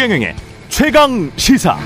[0.00, 0.34] 최경영의
[0.70, 1.76] 최강 시사.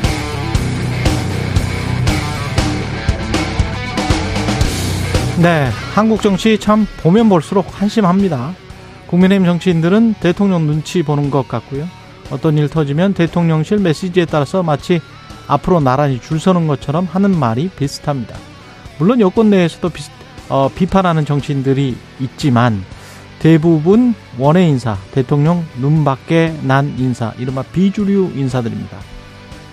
[5.43, 8.55] 네, 한국 정치 참 보면 볼수록 한심합니다.
[9.09, 11.89] 국민의힘 정치인들은 대통령 눈치 보는 것 같고요.
[12.31, 15.01] 어떤 일 터지면 대통령실 메시지에 따라서 마치
[15.49, 18.37] 앞으로 나란히 줄 서는 것처럼 하는 말이 비슷합니다.
[18.99, 20.13] 물론 여권 내에서도 비슷,
[20.49, 22.85] 어, 비판하는 정치인들이 있지만
[23.45, 28.97] 대부분 원외 인사, 대통령 눈밖에 난 인사, 이른바 비주류 인사들입니다.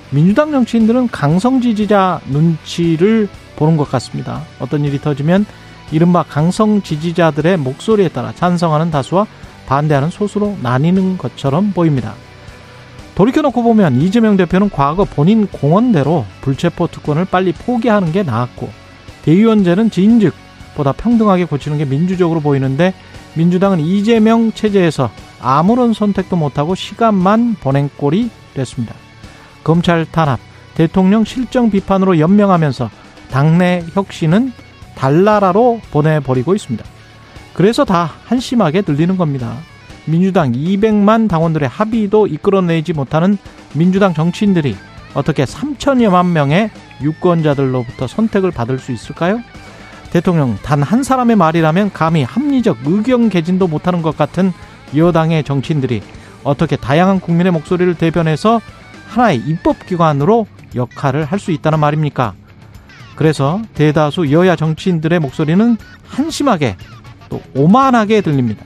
[0.10, 4.42] 민주당 정치인들은 강성 지지자 눈치를 보는 것 같습니다.
[4.60, 5.46] 어떤 일이 터지면
[5.90, 9.26] 이른바 강성 지지자들의 목소리에 따라 찬성하는 다수와
[9.68, 12.14] 반대하는 소수로 나뉘는 것처럼 보입니다.
[13.16, 18.68] 돌이켜놓고 보면 이재명 대표는 과거 본인 공언대로 불체포 특권을 빨리 포기하는 게 나았고
[19.24, 22.94] 대의원제는 진즉보다 평등하게 고치는 게 민주적으로 보이는데
[23.36, 25.10] 민주당은 이재명 체제에서
[25.42, 28.94] 아무런 선택도 못하고 시간만 보낸 꼴이 됐습니다.
[29.64, 30.40] 검찰 탄압,
[30.76, 32.90] 대통령 실정 비판으로 연명하면서
[33.30, 34.52] 당내 혁신은
[34.96, 36.84] 달나라로 보내버리고 있습니다.
[37.54, 39.58] 그래서 다 한심하게 들리는 겁니다.
[40.06, 43.38] 민주당 200만 당원들의 합의도 이끌어내지 못하는
[43.74, 44.76] 민주당 정치인들이
[45.14, 46.70] 어떻게 3천여만 명의
[47.02, 49.42] 유권자들로부터 선택을 받을 수 있을까요?
[50.12, 54.52] 대통령 단 한 사람의 말이라면 감히 합리적 의견 개진도 못하는 것 같은
[54.96, 56.02] 여당의 정치인들이
[56.44, 58.60] 어떻게 다양한 국민의 목소리를 대변해서
[59.08, 62.34] 하나의 입법기관으로 역할을 할 수 있다는 말입니까?
[63.16, 65.78] 그래서 대다수 여야 정치인들의 목소리는
[66.08, 66.76] 한심하게
[67.30, 68.66] 또 오만하게 들립니다.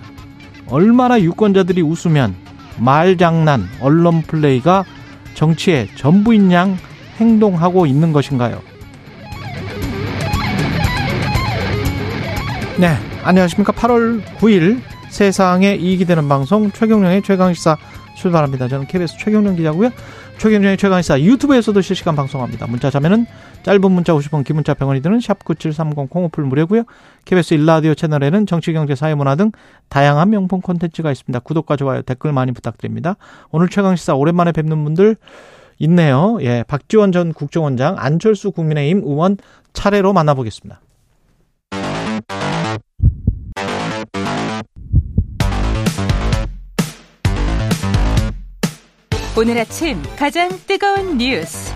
[0.67, 2.35] 얼마나 유권자들이 웃으면
[2.77, 4.83] 말장난, 언론 플레이가
[5.35, 6.77] 정치의 전부인 양
[7.19, 8.61] 행동하고 있는 것인가요?
[12.77, 12.89] 네,
[13.23, 13.71] 안녕하십니까.
[13.71, 17.77] 8월 9일 세상에 이익이 되는 방송 최경령의 최강시사
[18.17, 18.67] 출발합니다.
[18.67, 19.91] 저는 KBS 최경령 기자고요.
[20.39, 22.67] 최경령의 최강시사 유튜브에서도 실시간 방송합니다.
[22.67, 23.27] 문자 자면은
[23.63, 26.83] 짧은 문자 50원, 긴 문자 100원이 드는 샵9730 콩오플 무료고요.
[27.23, 29.53] KBS 일라디오 채널에는 정치, 경제, 사회, 문화 등
[29.87, 31.39] 다양한 명품 콘텐츠가 있습니다.
[31.39, 33.15] 구독과 좋아요, 댓글 많이 부탁드립니다.
[33.51, 35.15] 오늘 최강시사 오랜만에 뵙는 분들
[35.79, 36.39] 있네요.
[36.41, 39.37] 예, 박지원 전 국정원장, 안철수 국민의힘 의원
[39.71, 40.81] 차례로 만나보겠습니다.
[49.37, 51.73] 오늘 아침 가장 뜨거운 뉴스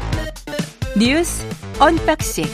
[0.98, 1.46] 뉴스
[1.78, 2.46] unboxing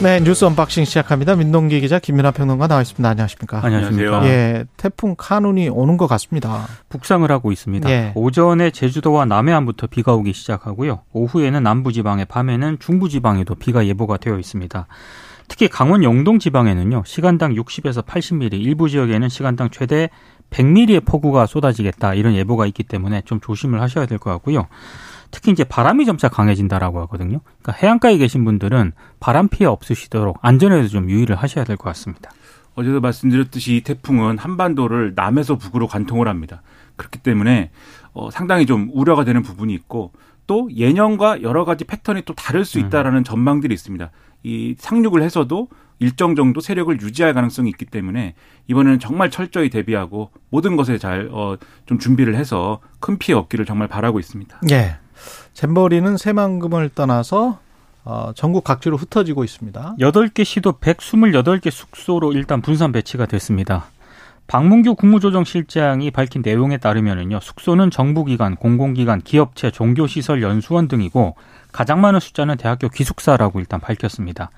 [0.00, 1.34] 네, 뉴스 unboxing 시작합니다.
[1.34, 3.08] 민동기 기자 김민아 평론가 나와 있습니다.
[3.08, 3.64] 안녕하십니까?
[3.64, 4.26] 안녕하십니까?
[4.26, 6.66] 예, 태풍 카눈이 오는 것 같습니다.
[6.88, 7.90] 북상을 하고 있습니다.
[7.90, 8.12] 예.
[8.14, 11.00] 오전에 제주도와 남해안부터 비가 오기 시작하고요.
[11.12, 14.86] 오후에는 남부지방에, 밤에는 중부지방에도 비가 예보가 되어 있습니다.
[15.48, 17.04] 특히 강원 영동 지방에는요.
[17.06, 20.10] 시간당 60에서 80mm, 일부 지역에는 시간당 최대
[20.50, 24.66] 100mm의 폭우가 쏟아지겠다 이런 예보가 있기 때문에 좀 조심을 하셔야 될 것 같고요.
[25.30, 27.40] 특히 이제 바람이 점차 강해진다라고 하거든요.
[27.60, 32.30] 그러니까 해안가에 계신 분들은 바람 피해 없으시도록 안전에도 좀 유의를 하셔야 될 것 같습니다.
[32.74, 36.62] 어제도 말씀드렸듯이 이 태풍은 한반도를 남에서 북으로 관통을 합니다.
[36.96, 37.70] 그렇기 때문에
[38.12, 40.12] 어, 상당히 좀 우려가 되는 부분이 있고
[40.46, 43.24] 또 예년과 여러 가지 패턴이 또 다를 수 있다라는 음.
[43.24, 44.10] 전망들이 있습니다.
[44.44, 45.68] 이 상륙을 해서도
[45.98, 48.34] 일정 정도 세력을 유지할 가능성이 있기 때문에
[48.68, 51.56] 이번에는 정말 철저히 대비하고 모든 것에 잘좀 어,
[51.98, 54.60] 준비를 해서 큰 피해 없기를 정말 바라고 있습니다.
[54.70, 54.98] 예.
[55.54, 57.60] 잼버리는 새만금을 떠나서
[58.04, 59.96] 어, 전국 각지로 흩어지고 있습니다.
[59.98, 63.86] 8개 시도 128개 숙소로 일단 분산 배치가 됐습니다.
[64.46, 67.40] 박문규 국무조정실장이 밝힌 내용에 따르면요.
[67.40, 71.34] 숙소는 정부기관, 공공기관, 기업체, 종교시설, 연수원 등이고
[71.72, 74.50] 가장 많은 숫자는 대학교 기숙사라고 일단 밝혔습니다.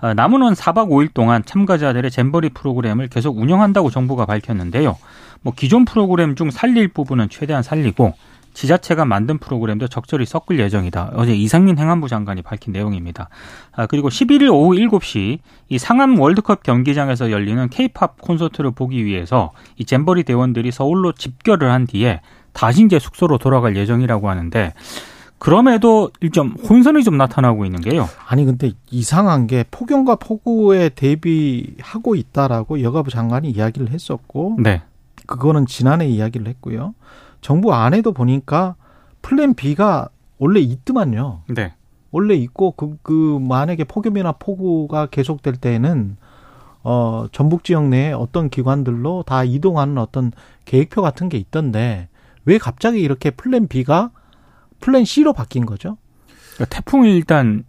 [0.00, 4.96] 아, 남은 원 4박 5일 동안 참가자들의 잼버리 프로그램을 계속 운영한다고 정부가 밝혔는데요.
[5.42, 8.14] 뭐 기존 프로그램 중 살릴 부분은 최대한 살리고
[8.52, 11.12] 지자체가 만든 프로그램도 적절히 섞을 예정이다.
[11.14, 13.28] 어제 이상민 행안부 장관이 밝힌 내용입니다.
[13.72, 15.38] 아, 그리고 11일 오후 7시
[15.68, 21.86] 이 상암 월드컵 경기장에서 열리는 케이팝 콘서트를 보기 위해서 이 잼버리 대원들이 서울로 집결을 한
[21.86, 22.20] 뒤에
[22.52, 24.74] 다시 이제 숙소로 돌아갈 예정이라고 하는데
[25.40, 28.06] 그럼에도 좀 혼선이 좀 나타나고 있는 게요.
[28.28, 34.82] 아니 근데 이상한 게 폭염과 폭우에 대비하고 있다라고 여가부 장관이 이야기를 했었고, 네.
[35.26, 36.94] 그거는 지난해 이야기를 했고요.
[37.40, 38.74] 정부 안에도 보니까
[39.22, 41.42] 플랜 B가 원래 있더만요.
[41.48, 41.72] 네.
[42.10, 46.18] 원래 있고 그, 그 만약에 폭염이나 폭우가 계속될 때에는
[46.82, 50.32] 어 전북 지역 내에 어떤 기관들로 다 이동하는 어떤
[50.66, 52.08] 계획표 같은 게 있던데
[52.44, 54.10] 왜 갑자기 이렇게 플랜 B가
[54.80, 55.96] 플랜 C로 바뀐 거죠.
[56.54, 57.64] 그러니까 태풍이 일단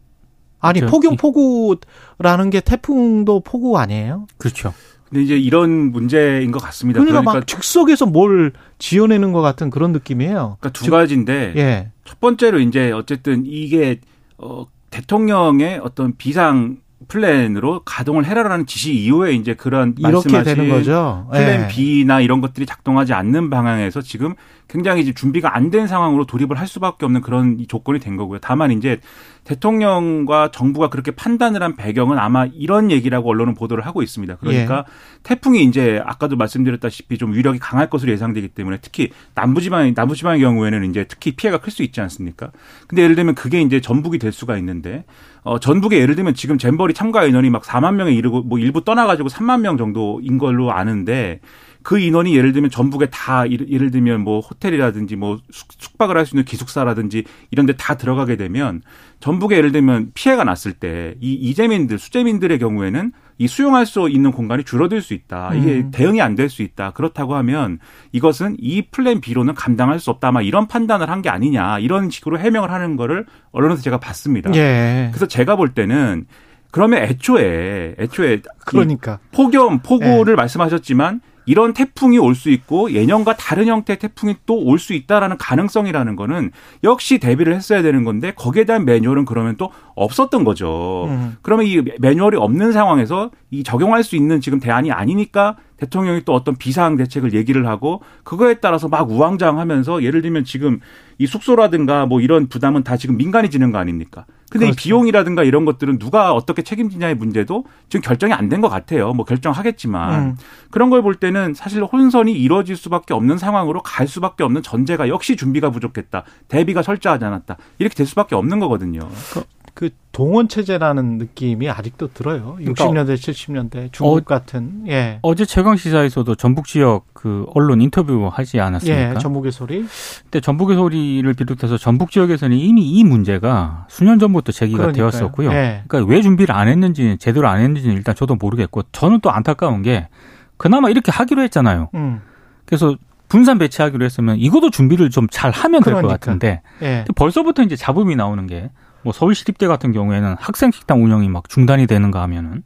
[0.59, 4.27] 아니 폭염 폭우라는 게 태풍도 폭우 아니에요?
[4.37, 4.73] 그렇죠.
[5.09, 6.99] 근데 이제 이런 문제인 것 같습니다.
[6.99, 10.57] 그러니까, 그러니까 막 즉석에서 뭘 지어내는 것 같은 그런 느낌이에요.
[10.59, 11.91] 그러니까 두 가지인데 예.
[12.05, 13.99] 첫 번째로 이제 어쨌든 이게
[14.37, 16.77] 어 대통령의 어떤 비상
[17.11, 21.27] 플랜으로 가동을 해라라는 지시 이후에 이제 그런 이렇게 되는 거죠.
[21.29, 21.67] 플랜 예.
[21.67, 24.33] B나 이런 것들이 작동하지 않는 방향에서 지금
[24.69, 28.39] 굉장히 이제 준비가 안 된 상황으로 돌입을 할 수밖에 없는 그런 조건이 된 거고요.
[28.41, 28.99] 다만 이제
[29.43, 34.37] 대통령과 정부가 그렇게 판단을 한 배경은 아마 이런 얘기라고 언론은 보도를 하고 있습니다.
[34.37, 34.91] 그러니까 예.
[35.23, 41.05] 태풍이 이제 아까도 말씀드렸다시피 좀 위력이 강할 것으로 예상되기 때문에 특히 남부지방 남부지방의 경우에는 이제
[41.07, 42.51] 특히 피해가 클 수 있지 않습니까?
[42.87, 45.05] 근데 예를 들면 그게 이제 전북이 될 수가 있는데
[45.43, 49.29] 어 전북에 예를 들면 지금 잼버리 참가 인원이 막 4만 명에 이르고 뭐 일부 떠나가지고
[49.29, 51.39] 3만 명 정도인 걸로 아는데
[51.83, 56.45] 그 인원이 예를 들면 전북에 다 예를 들면 뭐 호텔이라든지 뭐 숙박을 할 수 있는
[56.45, 58.81] 기숙사라든지 이런 데 다 들어가게 되면
[59.21, 64.63] 전북에 예를 들면 피해가 났을 때 이 이재민들 수재민들의 경우에는 이 수용할 수 있는 공간이
[64.63, 65.53] 줄어들 수 있다.
[65.55, 65.91] 이게 음.
[65.91, 66.91] 대응이 안 될 수 있다.
[66.91, 67.79] 그렇다고 하면
[68.11, 70.31] 이것은 이 플랜 B로는 감당할 수 없다.
[70.31, 71.79] 막 이런 판단을 한 게 아니냐.
[71.79, 74.51] 이런 식으로 해명을 하는 거를 언론에서 제가 봤습니다.
[74.55, 75.09] 예.
[75.11, 76.25] 그래서 제가 볼 때는
[76.71, 80.35] 그러면 애초에 애초에 그러니까 폭염 폭우를 예.
[80.35, 86.15] 말씀하셨지만 이런 태풍이 올 수 있고 예년과 다른 형태의 태풍이 또 올 수 있다라는 가능성이라는
[86.15, 86.51] 거는
[86.83, 91.05] 역시 대비를 했어야 되는 건데 거기에 대한 매뉴얼은 그러면 또 없었던 거죠.
[91.09, 91.37] 음.
[91.41, 96.55] 그러면 이 매뉴얼이 없는 상황에서 이 적용할 수 있는 지금 대안이 아니니까 대통령이 또 어떤
[96.55, 100.79] 비상 대책을 얘기를 하고 그거에 따라서 막 우왕좌왕하면서 예를 들면 지금
[101.17, 104.25] 이 숙소라든가 뭐 이런 부담은 다 지금 민간이 지는 거 아닙니까?
[104.51, 104.73] 근데 그렇죠.
[104.73, 109.13] 이 비용이라든가 이런 것들은 누가 어떻게 책임지냐의 문제도 지금 결정이 안 된 것 같아요.
[109.13, 110.35] 뭐 결정하겠지만 음.
[110.69, 115.35] 그런 걸 볼 때는 사실 혼선이 이루어질 수밖에 없는 상황으로 갈 수밖에 없는 전제가 역시
[115.35, 116.23] 준비가 부족했다.
[116.47, 117.57] 대비가 철저하지 않았다.
[117.79, 118.99] 이렇게 될 수밖에 없는 거거든요.
[119.33, 122.55] 그, 그 동원 체제라는 느낌이 아직도 들어요.
[122.57, 124.83] 그러니까 60년대, 70년대 중국 어, 같은.
[124.87, 125.19] 예.
[125.21, 129.11] 어제 최강 시사에서도 전북 지역 그 언론 인터뷰 하지 않았습니까?
[129.11, 129.85] 예, 전북의 소리.
[130.23, 135.09] 근데 전북의 소리를 비롯해서 전북 지역에서는 이미 이 문제가 수년 전부터 제기가 그러니까요.
[135.09, 135.51] 되었었고요.
[135.53, 135.83] 예.
[135.87, 140.09] 그러니까 왜 준비를 안 했는지 제대로 안 했는지는 일단 저도 모르겠고 저는 또 안타까운 게
[140.57, 141.89] 그나마 이렇게 하기로 했잖아요.
[141.95, 142.21] 음.
[142.65, 142.95] 그래서
[143.29, 146.17] 분산 배치하기로 했으면 이것도 준비를 좀 잘 하면 될것 그러니까.
[146.17, 147.05] 같은데 예.
[147.15, 148.69] 벌써부터 이제 잡음이 나오는 게
[149.03, 152.63] 뭐 서울시립대 같은 경우에는 학생 식당 운영이 막 중단이 되는가 하면은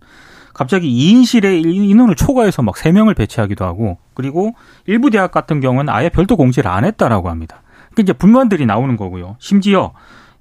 [0.53, 4.55] 갑자기 2인실에 인원을 초과해서 막 3명을 배치하기도 하고 그리고
[4.85, 7.61] 일부 대학 같은 경우는 아예 별도 공지를 안 했다라고 합니다.
[7.93, 9.35] 그 이제 불만들이 나오는 거고요.
[9.39, 9.93] 심지어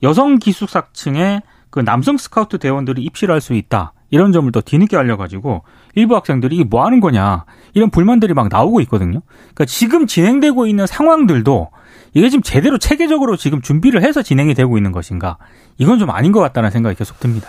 [0.02, 3.92] 여성 기숙사층에 그 남성 스카우트 대원들이 입실할 수 있다.
[4.10, 5.64] 이런 점을 더 뒤늦게 알려가지고
[5.96, 7.44] 일부 학생들이 이게 뭐 하는 거냐.
[7.72, 9.22] 이런 불만들이 막 나오고 있거든요.
[9.26, 11.70] 그러니까 지금 진행되고 있는 상황들도
[12.14, 15.36] 이게 지금 제대로 체계적으로 지금 준비를 해서 진행이 되고 있는 것인가?
[15.78, 17.48] 이건 좀 아닌 것 같다는 생각이 계속 듭니다.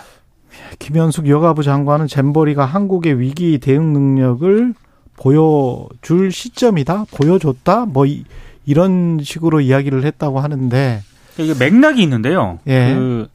[0.78, 4.74] 김현숙 여가부 장관은 잼버리가 한국의 위기 대응 능력을
[5.16, 8.24] 보여줄 시점이다, 보여줬다, 뭐 이,
[8.68, 11.00] 런 식으로 이야기를 했다고 하는데
[11.38, 12.58] 이게 맥락이 있는데요.
[12.66, 12.94] 예.
[12.94, 13.28] 그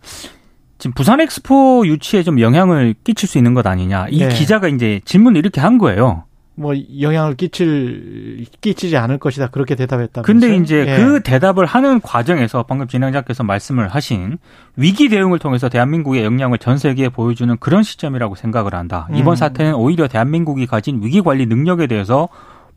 [0.77, 4.07] 지금 부산 엑스포 유치에 좀 영향을 끼칠 수 있는 것 아니냐.
[4.09, 4.27] 이 예.
[4.29, 6.25] 기자가 이제 질문을 이렇게 한 거예요.
[6.61, 10.21] 뭐 영향을 끼칠 끼치지 않을 것이다 그렇게 대답했다.
[10.21, 10.95] 근데 이제 예.
[10.97, 14.37] 그 대답을 하는 과정에서 방금 진행자께서 말씀을 하신
[14.75, 19.07] 위기 대응을 통해서 대한민국의 역량을 전 세계에 보여주는 그런 시점이라고 생각을 한다.
[19.13, 19.35] 이번 음.
[19.35, 22.29] 사태는 오히려 대한민국이 가진 위기 관리 능력에 대해서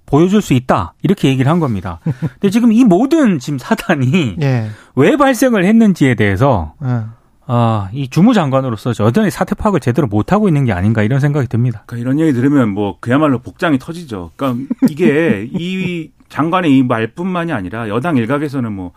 [0.07, 2.01] 보여줄 수 있다 이렇게 얘기를 한 겁니다.
[2.21, 4.71] 근데 지금 이 모든 지금 사단이 예.
[4.97, 6.75] 왜 발생을 했는지에 대해서.
[6.85, 7.03] 예.
[7.47, 11.83] 아, 이 주무장관으로서 여전히 사태 파악을 제대로 못하고 있는 게 아닌가 이런 생각이 듭니다.
[11.87, 14.31] 그러니까 이런 얘기 들으면 뭐 그야말로 복장이 터지죠.
[14.37, 18.93] 그러니까 이게 이 장관의 이 말뿐만이 아니라 여당 일각에서는 뭐,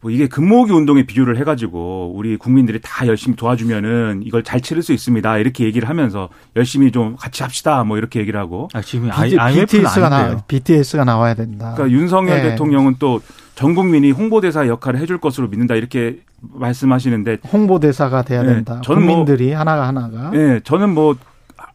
[0.00, 4.92] 뭐 이게 금모기 운동에 비유를 해가지고 우리 국민들이 다 열심히 도와주면은 이걸 잘 치를 수
[4.92, 5.38] 있습니다.
[5.38, 7.84] 이렇게 얘기를 하면서 열심히 좀 같이 합시다.
[7.84, 8.68] 뭐 이렇게 얘기를 하고.
[8.74, 9.10] 아, 지금
[9.54, 11.74] BTS가 나, BTS가 나와야 된다.
[11.76, 12.50] 그러니까 윤석열 네.
[12.50, 13.20] 대통령은 또
[13.60, 18.80] 전 국민이 홍보대사 역할을 해줄 것으로 믿는다 이렇게 말씀하시는데 홍보대사가 돼야 네, 된다.
[18.82, 20.30] 저는 뭐 국민들이 뭐, 하나가 하나가.
[20.30, 21.16] 네, 저는 뭐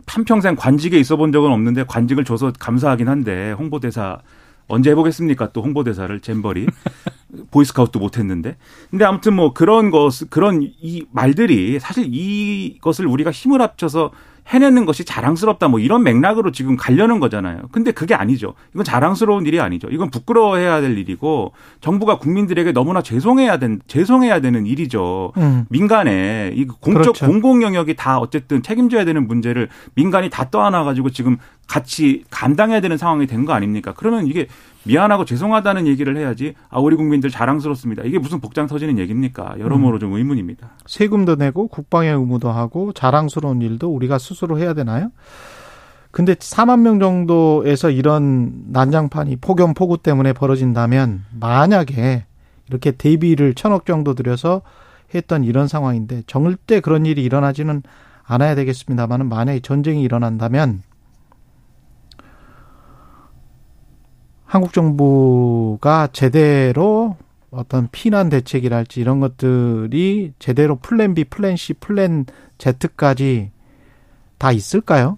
[0.08, 4.20] 한평생 관직에 있어 본 적은 없는데 관직을 줘서 감사하긴 한데 홍보대사
[4.68, 5.52] 언제 해보겠습니까?
[5.52, 6.66] 또 홍보대사를 잼버리
[7.52, 8.58] 보이스카우트도 못했는데.
[8.90, 14.12] 근데 아무튼 뭐 그런 것 그런 이 말들이 사실 이것을 우리가 힘을 합쳐서
[14.48, 17.62] 해내는 것이 자랑스럽다 뭐 이런 맥락으로 지금 가려는 거잖아요.
[17.72, 18.54] 근데 그게 아니죠.
[18.74, 19.88] 이건 자랑스러운 일이 아니죠.
[19.90, 25.32] 이건 부끄러워해야 될 일이고 정부가 국민들에게 너무나 죄송해야 된 죄송해야 되는 일이죠.
[25.38, 25.66] 음.
[25.70, 27.26] 민간에 이 공적 그렇죠.
[27.26, 31.38] 공공 영역이 다 어쨌든 책임져야 되는 문제를 민간이 다 떠안아 가지고 지금
[31.68, 33.94] 같이 감당해야 되는 상황이 된 거 아닙니까?
[33.96, 34.48] 그러면 이게
[34.86, 38.04] 미안하고 죄송하다는 얘기를 해야지 아 우리 국민들 자랑스럽습니다.
[38.04, 39.56] 이게 무슨 복장 터지는 얘기입니까?
[39.60, 40.00] 여러모로 음.
[40.00, 40.72] 좀 의문입니다.
[40.86, 45.12] 세금도 내고 국방의 의무도 하고 자랑스러운 일도 우리가 스스로 해야 되나요?
[46.12, 52.26] 근데 4만 명 정도에서 이런 난장판이 폭염 폭우 때문에 벌어진다면 만약에
[52.70, 54.62] 이렇게 대비를 천억 정도 들여서
[55.14, 57.84] 했던 이런 상황인데 절대 그런 일이 일어나지는
[58.24, 60.84] 않아야 되겠습니다만은 만약에 전쟁이 일어난다면
[64.56, 67.18] 한국 정부가 제대로
[67.52, 72.26] 어떤 피난 대책이랄지 이런 것들이 제대로 플랜 B, 플랜 C, 플랜
[72.58, 73.52] Z까지
[74.38, 75.18] 다 있을까요?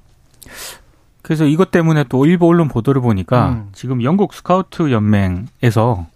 [1.22, 3.70] 그래서 이것 때문에 또 일부 언론 보도를 보니까 음.
[3.74, 6.08] 지금 영국 스카우트 연맹에서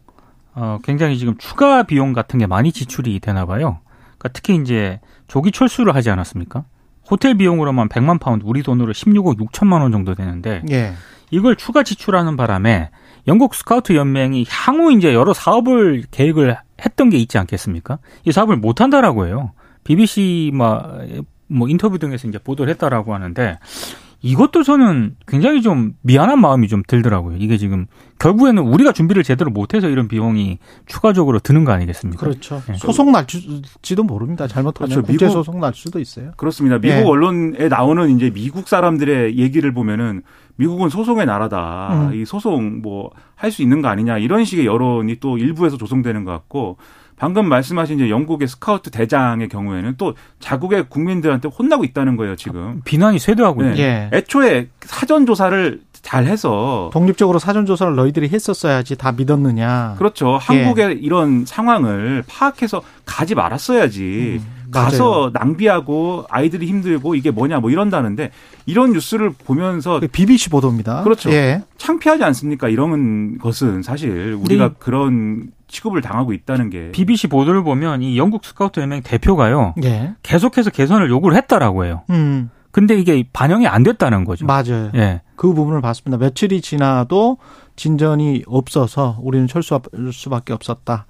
[0.56, 3.78] 어 굉장히 지금 추가 비용 같은 게 많이 지출이 되나 봐요.
[4.18, 6.64] 그러니까 특히 이제 조기 철수를 하지 않았습니까?
[7.12, 10.94] 호텔 비용으로만 100만 파운드, 우리 돈으로 16억 6천만 원 정도 되는데 예.
[11.30, 12.90] 이걸 추가 지출하는 바람에
[13.28, 18.00] 영국 스카우트 연맹이 향후 이제 여러 사업을 계획을 했던 게 있지 않겠습니까?
[18.26, 19.52] 이 사업을 못 한다라고 해요.
[19.84, 20.84] BBC 뭐,
[21.48, 23.58] 뭐 인터뷰 등에서 이제 보도를 했다라고 하는데
[24.24, 27.38] 이것도 저는 굉장히 좀 미안한 마음이 좀 들더라고요.
[27.40, 27.88] 이게 지금
[28.20, 32.20] 결국에는 우리가 준비를 제대로 못해서 이런 비용이 추가적으로 드는 거 아니겠습니까?
[32.20, 32.62] 그렇죠.
[32.68, 32.76] 네.
[32.78, 34.48] 소송 날지도 모릅니다.
[34.48, 35.02] 잘못하면 그렇죠.
[35.08, 36.32] 국제 미국- 소송 날 수도 있어요.
[36.38, 36.78] 그렇습니다.
[36.78, 37.04] 미국 예.
[37.04, 40.22] 언론에 나오는 이제 미국 사람들의 얘기를 보면은
[40.58, 42.10] 미국은 소송의 나라다.
[42.12, 42.14] 음.
[42.16, 46.32] 이 소송 뭐 할 수 있는 거 아니냐 이런 식의 여론이 또 일부에서 조성되는 것
[46.32, 46.78] 같고
[47.22, 52.82] 방금 말씀하신 이제 영국의 스카우트 대장의 경우에는 또 자국의 국민들한테 혼나고 있다는 거예요 지금.
[52.84, 53.68] 비난이 쇄도하고 네.
[53.70, 54.10] 있는 예.
[54.12, 59.96] 애초에 사전 조사를 잘 해서 독립적으로 사전 조사를 너희들이 했었어야지 다 믿었느냐.
[59.98, 60.34] 그렇죠.
[60.34, 60.38] 예.
[60.40, 64.42] 한국의 이런 상황을 파악해서 가지 말았어야지.
[64.42, 68.32] 음, 가서 낭비하고 아이들이 힘들고 이게 뭐냐 뭐 이런다는데
[68.66, 71.04] 이런 뉴스를 보면서 그 BBC 보도입니다.
[71.04, 71.30] 그렇죠.
[71.32, 71.62] 예.
[71.78, 72.70] 창피하지 않습니까?
[72.70, 78.80] 이런 것은 사실 우리가 그런 취급을 당하고 있다는 게 BBC 보도를 보면 이 영국 스카우트
[78.80, 79.76] 연맹 대표가요.
[79.84, 80.14] 예.
[80.24, 82.04] 계속해서 개선을 요구를 했다라고 해요.
[82.10, 84.46] 음, 근데 이게 반영이 안 됐다는 거죠.
[84.46, 84.92] 맞아요.
[84.96, 85.22] 예.
[85.42, 86.24] 그 부분을 봤습니다.
[86.24, 87.38] 며칠이 지나도
[87.76, 89.82] 진전이 없어서 우리는 철수할
[90.14, 91.08] 수밖에 없었다.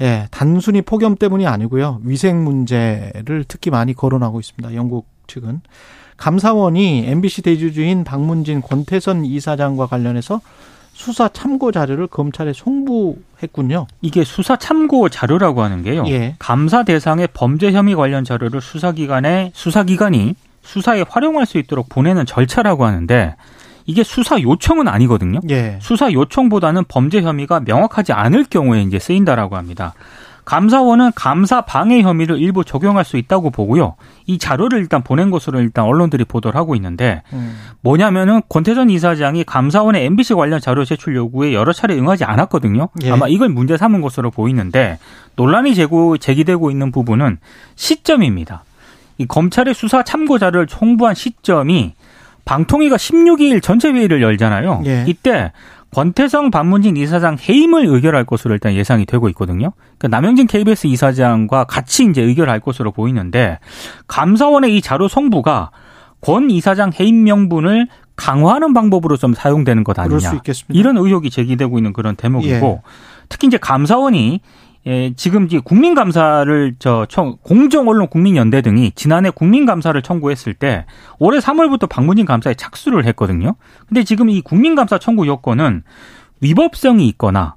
[0.00, 1.98] 예, 단순히 폭염 때문이 아니고요.
[2.04, 4.76] 위생 문제를 특히 많이 거론하고 있습니다.
[4.76, 5.62] 영국 측은.
[6.18, 10.40] 감사원이 MBC 대주주인 박문진 권태선 이사장과 관련해서
[10.92, 13.88] 수사 참고 자료를 검찰에 송부했군요.
[14.02, 16.04] 이게 수사 참고 자료라고 하는 게요.
[16.06, 16.36] 예.
[16.38, 20.36] 감사 대상의 범죄 혐의 관련 자료를 수사기관에 수사기관이
[20.68, 23.34] 수사에 활용할 수 있도록 보내는 절차라고 하는데
[23.86, 25.40] 이게 수사 요청은 아니거든요.
[25.48, 25.78] 예.
[25.80, 29.94] 수사 요청보다는 범죄 혐의가 명확하지 않을 경우에 이제 쓰인다라고 합니다.
[30.44, 33.96] 감사원은 감사 방해 혐의를 일부 적용할 수 있다고 보고요.
[34.26, 37.58] 이 자료를 일단 보낸 것으로 일단 언론들이 보도를 하고 있는데 음.
[37.80, 42.88] 뭐냐면은 권태선 이사장이 감사원의 MBC 관련 자료 제출 요구에 여러 차례 응하지 않았거든요.
[43.04, 43.10] 예.
[43.10, 44.98] 아마 이걸 문제 삼은 것으로 보이는데
[45.36, 47.38] 논란이 제고, 제기되고 있는 부분은
[47.74, 48.64] 시점입니다.
[49.18, 51.94] 이 검찰의 수사 참고 자료를 송부한 시점이
[52.44, 54.82] 방통위가 16일 전체 회의를 열잖아요.
[54.86, 55.04] 예.
[55.06, 55.52] 이때
[55.90, 59.72] 권태성 반문진 이사장 해임을 의결할 것으로 일단 예상이 되고 있거든요.
[59.98, 63.58] 그러니까 남영진 KBS 이사장과 같이 이제 의결할 것으로 보이는데
[64.06, 65.70] 감사원의 이 자료 송부가
[66.20, 70.32] 권 이사장 해임 명분을 강화하는 방법으로 좀 사용되는 것 아니냐.
[70.34, 70.78] 있겠습니다.
[70.78, 72.80] 이런 의혹이 제기되고 있는 그런 대목이고 예.
[73.28, 74.40] 특히 이제 감사원이
[74.88, 80.86] 예, 지금 이제 국민감사를 저 청, 공정언론 국민연대 등이 지난해 국민감사를 청구했을 때
[81.18, 83.54] 올해 3월부터 박문진 감사에 착수를 했거든요.
[83.86, 85.82] 근데 지금 이 국민감사 청구 요건은
[86.40, 87.56] 위법성이 있거나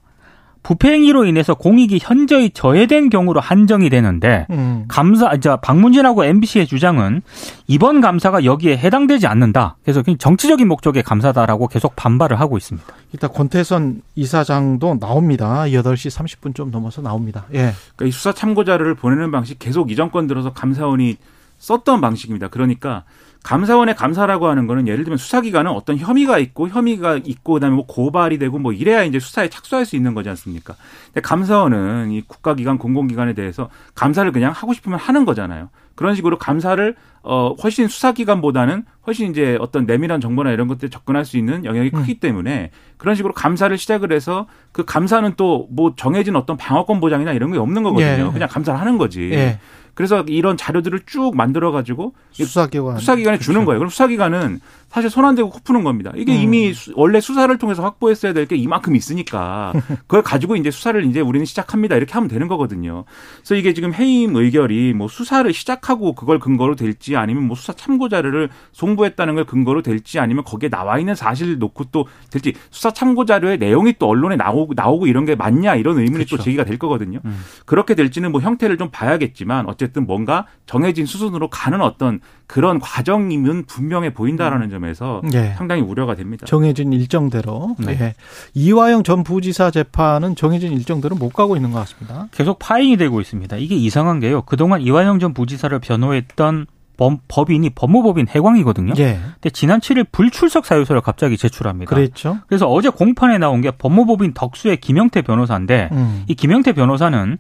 [0.63, 4.85] 부패행위로 인해서 공익이 현저히 저해된 경우로 한정이 되는데 음.
[4.87, 7.21] 감사, 자, 박문진하고 MBC의 주장은
[7.67, 9.77] 이번 감사가 여기에 해당되지 않는다.
[9.83, 12.87] 그래서 그냥 정치적인 목적의 감사다라고 계속 반발을 하고 있습니다.
[13.13, 15.63] 이따 권태선 이사장도 나옵니다.
[15.63, 17.45] 8시 30분 좀 넘어서 나옵니다.
[17.53, 17.73] 예.
[17.95, 21.17] 그러니까 이 수사 참고자료를 보내는 방식 계속 이 정권 들어서 감사원이
[21.57, 22.49] 썼던 방식입니다.
[22.49, 23.03] 그러니까
[23.43, 28.37] 감사원의 감사라고 하는 거는 예를 들면 수사기관은 어떤 혐의가 있고 혐의가 있고 그다음에 뭐 고발이
[28.37, 30.75] 되고 뭐 이래야 이제 수사에 착수할 수 있는 거지 않습니까?
[31.07, 35.69] 근데 감사원은 이 국가기관 공공기관에 대해서 감사를 그냥 하고 싶으면 하는 거잖아요.
[35.95, 41.37] 그런 식으로 감사를 어 훨씬 수사기관보다는 훨씬 이제 어떤 내밀한 정보나 이런 것들에 접근할 수
[41.37, 46.57] 있는 영역이 크기 때문에 그런 식으로 감사를 시작을 해서 그 감사는 또 뭐 정해진 어떤
[46.57, 48.27] 방어권 보장이나 이런 게 없는 거거든요.
[48.27, 48.31] 예.
[48.33, 49.29] 그냥 감사를 하는 거지.
[49.31, 49.59] 예.
[49.93, 52.97] 그래서 이런 자료들을 쭉 만들어 가지고 수사기관.
[52.99, 53.79] 수사기관에 주는 거예요.
[53.79, 54.59] 그럼 수사기관은
[54.91, 56.11] 사실 손 안 대고 코 푸는 겁니다.
[56.15, 56.41] 이게 음.
[56.41, 59.71] 이미 수- 원래 수사를 통해서 확보했어야 될 게 이만큼 있으니까
[60.07, 61.95] 그걸 가지고 이제 수사를 이제 우리는 시작합니다.
[61.95, 63.05] 이렇게 하면 되는 거거든요.
[63.37, 68.09] 그래서 이게 지금 해임 의결이 뭐 수사를 시작하고 그걸 근거로 될지 아니면 뭐 수사 참고
[68.09, 73.23] 자료를 송부했다는 걸 근거로 될지 아니면 거기에 나와 있는 사실을 놓고 또 될지 수사 참고
[73.25, 76.37] 자료의 내용이 또 언론에 나오고 나오고 이런 게 맞냐 이런 의문이 그렇죠.
[76.37, 77.19] 또 제기가 될 거거든요.
[77.23, 77.39] 음.
[77.65, 84.13] 그렇게 될지는 뭐 형태를 좀 봐야겠지만 어쨌든 뭔가 정해진 수순으로 가는 어떤 그런 과정이면 분명해
[84.13, 85.53] 보인다라는 점 에서 예.
[85.57, 86.45] 상당히 우려가 됩니다.
[86.45, 87.75] 정해진 일정대로.
[87.79, 87.97] 네.
[87.99, 88.13] 예.
[88.53, 92.27] 이화영 전 부지사 재판은 정해진 일정대로 못 가고 있는 것 같습니다.
[92.31, 93.57] 계속 파행이 되고 있습니다.
[93.57, 94.41] 이게 이상한 게요.
[94.43, 98.93] 그동안 이화영 전 부지사를 변호했던 법, 법인이 법무법인 해광이거든요.
[98.99, 99.19] 예.
[99.33, 101.95] 근데 지난 7일 불출석 사유서를 갑자기 제출합니다.
[101.95, 102.37] 그랬죠.
[102.47, 106.23] 그래서 어제 공판에 나온 게 법무법인 덕수의 김영태 변호사인데 음.
[106.27, 107.37] 이 김영태 변호사는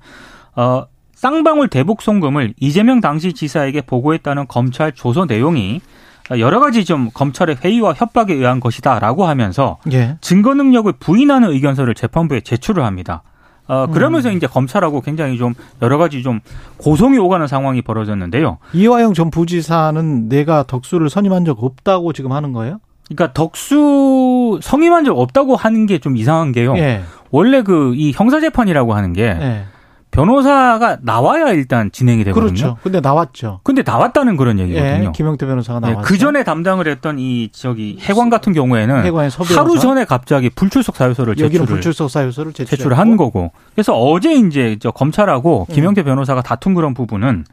[0.55, 5.79] 어 쌍방울 대북 송금을 이재명 당시 지사에게 보고했다는 검찰 조서 내용이
[6.39, 10.17] 여러 가지 좀 검찰의 회의와 협박에 의한 것이다라고 하면서 예.
[10.21, 13.23] 증거 능력을 부인하는 의견서를 재판부에 제출을 합니다.
[13.67, 16.39] 어, 그러면서 이제 검찰하고 굉장히 좀 여러 가지 좀
[16.77, 18.57] 고성이 오가는 상황이 벌어졌는데요.
[18.73, 22.79] 이화영 전 부지사는 내가 덕수를 선임한 적 없다고 지금 하는 거예요?
[23.07, 26.75] 그러니까 덕수 성임한 적 없다고 하는 게 좀 이상한 게요.
[26.77, 27.01] 예.
[27.29, 29.63] 원래 그 이 형사재판이라고 하는 게 예.
[30.11, 32.47] 변호사가 나와야 일단 진행이 되거든요.
[32.47, 32.77] 그렇죠.
[32.83, 33.61] 근데 나왔죠.
[33.63, 35.05] 근데 나왔다는 그런 얘기거든요.
[35.07, 35.11] 예.
[35.13, 36.07] 김영태 변호사가 네, 나왔죠.
[36.07, 39.31] 그 전에 담당을 했던 이 저기 해관 같은 경우에는 해관의.
[39.55, 42.75] 하루 전에 갑자기 불출석 사유서를 제출을 불출석 사유서를 제출했고.
[42.75, 43.51] 제출을 한 거고.
[43.73, 47.45] 그래서 어제 이제 저 검찰하고 김영태 변호사가 다툰 그런 부분은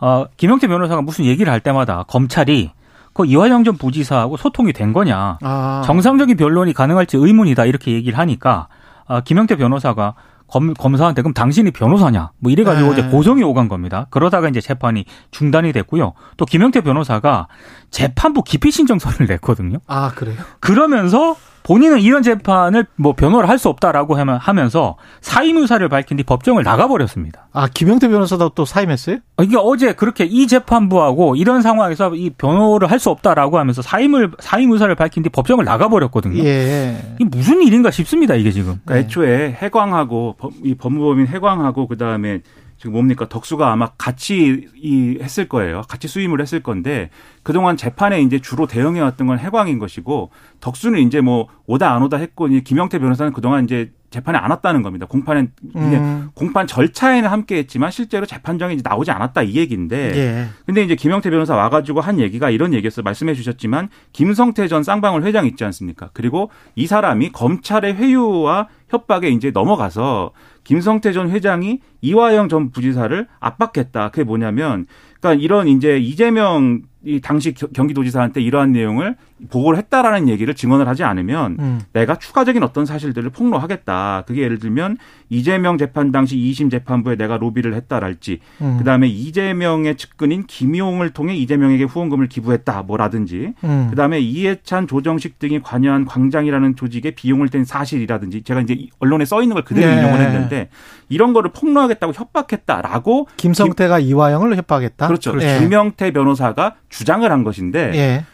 [0.00, 2.70] 어 김영태 변호사가 무슨 얘기를 할 때마다 검찰이
[3.12, 5.38] 그 이화영 전 부지사하고 소통이 된 거냐.
[5.42, 5.82] 아.
[5.84, 8.68] 정상적인 변론이 가능할지 의문이다 이렇게 얘기를 하니까
[9.06, 10.14] 아, 김영태 변호사가
[10.52, 13.00] 검, 검사한테 그럼 당신이 변호사냐 뭐 이래가지고 네.
[13.00, 14.06] 이제 고성이 오간 겁니다.
[14.10, 16.12] 그러다가 이제 재판이 중단이 됐고요.
[16.36, 17.48] 또 김영태 변호사가
[17.90, 19.78] 재판부 기피 신청서를 냈거든요.
[19.86, 20.36] 아, 그래요?
[20.60, 26.22] 그러면서 본인은 이런 재판을 뭐 변호를 할 수 없다라고 하면- 하면서 사임 의사를 밝힌 뒤
[26.24, 27.46] 법정을 나가버렸습니다.
[27.52, 29.18] 아, 김영태 변호사도 또 사임했어요?
[29.42, 34.72] 이게 어제 그렇게 이 재판부하고 이런 상황에서 이 변호를 할 수 없다라고 하면서 사임을 사임
[34.72, 36.42] 의사를 밝힌 뒤 법정을 나가버렸거든요.
[36.44, 36.96] 예.
[37.20, 38.34] 이게 무슨 일인가 싶습니다.
[38.34, 38.80] 이게 지금.
[38.84, 39.00] 그러니까 네.
[39.00, 42.40] 애초에 해광하고 법- 이 법무법인 해광하고 그 다음에
[42.82, 45.82] 지금 뭡니까 덕수가 아마 같이 이 했을 거예요.
[45.82, 47.10] 같이 수임을 했을 건데
[47.44, 52.16] 그동안 재판에 이제 주로 대응해 왔던 건 해광인 것이고 덕수는 이제 뭐 오다 안 오다
[52.16, 55.06] 했고 이제 김영태 변호사는 그동안 이제 재판에 안 왔다는 겁니다.
[55.06, 56.28] 공판에 이제 음.
[56.34, 60.48] 공판 절차에는 함께했지만 실제로 재판정에 이제 나오지 않았다 이 얘기인데 예.
[60.66, 63.02] 근데 이제 김영태 변호사 와가지고 한 얘기가 이런 얘기였어요.
[63.02, 66.10] 말씀해 주셨지만 김성태 전 쌍방울 회장 있지 않습니까?
[66.12, 70.32] 그리고 이 사람이 검찰의 회유와 협박에 이제 넘어가서
[70.64, 74.10] 김성태 전 회장이 이화영 전 부지사를 압박했다.
[74.10, 74.86] 그게 뭐냐면
[75.20, 79.16] 그러니까 이런 이제 이재명 이 당시 겨- 경기도지사한테 이러한 내용을
[79.50, 81.80] 보고를 했다라는 얘기를 증언을 하지 않으면 음.
[81.92, 84.22] 내가 추가적인 어떤 사실들을 폭로하겠다.
[84.26, 88.76] 그게 예를 들면 이재명 재판 당시 2심 재판부에 내가 로비를 했다랄지 음.
[88.78, 93.88] 그 다음에 이재명의 측근인 김용을 통해 이재명에게 후원금을 기부했다 뭐라든지 음.
[93.90, 99.24] 그 다음에 이해찬 조정식 등이 관여한 광장이라는 조직에 비용을 댄 사실이라든지 제가 이제 이 언론에
[99.24, 99.98] 써 있는 걸 그대로 네.
[100.00, 100.68] 인용을 했는데
[101.08, 105.06] 이런 거를 폭로하겠다고 협박했다라고 김성태가 이화영을 협박했다.
[105.08, 105.34] 그렇죠.
[105.40, 105.58] 예.
[105.58, 108.24] 김명태 변호사가 주장을 한 것인데 예.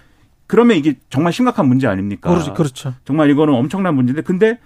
[0.46, 2.30] 그러면 이게 정말 심각한 문제 아닙니까?
[2.30, 2.54] 그렇죠.
[2.54, 2.94] 그렇죠.
[3.04, 4.58] 정말 이거는 엄청난 문제인데 근데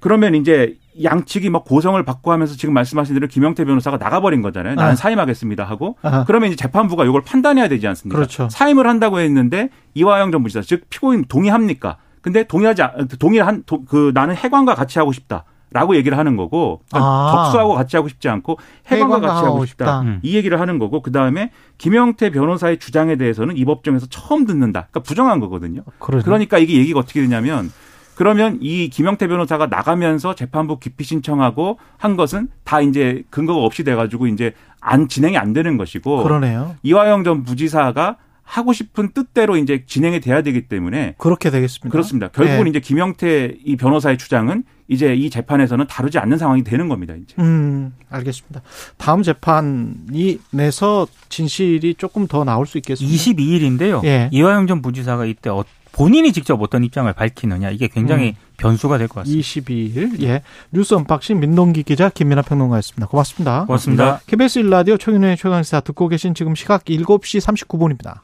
[0.00, 4.74] 그러면 이제 양측이 막 고성을 받고 하면서 지금 말씀하신 대로 김영태 변호사가 나가버린 거잖아요.
[4.74, 4.96] 나는 아.
[4.96, 6.24] 사임하겠습니다 하고 아하.
[6.24, 8.16] 그러면 이제 재판부가 이걸 판단해야 되지 않습니까?
[8.16, 8.48] 그렇죠.
[8.50, 11.98] 사임을 한다고 했는데 이화영 전 부지사 즉 피고인 동의합니까?
[12.22, 15.44] 근데 동의하지 않- 동의한 도- 그 나는 해관과 같이 하고 싶다.
[15.76, 17.32] 라고 얘기를 하는 거고 그러니까 아.
[17.44, 19.84] 덕수하고 같이 하고 싶지 않고 해관과 같이 하고 하고 싶다.
[19.84, 20.00] 싶다.
[20.00, 20.20] 음.
[20.22, 24.88] 이 얘기를 하는 거고 그다음에 김영태 변호사의 주장에 대해서는 이 법정에서 처음 듣는다.
[24.90, 25.82] 그러니까 부정한 거거든요.
[25.98, 26.24] 그러네.
[26.24, 27.70] 그러니까 이게 얘기가 어떻게 되냐면
[28.14, 34.28] 그러면 이 김영태 변호사가 나가면서 재판부 기피 신청하고 한 것은 다 이제 근거가 없이 돼가지고
[34.28, 36.76] 이제 안 진행이 안 되는 것이고 그러네요.
[36.82, 41.90] 이화영 전 부지사가 하고 싶은 뜻대로 이제 진행이 돼야 되기 때문에 그렇게 되겠습니다.
[41.90, 42.28] 그렇습니다.
[42.28, 42.70] 결국은 예.
[42.70, 47.14] 이제 김영태 이 변호사의 주장은 이제 이 재판에서는 다루지 않는 상황이 되는 겁니다.
[47.14, 47.34] 이제.
[47.40, 48.62] 음, 알겠습니다.
[48.96, 53.16] 다음 재판에서 진실이 조금 더 나올 수 있겠습니다.
[53.16, 54.04] 22일인데요.
[54.04, 54.28] 예.
[54.32, 58.34] 이화영 전 부지사가 이때 어- 본인이 직접 어떤 입장을 밝히느냐 이게 굉장히 음.
[58.58, 59.42] 변수가 될 것 같습니다.
[59.42, 63.06] 22일 예 뉴스 언박싱 민동기 기자 김민하 평론가였습니다.
[63.06, 63.64] 고맙습니다.
[63.64, 64.20] 고맙습니다.
[64.26, 68.20] KBS 1라디오 최경영의 최강시사 듣고 계신 지금 시각 7시 39분입니다.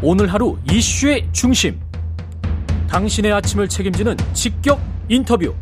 [0.00, 1.78] 오늘 하루 이슈의 중심.
[2.88, 5.54] 당신의 아침을 책임지는 직격 인터뷰.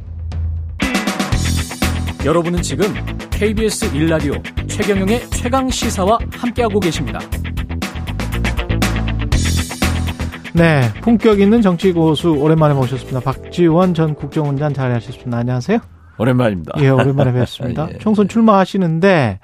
[2.24, 2.92] 여러분은 지금
[3.30, 7.20] KBS 1라디오 최경영의 최강 시사와 함께하고 계십니다.
[10.52, 13.20] 네, 품격 있는 정치 고수 오랜만에 모셨습니다.
[13.20, 15.38] 박지원 전 국정원장 자리하셨습니다.
[15.38, 15.78] 안녕하세요.
[16.18, 16.72] 오랜만입니다.
[16.78, 17.88] 예, 오랜만에 뵙습니다.
[17.94, 17.98] 예.
[17.98, 19.38] 총선 출마하시는데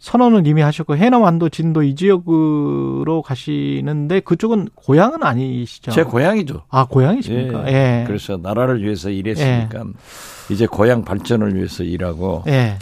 [0.00, 5.90] 선언은 이미 하셨고 해남 완도 진도 이 지역으로 가시는데 그쪽은 고향은 아니시죠?
[5.92, 6.62] 제 고향이죠.
[6.70, 7.68] 아 고향이십니까?
[7.68, 7.72] 예.
[8.00, 8.04] 예.
[8.06, 9.84] 그래서 나라를 위해서 일했으니까
[10.50, 12.78] 이제 고향 발전을 위해서 일하고 예.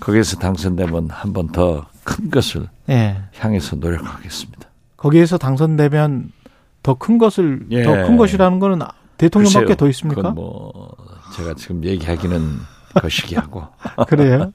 [0.00, 3.16] 거기서 당선되면 한 번 더 큰 것을 예.
[3.38, 4.66] 향해서 노력하겠습니다.
[4.96, 6.32] 거기에서 당선되면
[6.82, 7.82] 더 큰 것을 예.
[7.82, 8.78] 더큰 것이라는 거는
[9.18, 9.76] 대통령밖에 글쎄요.
[9.76, 10.30] 더 있습니까?
[10.30, 10.88] 뭐
[11.36, 12.40] 제가 지금 얘기하기는
[12.94, 13.64] 거시기 하고
[14.08, 14.52] 그래요.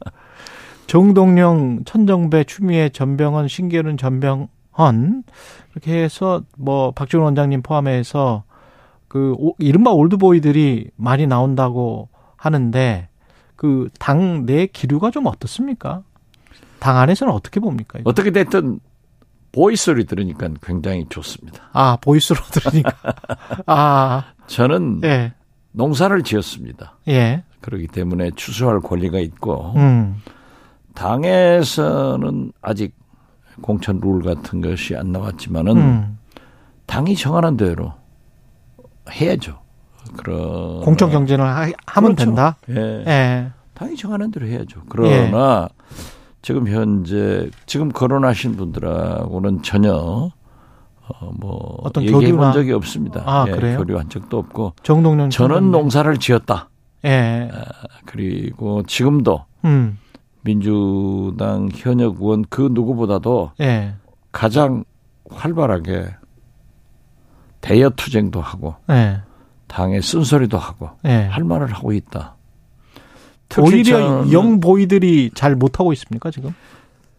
[0.87, 5.23] 정동영, 천정배, 추미애, 전병헌, 신계륜, 전병헌
[5.71, 8.43] 이렇게 해서 뭐 박지원 원장님 포함해서
[9.07, 13.07] 그 오- 이른바 old boy들이 많이 나온다고 하는데
[13.55, 16.03] 그 당 내 기류가 좀 어떻습니까?
[16.79, 17.99] 당 안에서는 어떻게 봅니까?
[17.99, 18.09] 이거?
[18.09, 18.79] 어떻게 됐든
[19.53, 21.63] boy 소리 들으니까 굉장히 좋습니다.
[21.71, 22.91] 아 boy 소리 들으니까
[23.67, 25.33] 아 저는 예.
[25.71, 26.97] 농사를 지었습니다.
[27.07, 27.43] 예.
[27.61, 30.15] 그렇기 때문에 추수할 권리가 있고 음.
[30.93, 32.95] 당에서는 아직
[33.61, 36.17] 공천 룰 같은 것이 안 나왔지만은 음.
[36.85, 37.93] 당이 정하는 대로
[39.11, 39.59] 해야죠.
[40.17, 42.25] 그러 공천 경쟁을 하, 하면 그렇죠.
[42.25, 42.57] 된다.
[42.69, 43.03] 예.
[43.07, 43.51] 예.
[43.73, 44.81] 당이 정하는 대로 해야죠.
[44.89, 45.69] 그러나
[46.41, 53.23] 지금 현재 지금 거론하신 분들하고는 전혀 어, 뭐 어떤 얘기해 교류나- 본 적이 없습니다.
[53.25, 53.77] 아, 예, 그래요?
[53.77, 55.71] 교류한 적도 없고 정동영 저는.
[55.71, 56.69] 농사를 지었다.
[57.05, 57.49] 예.
[58.05, 59.97] 그리고 지금도 음.
[60.43, 63.93] 민주당 현역 의원 그 누구보다도 예.
[64.31, 64.83] 가장
[65.29, 66.07] 활발하게
[67.61, 69.21] 대여 투쟁도 하고 예.
[69.67, 71.27] 당의 쓴소리도 하고 예.
[71.31, 72.35] 할 말을 하고 있다.
[73.59, 76.53] 오히려 영 보이들이 잘 못하고 있습니까 지금?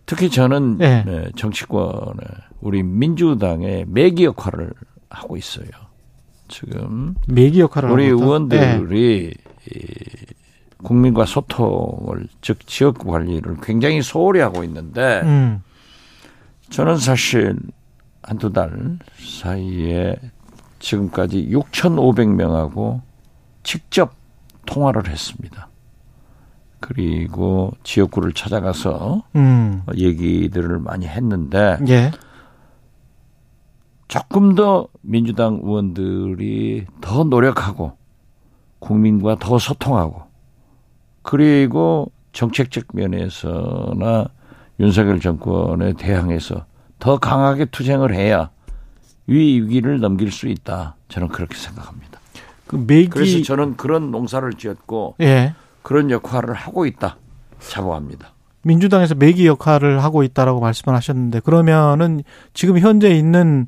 [0.06, 1.02] 특히 저는 예.
[1.06, 2.20] 네, 정치권에
[2.60, 4.72] 우리 민주당의 매기 역할을
[5.08, 5.68] 하고 있어요.
[6.48, 8.04] 지금 매기 역할을 우리.
[8.06, 9.32] 의원들이
[9.72, 10.23] 이
[10.84, 15.62] 국민과 소통을 즉 지역 관리를 굉장히 소홀히 하고 있는데 음.
[16.70, 17.58] 저는 사실
[18.22, 20.16] 한두 달 사이에
[20.78, 23.00] 지금까지 6,500명하고
[23.62, 24.14] 직접
[24.66, 25.68] 통화를 했습니다.
[26.80, 29.82] 그리고 지역구를 찾아가서 음.
[29.96, 32.10] 얘기들을 많이 했는데 예.
[34.06, 37.96] 조금 더 민주당 의원들이 더 노력하고
[38.80, 40.33] 국민과 더 소통하고
[41.34, 44.28] 그리고 정책적 면에서나
[44.78, 46.64] 윤석열 정권에 대항해서
[47.00, 48.50] 더 강하게 투쟁을 해야
[49.26, 50.94] 위 위기를 넘길 수 있다.
[51.08, 52.20] 저는 그렇게 생각합니다.
[52.68, 55.54] 그 매기 그래서 저는 그런 농사를 지었고 예.
[55.82, 57.16] 그런 역할을 하고 있다.
[57.58, 58.28] 자부합니다.
[58.62, 63.66] 민주당에서 매기 역할을 하고 있다라고 말씀을 하셨는데 그러면은 지금 현재 있는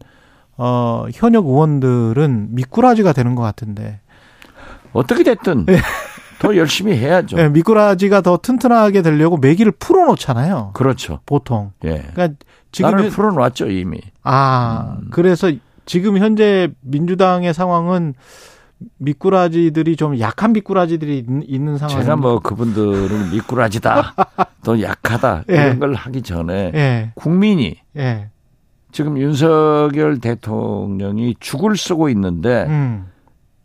[0.57, 3.99] 어 현역 의원들은 미꾸라지가 되는 것 같은데
[4.93, 5.67] 어떻게 됐든
[6.39, 7.39] 더 열심히 해야죠.
[7.39, 10.71] 예, 미꾸라지가 더 튼튼하게 되려고 매기를 풀어놓잖아요.
[10.75, 11.21] 그렇죠.
[11.27, 11.73] 보통.
[11.85, 12.05] 예.
[12.15, 12.29] 그러니까
[12.73, 13.99] 지금 나를 현- 풀어놨죠 이미.
[14.23, 15.09] 아 음.
[15.11, 15.51] 그래서
[15.87, 18.15] 지금 현재 민주당의 상황은
[18.99, 21.99] 미꾸라지들이 좀 약한 미꾸라지들이 있- 있는 상황.
[22.01, 24.15] 제가 뭐 그분들은 미꾸라지다,
[24.65, 25.55] 또 약하다 예.
[25.55, 28.29] 이런 걸 하기 전에 예, 국민이 예,
[28.93, 33.07] 지금 윤석열 대통령이 죽을 쓰고 있는데 음,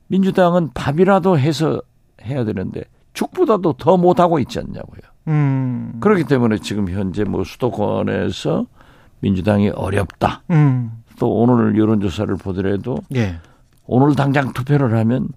[0.08, 1.82] 민주당은 밥이라도 해서
[2.26, 5.02] 해야 되는데 죽보다도 더 못하고 있지 않냐고요.
[5.28, 8.66] 음, 그렇기 때문에 지금 현재 뭐 수도권에서
[9.20, 10.44] 민주당이 어렵다.
[10.52, 13.36] 음, 또 오늘 여론조사를 보더라도 예,
[13.86, 15.30] 오늘 당장 투표를 하면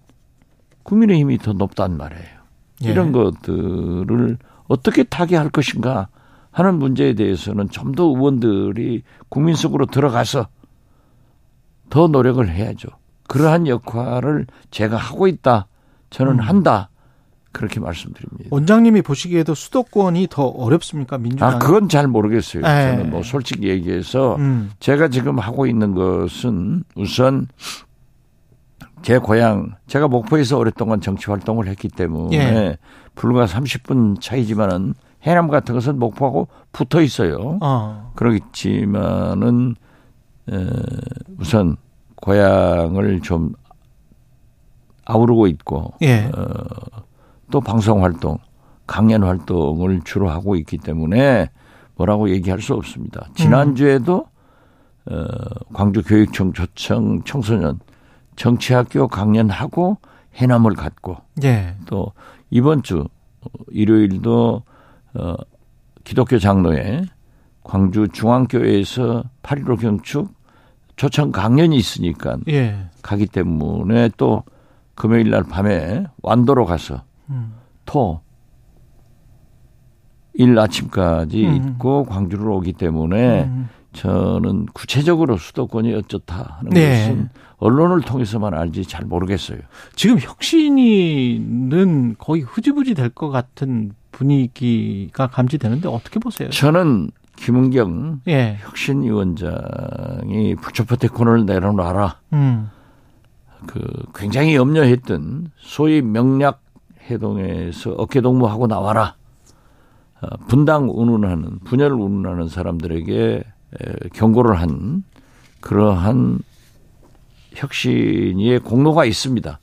[0.84, 2.24] 국민의힘이 더 높단 말이에요.
[2.84, 2.88] 예.
[2.90, 6.08] 이런 것들을 어떻게 타개할 것인가
[6.50, 10.46] 하는 문제에 대해서는 좀 더 의원들이 국민 속으로 들어가서
[11.90, 12.88] 더 노력을 해야죠.
[13.28, 15.66] 그러한 역할을 제가 하고 있다.
[16.14, 16.38] 저는 음.
[16.38, 16.90] 한다.
[17.50, 18.48] 그렇게 말씀드립니다.
[18.50, 21.50] 원장님이 보시기에도 수도권이 더 어렵습니까 민주당?
[21.54, 22.62] 아, 그건 잘 모르겠어요.
[22.64, 22.96] 예.
[22.96, 27.46] 저는 뭐 솔직히 얘기해서 음, 제가 지금 하고 있는 것은 우선
[29.02, 32.78] 제 고향, 제가 목포에서 오랫동안 정치 활동을 했기 때문에 예.
[33.14, 37.58] 불과 30분 차이지만은 해남 같은 것은 목포하고 붙어 있어요.
[37.62, 39.76] 어, 그렇지만은
[40.50, 40.68] 에,
[41.38, 41.76] 우선
[42.16, 43.52] 고향을 좀
[45.04, 46.30] 아우르고 있고 예,
[47.50, 48.38] 또 방송 활동,
[48.86, 51.50] 강연 활동을 주로 하고 있기 때문에
[51.96, 53.28] 뭐라고 얘기할 수 없습니다.
[53.34, 54.26] 지난주에도
[55.06, 55.26] 어,
[55.72, 57.78] 광주교육청 조청 청소년
[58.36, 59.98] 정치학교 강연하고
[60.34, 62.12] 해남을 갔고 예, 또
[62.50, 63.06] 이번 주
[63.70, 64.62] 일요일도
[65.14, 65.34] 어,
[66.04, 67.02] 기독교 장로회
[67.62, 70.34] 광주 중앙교회에서 8.15 경축
[70.96, 74.42] 조청 강연이 있으니까 예, 가기 때문에 또
[74.94, 77.54] 금요일 날 밤에 완도로 가서 음,
[77.84, 78.20] 토,
[80.34, 81.54] 일 아침까지 음.
[81.56, 87.08] 있고 광주를 오기 때문에 음, 저는 구체적으로 수도권이 어쩌다 하는 네.
[87.08, 87.28] 것은
[87.58, 89.58] 언론을 통해서만 알지 잘 모르겠어요.
[89.94, 96.50] 지금 혁신이는 거의 흐지부지 될 것 같은 분위기가 감지되는데 어떻게 보세요?
[96.50, 98.58] 저는 김은경 예.
[98.60, 102.16] 혁신위원장이 부처포테콘을 내려놔라.
[102.32, 102.70] 음.
[103.66, 103.80] 그
[104.14, 106.62] 굉장히 염려했던 소위 명략
[107.10, 109.16] 해동에서 어깨동무하고 나와라.
[110.20, 115.04] 어, 분당 운운하는 분열 운운하는 사람들에게 에, 경고를 한
[115.60, 116.40] 그러한
[117.54, 119.60] 혁신의 공로가 있습니다.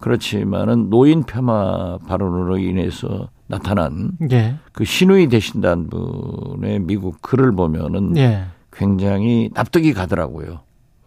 [0.00, 4.56] 그렇지만은 노인 폄하 발언으로 인해서 나타난 예.
[4.72, 8.44] 그 신우이 되신다는 분의 미국 글을 보면은 예.
[8.72, 10.60] 굉장히 납득이 가더라고요.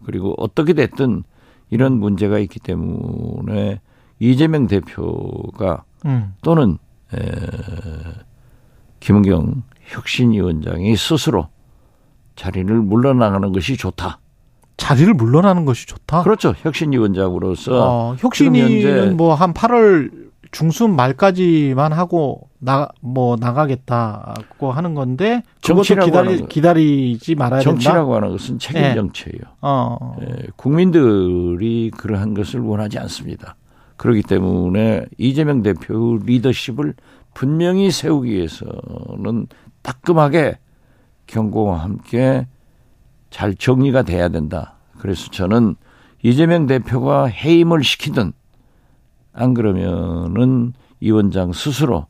[0.04, 1.22] 그리고 어떻게 됐든
[1.70, 3.80] 이런 문제가 있기 때문에
[4.18, 6.34] 이재명 대표가 음.
[6.42, 6.78] 또는
[7.14, 7.18] 에,
[9.00, 11.48] 김은경 혁신위원장이 스스로
[12.36, 14.18] 자리를 물러나가는 것이 좋다.
[14.76, 16.22] 자리를 물러나는 것이 좋다.
[16.22, 16.54] 그렇죠.
[16.56, 25.82] 혁신위원장으로서 어, 혁신위는 뭐 한 8월 중순 말까지만 하고 나 뭐 나가겠다고 하는 건데 그것도
[25.84, 26.46] 정치라고 하는 기다리 거.
[26.46, 27.70] 기다리지 말아야 된다.
[27.70, 28.94] 정치라고 하는 것은 책임 네.
[28.94, 29.40] 정치예요.
[29.62, 30.16] 어.
[30.22, 33.56] 예, 국민들이 그러한 것을 원하지 않습니다.
[33.96, 36.94] 그렇기 때문에 이재명 대표 리더십을
[37.34, 39.46] 분명히 세우기 위해서는
[39.82, 40.58] 따끔하게
[41.26, 42.46] 경고와 함께
[43.30, 44.74] 잘 정리가 돼야 된다.
[44.98, 45.76] 그래서 저는
[46.22, 48.32] 이재명 대표가 해임을 시키든
[49.32, 52.06] 안 그러면은 이 원장 스스로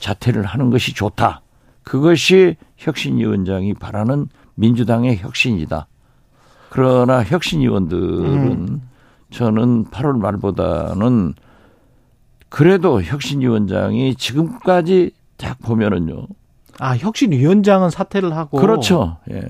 [0.00, 1.42] 자퇴를 하는 것이 좋다.
[1.82, 5.86] 그것이 혁신 위원장이 바라는 민주당의 혁신이다.
[6.70, 8.80] 그러나 혁신 위원들은
[9.30, 11.34] 저는 8월 말보다는
[12.48, 16.26] 그래도 혁신 위원장이 지금까지 딱 보면은요.
[16.78, 19.18] 아 혁신 위원장은 사퇴를 하고 그렇죠.
[19.30, 19.42] 예.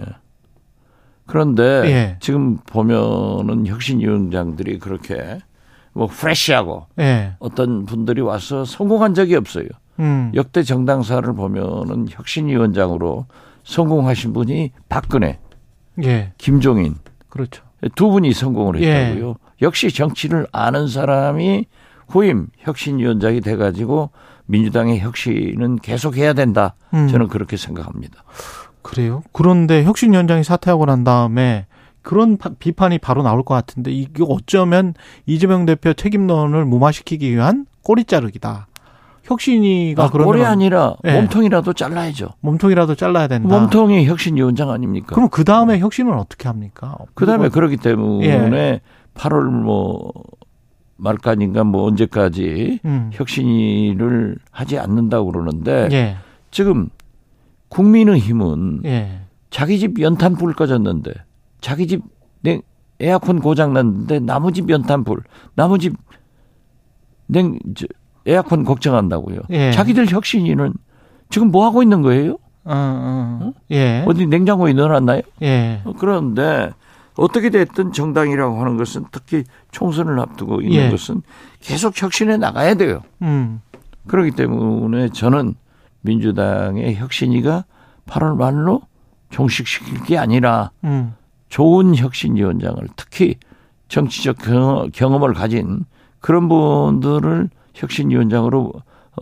[1.27, 2.17] 그런데 예.
[2.21, 5.41] 지금 보면은 혁신 위원장들이 그렇게
[5.95, 7.35] 뭐 프레시하고 예.
[7.39, 9.69] 어떤 분들이 와서 성공한 적이 없어요.
[10.01, 10.33] 음.
[10.35, 13.27] 역대 정당사를 보면은 혁신위원장으로
[13.63, 15.39] 성공하신 분이 박근혜,
[16.03, 16.33] 예.
[16.37, 16.97] 김종인
[17.29, 17.63] 그렇죠.
[17.95, 18.95] 두 분이 성공을 예.
[18.95, 19.37] 했다고요.
[19.63, 21.67] 역시 정치를 아는 사람이
[22.09, 24.11] 후임 혁신위원장이 돼가지고
[24.47, 26.75] 민주당의 혁신은 계속해야 된다.
[26.93, 27.09] 음.
[27.09, 28.25] 저는 그렇게 생각합니다.
[28.83, 29.23] 그래요.
[29.33, 31.67] 그런데 혁신위원장이 사퇴하고 난 다음에
[32.05, 34.95] 그런 파- 비판이 바로 나올 것 같은데 이게 어쩌면
[35.27, 38.69] 이재명 대표 책임론을 무마시키기 위한 꼬리 자르기다.
[39.25, 41.15] 혁신위가 아, 그러면 꼴이 아니라 예.
[41.15, 42.29] 몸통이라도 잘라야죠.
[42.41, 43.49] 몸통이라도 잘라야 된다.
[43.59, 45.15] 몸통이 혁신 위원장 아닙니까?
[45.15, 46.99] 그럼 그 다음에 혁신은 어떻게 합니까?
[47.15, 48.81] 그 다음에 그렇기 때문에
[49.15, 50.13] 8월 뭐
[50.97, 53.11] 말까지인가 뭐 언제까지 음.
[53.15, 56.17] 혁신위를 하지 않는다고 그러는데 예.
[56.51, 56.91] 지금
[57.71, 59.21] 국민의힘은 예.
[59.49, 61.13] 자기 집 연탄 불 꺼졌는데
[61.65, 62.03] 자기 집
[62.43, 62.61] 냉,
[63.01, 65.23] 에어컨 고장 났는데 나무 집 연탄 불,
[65.55, 65.95] 나무 집
[67.27, 67.87] 냉, 저,
[68.27, 69.41] 에어컨 걱정한다고요.
[69.49, 69.73] 예.
[69.73, 70.75] 자기들 혁신위는
[71.31, 72.33] 지금 뭐 하고 있는 거예요?
[72.65, 73.53] 어, 어.
[73.71, 74.05] 예.
[74.07, 75.23] 어디 냉장고에 넣어놨나요?
[75.41, 75.81] 예.
[75.85, 76.71] 어, 그런데
[77.17, 80.91] 어떻게 됐든 정당이라고 하는 것은 특히 총선을 앞두고 있는 예.
[80.91, 81.23] 것은
[81.61, 83.01] 계속 혁신해 나가야 돼요.
[83.23, 83.63] 음.
[84.07, 85.55] 그렇기 때문에 저는
[86.03, 87.65] 민주당의 혁신위가
[88.07, 88.83] 8월 말로
[89.31, 91.15] 종식시킬 게 아니라 음.
[91.59, 93.37] 좋은 혁신위원장을 특히
[93.87, 95.85] 정치적 경험- 경험을 가진
[96.19, 98.73] 그런 분들을 혁신위원장으로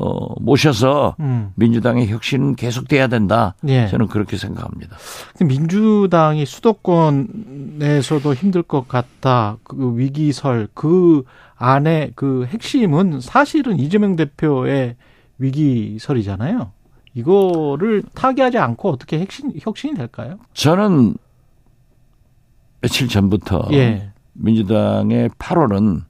[0.00, 1.52] 어, 모셔서 음.
[1.56, 3.54] 민주당의 혁신은 계속돼야 된다.
[3.68, 3.86] 예.
[3.88, 4.96] 저는 그렇게 생각합니다.
[5.44, 9.58] 민주당이 수도권에서도 힘들 것 같다.
[9.62, 11.24] 그 위기설 그
[11.56, 14.96] 안에 그 핵심은 사실은 이재명 대표의
[15.36, 16.70] 위기설이잖아요.
[17.12, 20.38] 이거를 타개하지 않고 어떻게 혁신 혁신이 될까요?
[20.54, 21.16] 저는
[22.82, 24.10] 며칠 전부터 예.
[24.34, 26.02] 민주당의 8월은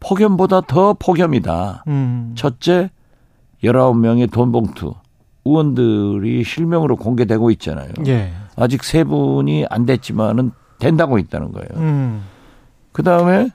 [0.00, 1.84] 폭염보다 더 폭염이다.
[1.88, 2.32] 음.
[2.36, 2.90] 첫째,
[3.62, 4.94] 19명의 돈봉투.
[5.44, 7.90] 의원들이 실명으로 공개되고 있잖아요.
[8.06, 8.32] 예.
[8.56, 11.68] 아직 세 분이 안 됐지만은 된다고 있다는 거예요.
[11.76, 12.22] 음.
[12.92, 13.48] 그 다음에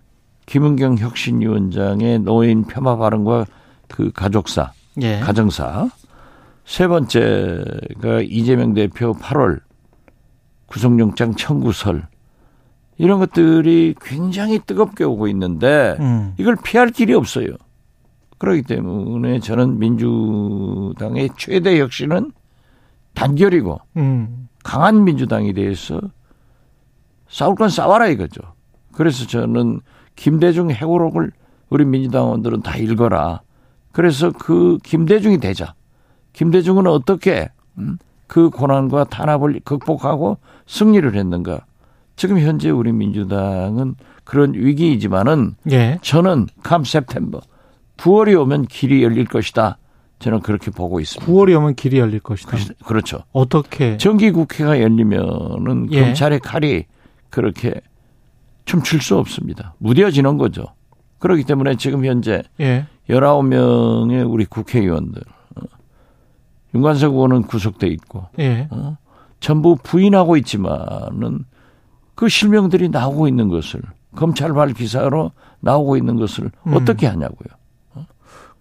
[0.47, 3.45] 김은경 혁신위원장의 노인 폄하 발언과
[3.87, 5.19] 그 가족사, 예.
[5.19, 5.89] 가정사.
[6.65, 9.59] 세 번째가 이재명 대표 8월
[10.65, 12.07] 구속영장 청구설.
[12.97, 16.33] 이런 것들이 굉장히 뜨겁게 오고 있는데 음.
[16.37, 17.47] 이걸 피할 길이 없어요.
[18.37, 22.31] 그렇기 때문에 저는 민주당의 최대 혁신은
[23.13, 24.49] 단결이고 음.
[24.63, 26.01] 강한 민주당에 대해서
[27.27, 28.41] 싸울 건 싸워라 이거죠.
[28.93, 29.81] 그래서 저는
[30.15, 31.31] 김대중 해고록을
[31.69, 33.41] 우리 민주당원들은 다 읽어라.
[33.91, 35.73] 그래서 그 김대중이 되자.
[36.33, 41.65] 김대중은 어떻게 음, 그 고난과 탄압을 극복하고 승리를 했는가.
[42.15, 45.99] 지금 현재 우리 민주당은 그런 위기이지만은 예.
[46.01, 47.41] 저는 감 세프템버
[47.97, 49.77] 9월이 오면 길이 열릴 것이다.
[50.19, 51.31] 저는 그렇게 보고 있습니다.
[51.31, 52.57] 9월이 오면 길이 열릴 것이다.
[52.85, 53.19] 그렇죠.
[53.31, 53.97] 어떻게?
[53.97, 56.01] 정기 국회가 열리면은 예.
[56.01, 56.85] 검찰의 칼이
[57.29, 57.81] 그렇게
[58.65, 59.75] 춤출 수 없습니다.
[59.77, 60.65] 무뎌지는 거죠.
[61.19, 62.85] 그렇기 때문에 지금 현재 예.
[63.09, 65.21] 19명의 우리 국회의원들
[65.55, 65.61] 어,
[66.73, 68.67] 윤관석 의원은 구속돼 있고 예.
[68.71, 68.97] 어,
[69.39, 71.45] 전부 부인하고 있지만은
[72.15, 73.81] 그 실명들이 나오고 있는 것을
[74.15, 76.73] 검찰발 기사로 나오고 있는 것을 음.
[76.73, 77.49] 어떻게 하냐고요.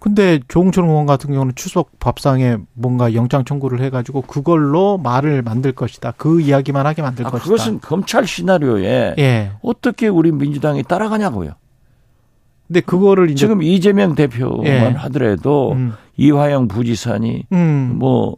[0.04, 6.12] 근데 조홍천 의원 같은 경우는 추석 밥상에 뭔가 영장 청구를 해가지고 그걸로 말을 만들 것이다.
[6.18, 7.44] 그 이야기만 하게 만들 아, 것이다.
[7.44, 9.52] 그것은 검찰 시나리오에 예.
[9.62, 11.52] 어떻게 우리 민주당이 따라가냐고요.
[12.66, 14.78] 근데 그거를 이제 지금 이재명 대표만 예.
[14.90, 18.36] 하더라도 음, 이화영 부지사니 음, 뭐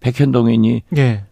[0.00, 1.24] 백현동이니 예.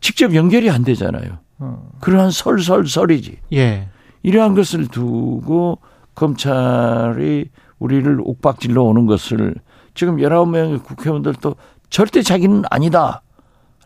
[0.00, 1.38] 직접 연결이 안 되잖아요.
[1.58, 3.38] 어, 그러한 설설설이지.
[3.54, 3.88] 예.
[4.22, 5.78] 이러한 것을 두고
[6.14, 9.54] 검찰이 우리를 옥박질러 오는 것을
[9.94, 11.56] 지금 19명의 국회의원들도
[11.88, 13.22] 절대 자기는 아니다.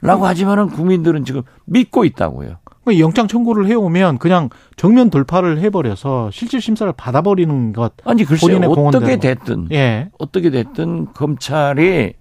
[0.03, 2.57] 라고 하지만은 국민들은 지금 믿고 있다고요.
[2.85, 7.95] 그 영장 청구를 해오면 그냥 정면 돌파를 해버려서 실질 심사를 받아버리는 것.
[8.05, 9.05] 아니 글쎄 본인의 공헌대로.
[9.05, 10.11] 어떻게 됐든 예.
[10.19, 12.13] 어떻게 됐든 검찰이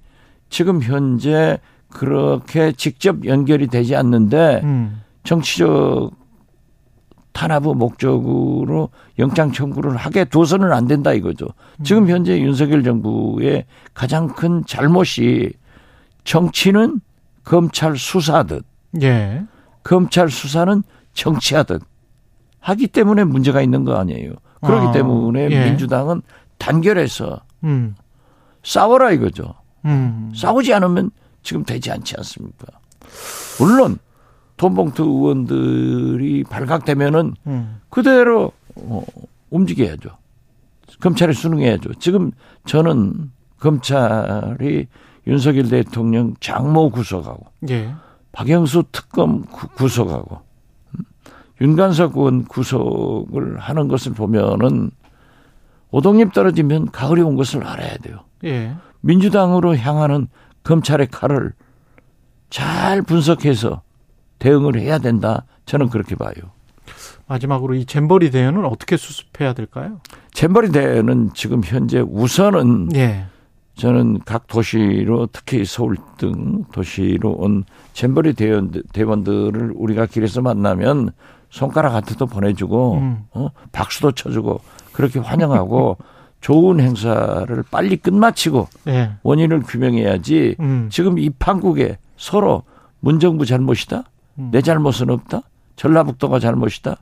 [0.49, 1.60] 지금 현재
[1.93, 6.12] 그렇게 직접 연결이 되지 않는데 음, 정치적
[7.34, 11.47] 탄압의 목적으로 영장 청구를 하게 둬서는 안 된다 이거죠.
[11.84, 15.53] 지금 현재 윤석열 정부의 가장 큰 잘못이
[16.23, 16.99] 정치는
[17.43, 18.65] 검찰 수사하듯
[19.01, 19.43] 예.
[19.84, 21.82] 검찰 수사는 정치하듯
[22.60, 24.34] 하기 때문에 문제가 있는 거 아니에요.
[24.62, 25.65] 그렇기 아, 때문에 예.
[25.65, 26.21] 민주당은
[26.58, 27.95] 단결해서 음,
[28.63, 29.56] 싸워라 이거죠.
[29.86, 30.32] 음.
[30.36, 31.12] 싸우지 않으면
[31.43, 32.65] 지금 되지 않지 않습니까?
[33.60, 33.99] 물론
[34.58, 37.82] 돈봉투 의원들이 발각되면은 음.
[37.89, 39.03] 그대로 어,
[39.49, 40.10] 움직여야죠.
[40.99, 41.93] 검찰에 수능해야죠.
[41.95, 42.32] 지금
[42.65, 44.88] 저는 검찰이
[45.27, 47.93] 윤석열 대통령 장모 구속하고 예.
[48.32, 50.41] 박영수 특검 구- 구속하고
[50.97, 51.06] 음,
[51.62, 54.91] 윤관석 의원 구속을 하는 것을 보면은
[55.91, 58.19] 오동잎 떨어지면 가을이 온 것을 알아야 돼요.
[58.43, 58.75] 예.
[59.01, 60.27] 민주당으로 향하는
[60.63, 61.54] 검찰의 칼을
[62.49, 63.82] 잘 분석해서
[64.39, 65.45] 대응을 해야 된다.
[65.65, 66.34] 저는 그렇게 봐요.
[67.28, 70.02] 마지막으로 이 잼버리 대회는 어떻게 수습해야 될까요?
[70.34, 73.26] 잼버리 대회는 지금 현재 우선은 예.
[73.76, 81.12] 저는 각 도시로 특히 서울 등 도시로 온 잼버리 대원, 대원들을 우리가 길에서 만나면
[81.49, 83.23] 손가락 하트도 보내주고 음.
[83.32, 83.49] 어?
[83.71, 85.97] 박수도 쳐주고 그렇게 환영하고
[86.43, 89.13] 좋은 행사를 빨리 끝마치고 예.
[89.23, 90.89] 원인을 규명해야지 음.
[90.91, 92.63] 지금 이 판국에 서로
[92.99, 94.03] 문정부 잘못이다?
[94.39, 94.49] 음.
[94.51, 95.43] 내 잘못은 없다?
[95.77, 96.97] 전라북도가 잘못이다?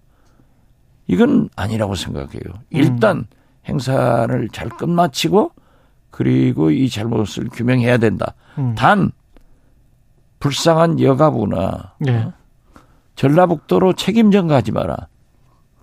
[1.07, 2.43] 이건 아니라고 생각해요.
[2.45, 2.61] 음.
[2.69, 3.25] 일단
[3.65, 5.51] 행사를 잘 끝마치고
[6.11, 8.35] 그리고 이 잘못을 규명해야 된다.
[8.59, 8.75] 음.
[8.75, 9.11] 단
[10.39, 12.27] 불쌍한 여가부나 예.
[13.15, 15.07] 전라북도로 책임 전가하지 마라.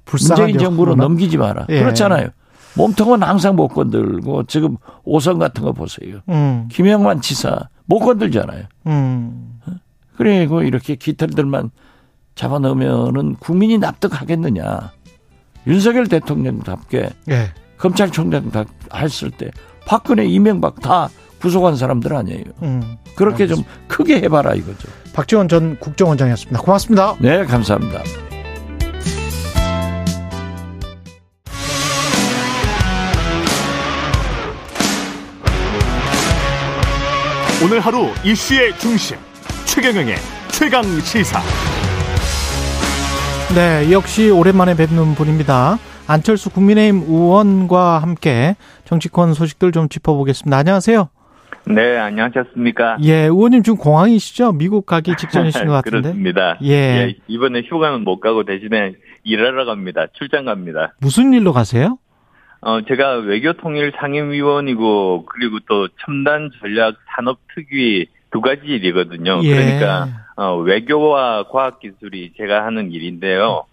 [0.05, 0.94] 불쌍한 문재인 정부로?
[0.94, 1.66] 넘기지 마라.
[1.71, 1.81] 예.
[1.81, 2.29] 그렇잖아요.
[2.79, 6.21] 몸통은 항상 못 건들고 지금 오선 같은 거 보세요.
[6.29, 6.69] 음.
[6.71, 8.64] 김영만 지사 못 건들잖아요.
[8.87, 9.61] 음.
[10.17, 11.71] 그리고 이렇게 깃털들만
[12.35, 14.93] 잡아넣으면은 국민이 납득하겠느냐.
[15.67, 17.53] 윤석열 대통령답게 예.
[17.77, 18.64] 검찰총장 다
[18.95, 19.51] 했을 때
[19.87, 21.09] 박근혜, 이명박 다
[21.41, 22.45] 구속한 사람들 아니에요.
[22.62, 22.97] 음.
[23.17, 24.88] 그렇게 좀 크게 해봐라 이거죠.
[25.14, 26.61] 박지원 전 국정원장이었습니다.
[26.61, 27.17] 고맙습니다.
[27.21, 28.03] 네, 감사합니다.
[37.64, 39.16] 오늘 하루 이슈의 중심
[39.66, 40.14] 최경영의
[40.51, 41.40] 최강 시사.
[43.55, 45.79] 네, 역시 오랜만에 뵙는 분입니다.
[46.07, 50.57] 안철수 국민의힘 의원과 함께 정치권 소식들 좀 짚어보겠습니다.
[50.57, 51.09] 안녕하세요.
[51.66, 52.99] 네, 안녕하셨습니까?
[53.03, 54.53] 예, 의원님 지금 공항이시죠?
[54.53, 56.01] 미국 가기 직전이신 것 같은데.
[56.03, 56.57] 그렇습니다.
[56.64, 57.16] 예.
[57.27, 58.92] 이번에 휴가는 못 가고 대신에
[59.25, 60.07] 일하러 갑니다.
[60.14, 60.94] 출장 갑니다.
[61.01, 61.99] 무슨 일로 가세요?
[62.61, 69.41] 어, 제가 외교통일 상임위원이고, 그리고 또 첨단 전략 산업 특위 두 가지 일이거든요.
[69.45, 69.55] 예.
[69.55, 73.64] 그러니까, 어, 외교와 과학기술이 제가 하는 일인데요.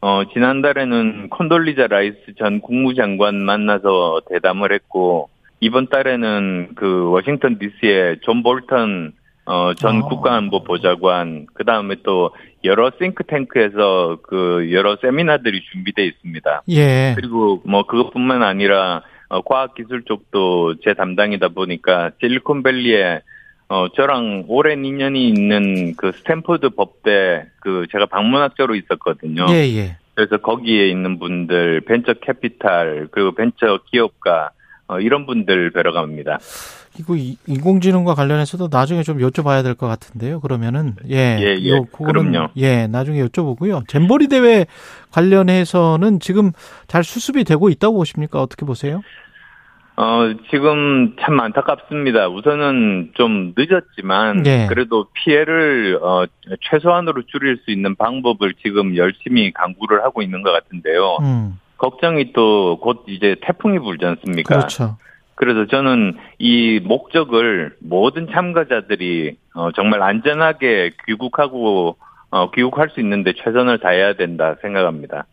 [0.00, 5.28] 어, 지난달에는 콘돌리자 라이스 전 국무장관 만나서 대담을 했고,
[5.60, 9.12] 이번 달에는 그 워싱턴 DC의 존 볼턴
[9.44, 10.00] 어, 전 아.
[10.02, 12.30] 국가안보 보좌관, 그 다음에 또
[12.64, 16.62] 여러 싱크탱크에서 그 여러 세미나들이 준비되어 있습니다.
[16.68, 17.14] 예.
[17.16, 23.22] 그리고 뭐 그것뿐만 아니라 어, 과학기술 쪽도 제 담당이다 보니까 실리콘밸리에
[23.68, 29.46] 어, 저랑 오랜 인연이 있는 그 스탠포드 법대 그 제가 방문학자로 있었거든요.
[29.48, 29.96] 예, 예.
[30.14, 34.50] 그래서 거기에 있는 분들 벤처 캐피탈 그리고 벤처 기업가
[34.86, 36.38] 어, 이런 분들 뵈러 갑니다.
[36.98, 40.40] 이거 이- 인공지능과 관련해서도 나중에 좀 여쭤봐야 될 것 같은데요.
[40.40, 41.70] 그러면은 예, 예, 예.
[41.70, 42.48] 요 그거는 그럼요.
[42.56, 43.88] 예, 나중에 여쭤보고요.
[43.88, 44.66] 잼버리 대회
[45.10, 46.52] 관련해서는 지금
[46.88, 48.40] 잘 수습이 되고 있다고 보십니까?
[48.42, 49.00] 어떻게 보세요?
[49.96, 52.28] 어, 지금 참 안타깝습니다.
[52.28, 54.66] 우선은 좀 늦었지만, 네.
[54.66, 56.24] 그래도 피해를, 어,
[56.62, 61.18] 최소한으로 줄일 수 있는 방법을 지금 열심히 강구를 하고 있는 것 같은데요.
[61.20, 64.56] 음, 걱정이 또 곧 이제 태풍이 불지 않습니까?
[64.56, 64.96] 그렇죠.
[65.42, 71.96] 그래서 저는 이 목적을 모든 참가자들이 어, 정말 안전하게 귀국하고
[72.30, 75.26] 어, 귀국할 수 있는데 최선을 다해야 된다 생각합니다.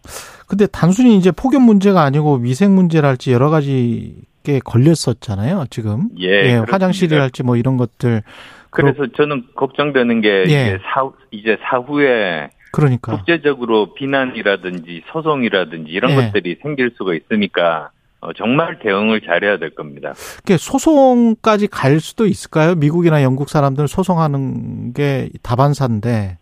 [0.47, 5.65] 근데 단순히 이제 폭염 문제가 아니고 위생 문제랄지 여러 가지 게 걸렸었잖아요.
[5.69, 6.73] 지금 예, 그렇습니다.
[6.73, 8.23] 화장실이랄지 뭐 이런 것들
[8.71, 10.43] 그래서 저는 걱정되는 게 예.
[10.43, 16.15] 이제 사 이제 사후에 그러니까 국제적으로 비난이라든지 소송이라든지 이런 예.
[16.15, 17.98] 것들이 생길 수가 있으니까 어,
[18.37, 20.13] 정말 대응을 잘해야 될 겁니다.
[20.57, 22.75] 소송까지 갈 수도 있을까요?
[22.75, 26.37] 미국이나 영국 사람들 소송하는 게 다반사인데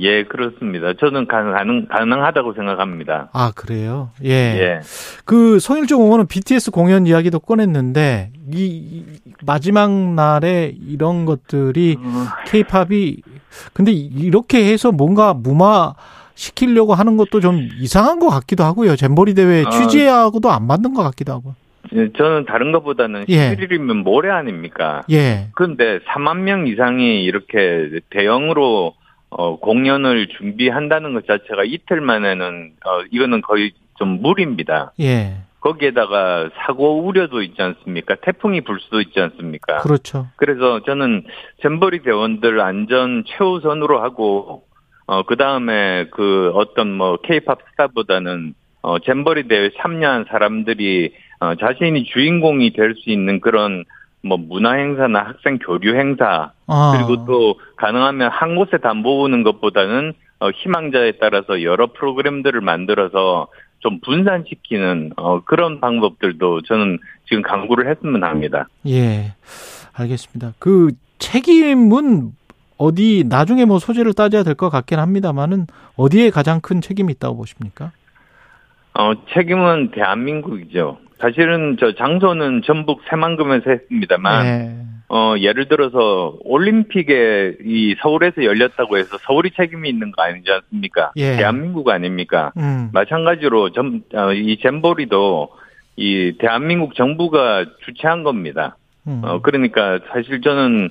[0.00, 0.94] 예, 그렇습니다.
[0.98, 3.28] 저는 가능 가능하다고 생각합니다.
[3.32, 4.10] 아 그래요?
[4.24, 4.30] 예.
[4.30, 4.80] 예.
[5.24, 9.04] 그 성일종 의원은 BTS 공연 이야기도 꺼냈는데 이, 이
[9.44, 11.98] 마지막 날에 이런 것들이
[12.46, 13.18] 케이팝이
[13.72, 15.94] 근데 이렇게 해서 뭔가 무마
[16.34, 18.96] 시키려고 하는 것도 좀 이상한 것 같기도 하고요.
[18.96, 19.70] 잼버리 대회 아.
[19.70, 21.54] 취지하고도 안 맞는 것 같기도 하고.
[21.92, 23.54] 예, 저는 다른 것보다는 예.
[23.54, 25.02] 11일이면 모레 아닙니까?
[25.10, 25.48] 예.
[25.54, 28.94] 그런데 4만 명 이상이 이렇게 대형으로
[29.30, 34.92] 어, 공연을 준비한다는 것 자체가 이틀 만에는 어, 이거는 거의 좀 무리입니다.
[35.00, 35.38] 예.
[35.60, 38.16] 거기에다가 사고 우려도 있지 않습니까?
[38.16, 39.78] 태풍이 불 수도 있지 않습니까?
[39.78, 40.28] 그렇죠.
[40.36, 41.24] 그래서 저는
[41.62, 44.63] 잼버리 대원들 안전 최우선으로 하고
[45.06, 52.04] 어 그 다음에 그 어떤 뭐 케이팝 스타보다는 어 잼버리 대회 참여한 사람들이 어 자신이
[52.04, 53.84] 주인공이 될 수 있는 그런
[54.22, 56.92] 뭐 문화 행사나 학생 교류 행사 아.
[56.96, 63.48] 그리고 또 가능하면 한 곳에 다 모으는 것보다는 어 희망자에 따라서 여러 프로그램들을 만들어서
[63.80, 66.98] 좀 분산시키는 어 그런 방법들도 저는
[67.28, 68.66] 지금 강구를 했으면 합니다.
[68.86, 69.34] 예.
[69.92, 70.54] 알겠습니다.
[70.58, 72.32] 그 책임은
[72.76, 75.66] 어디 나중에 뭐 소재를 따져야 될 것 같긴 합니다만은
[75.96, 77.92] 어디에 가장 큰 책임이 있다고 보십니까?
[78.94, 80.98] 어, 책임은 대한민국이죠.
[81.18, 84.76] 사실은 저 장소는 전북 새만금에서 했습니다만, 예.
[85.08, 91.12] 어, 예를 들어서 올림픽에 이 서울에서 열렸다고 해서 서울이 책임이 있는 거 아니지 않습니까?
[91.16, 91.36] 예.
[91.36, 92.52] 대한민국 아닙니까?
[92.56, 92.90] 음.
[92.92, 95.48] 마찬가지로 점, 어, 이 잼버리도
[95.96, 98.76] 이 대한민국 정부가 주최한 겁니다.
[99.06, 99.20] 음.
[99.24, 100.90] 어, 그러니까 사실 저는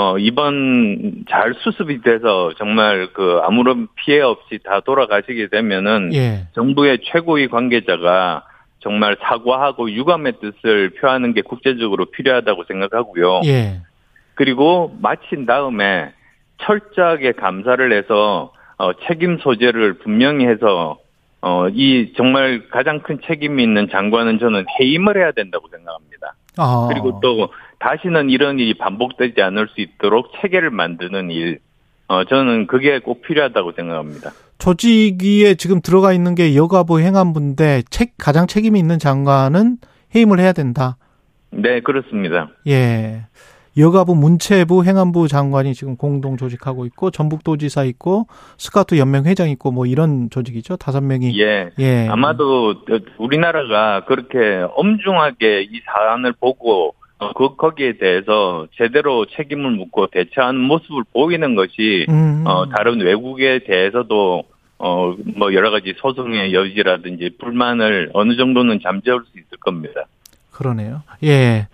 [0.00, 6.46] 어, 이번 잘 수습이 돼서 정말 그 아무런 피해 없이 다 돌아가시게 되면은 예.
[6.54, 8.44] 정부의 최고위 관계자가
[8.78, 13.42] 정말 사과하고 유감의 뜻을 표하는 게 국제적으로 필요하다고 생각하고요.
[13.44, 13.82] 예.
[14.36, 16.12] 그리고 마친 다음에
[16.62, 20.96] 철저하게 감사를 해서 어, 책임 소재를 분명히 해서
[21.42, 26.34] 어, 이 정말 가장 큰 책임이 있는 장관은 저는 해임을 해야 된다고 생각합니다.
[26.56, 26.88] 아.
[26.90, 27.50] 그리고 또
[27.80, 31.58] 다시는 이런 일이 반복되지 않을 수 있도록 체계를 만드는 일,
[32.06, 34.30] 어, 저는 그게 꼭 필요하다고 생각합니다.
[34.58, 39.78] 조직위에 지금 들어가 있는 게 여가부 행안부인데 책 가장 책임이 있는 장관은
[40.14, 40.96] 해임을 해야 된다.
[41.50, 42.50] 네, 그렇습니다.
[42.68, 43.22] 예.
[43.78, 48.26] 여가부 문체부 행안부 장관이 지금 공동 조직하고 있고 전북도지사 있고
[48.58, 50.76] 스카우트 연맹 회장 있고 뭐 이런 조직이죠.
[50.76, 51.70] 다섯 명이 예.
[51.78, 52.08] 예.
[52.08, 52.74] 아마도
[53.18, 56.99] 우리나라가 그렇게 엄중하게 이 사안을 보고 어,
[57.36, 62.44] 그 거기에 대해서 제대로 책임을 묻고 대처하는 모습을 보이는 것이 음.
[62.46, 64.44] 어 다른 외국에 대해서도
[64.78, 70.04] 어 뭐 여러 가지 소송의 여지라든지 불만을 어느 정도는 잠재울 수 있을 겁니다.
[70.50, 71.02] 그러네요.
[71.24, 71.68] 예.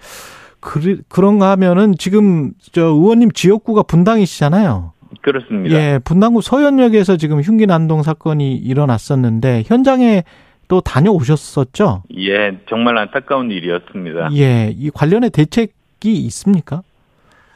[0.61, 4.93] 그, 그런가 하면은 지금 저 의원님 지역구가 분당이시잖아요.
[5.23, 5.77] 그렇습니다.
[5.77, 10.25] 예, 분당구 서현역에서 지금 흉기 난동 사건이 일어났었는데 현장에
[10.69, 12.03] 또 다녀오셨었죠?
[12.19, 14.31] 예, 정말 안타까운 일이었습니다.
[14.35, 16.83] 예, 이 관련의 대책이 있습니까?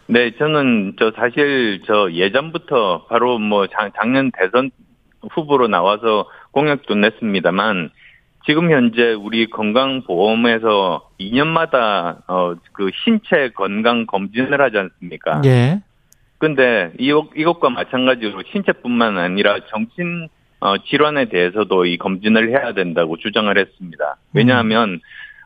[0.07, 4.71] 네, 저는 저 사실 저 예전부터 바로 뭐 작, 작년 대선
[5.31, 7.91] 후보로 나와서 공약도 냈습니다만
[8.47, 15.43] 지금 현재 우리 건강보험에서 2년마다 어 그 신체 건강 검진을 하지 않습니까?
[15.45, 15.83] 예.
[16.39, 20.29] 근데 이것, 이것과 마찬가지로 신체뿐만 아니라 정신
[20.61, 24.17] 어, 질환에 대해서도 이 검진을 해야 된다고 주장을 했습니다.
[24.35, 25.01] 왜냐하면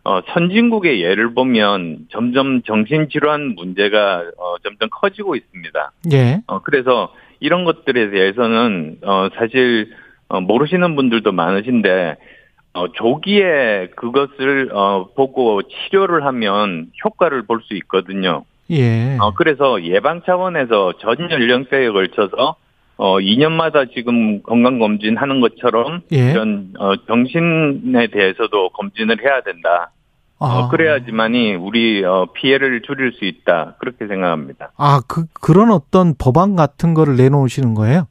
[0.05, 5.93] 어, 선진국의 예를 보면 점점 정신질환 문제가 어, 점점 커지고 있습니다.
[6.13, 6.43] 예.
[6.47, 9.93] 어, 그래서 이런 것들에 대해서는 어, 사실
[10.29, 12.17] 어, 모르시는 분들도 많으신데
[12.75, 18.45] 어, 조기에 그것을 어, 보고 치료를 하면 효과를 볼 수 있거든요.
[18.71, 19.17] 예.
[19.21, 22.57] 어, 그래서 예방 차원에서 전 연령대에 걸쳐서
[22.97, 26.31] 어, 2년마다 지금 건강 검진 하는 것처럼 예.
[26.31, 29.91] 이런 어, 정신에 대해서도 검진을 해야 된다.
[30.39, 30.69] 어, 아.
[30.69, 33.77] 그래야지만이 우리 어, 피해를 줄일 수 있다.
[33.79, 34.73] 그렇게 생각합니다.
[34.77, 38.07] 아, 그, 그런 어떤 법안 같은 거를 내놓으시는 거예요?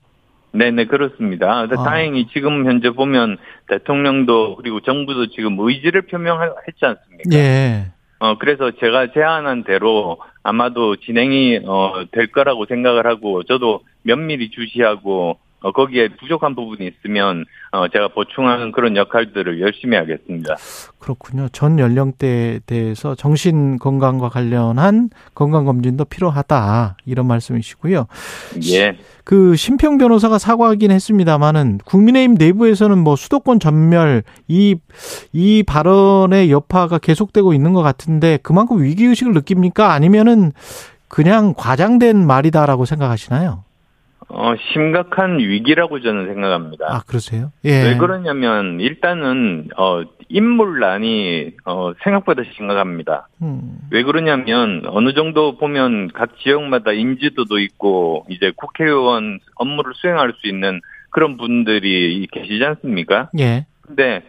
[0.56, 1.62] 네네 그렇습니다.
[1.62, 1.68] 아.
[1.68, 3.38] 다행히 지금 현재 보면
[3.70, 7.30] 대통령도 그리고 정부도 지금 의지를 표명했지 않습니까?
[7.34, 7.93] 예.
[8.24, 15.40] 어 그래서 제가 제안한 대로 아마도 진행이 어, 될 거라고 생각을 하고 저도 면밀히 주시하고
[15.64, 20.56] 어, 거기에 부족한 부분이 있으면 어, 제가 보충하는 그런 역할들을 열심히 하겠습니다.
[21.00, 21.50] 그렇군요.
[21.52, 26.98] 전 연령대에 대해서 정신 건강과 관련한 건강 검진도 필요하다.
[27.06, 28.06] 이런 말씀이시고요.
[28.72, 28.98] 예.
[29.24, 34.76] 그 심평 변호사가 사과하긴 했습니다만은 국민의힘 내부에서는 뭐 수도권 전멸 이
[35.32, 39.94] 이 발언의 여파가 계속되고 있는 것 같은데 그만큼 위기 의식을 느낍니까?
[39.94, 40.52] 아니면은
[41.08, 43.64] 그냥 과장된 말이다라고 생각하시나요?
[44.36, 46.88] 어, 심각한 위기라고 저는 생각합니다.
[46.90, 47.52] 아 그러세요?
[47.66, 47.84] 예.
[47.84, 53.28] 왜 그러냐면 일단은 어 인물난이 어 생각보다 심각합니다.
[53.42, 60.48] 음, 왜 그러냐면 어느 정도 보면 각 지역마다 인지도도 있고 이제 국회의원 업무를 수행할 수
[60.48, 60.82] 있는
[61.12, 63.30] 그런 분들이 계시지 않습니까?
[63.40, 63.68] 예.
[63.82, 64.24] 근데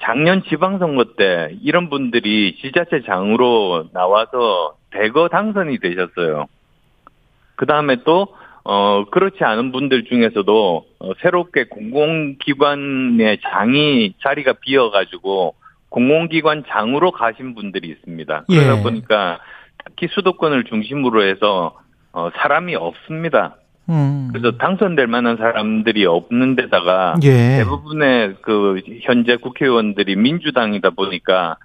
[0.00, 6.46] 작년 지방선거 때 이런 분들이 지자체 장으로 나와서 대거 당선이 되셨어요.
[7.56, 8.28] 그 다음에 또,
[8.70, 15.54] 어, 그렇지 않은 분들 중에서도 어, 새롭게 공공기관의 장이 자리가 비어가지고
[15.88, 18.44] 공공기관 장으로 가신 분들이 있습니다.
[18.46, 18.82] 그러다 예.
[18.82, 19.38] 보니까
[19.86, 21.78] 특히 수도권을 중심으로 해서
[22.12, 23.56] 어, 사람이 없습니다.
[23.88, 24.28] 음.
[24.34, 27.56] 그래서 당선될 만한 사람들이 없는 데다가 예.
[27.60, 31.56] 대부분의 그 현재 국회의원들이 민주당이다 보니까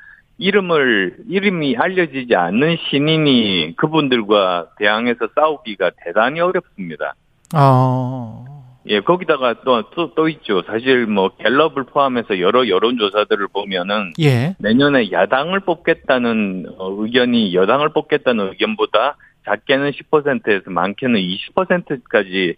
[0.44, 7.16] 이름을 이름이 알려지지 않는 신인이 그분들과 대항해서 싸우기가 대단히 어렵습니다.
[7.54, 8.44] 아.
[8.88, 10.62] 예, 거기다가 또, 또, 또 있죠.
[10.64, 14.56] 사실 뭐 갤럽을 포함해서 여러 여론 조사들을 보면은 예.
[14.60, 19.16] 내년에 야당을 뽑겠다는 어, 의견이 여당을 뽑겠다는 의견보다
[19.46, 22.56] 작게는 10%에서 많게는 20%까지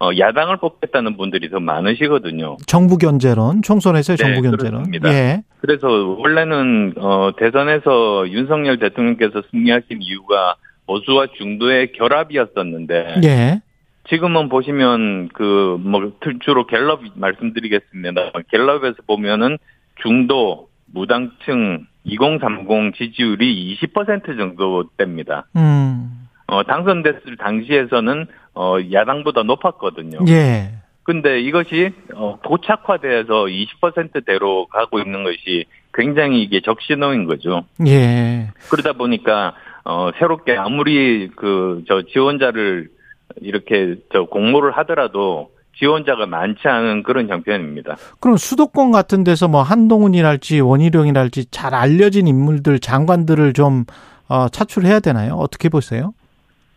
[0.00, 2.56] 어, 야당을 뽑겠다는 분들이 더 많으시거든요.
[2.66, 4.84] 정부 견제론, 총선에서의 네, 정부 견제론.
[4.84, 5.12] 그렇습니다.
[5.12, 5.42] 예.
[5.60, 10.54] 그래서 원래는 어, 대선에서 윤석열 대통령께서 승리하신 이유가
[10.86, 13.60] 보수와 중도의 결합이었었는데 예.
[14.08, 18.32] 지금은 보시면 그 뭐 주로 갤럽 말씀드리겠습니다.
[18.50, 19.58] 갤럽에서 보면은
[20.02, 25.46] 중도 무당층 2030 지지율이 20% 정도 됩니다.
[25.56, 26.27] 음.
[26.48, 30.18] 어, 당선됐을 당시에서는 어, 야당보다 높았거든요.
[30.28, 30.72] 예.
[31.04, 33.46] 근데 이것이 어, 고착화돼서
[33.82, 37.64] 20%대로 가고 있는 것이 굉장히 이게 적신호인 거죠.
[37.86, 38.48] 예.
[38.70, 42.88] 그러다 보니까 어, 새롭게 아무리 그 저 지원자를
[43.40, 47.96] 이렇게 저 공모를 하더라도 지원자가 많지 않은 그런 형편입니다.
[48.20, 53.84] 그럼 수도권 같은 데서 뭐 한동훈이랄지 원희룡이랄지 잘 알려진 인물들, 장관들을 좀
[54.28, 55.34] 어, 차출해야 되나요?
[55.34, 56.12] 어떻게 보세요?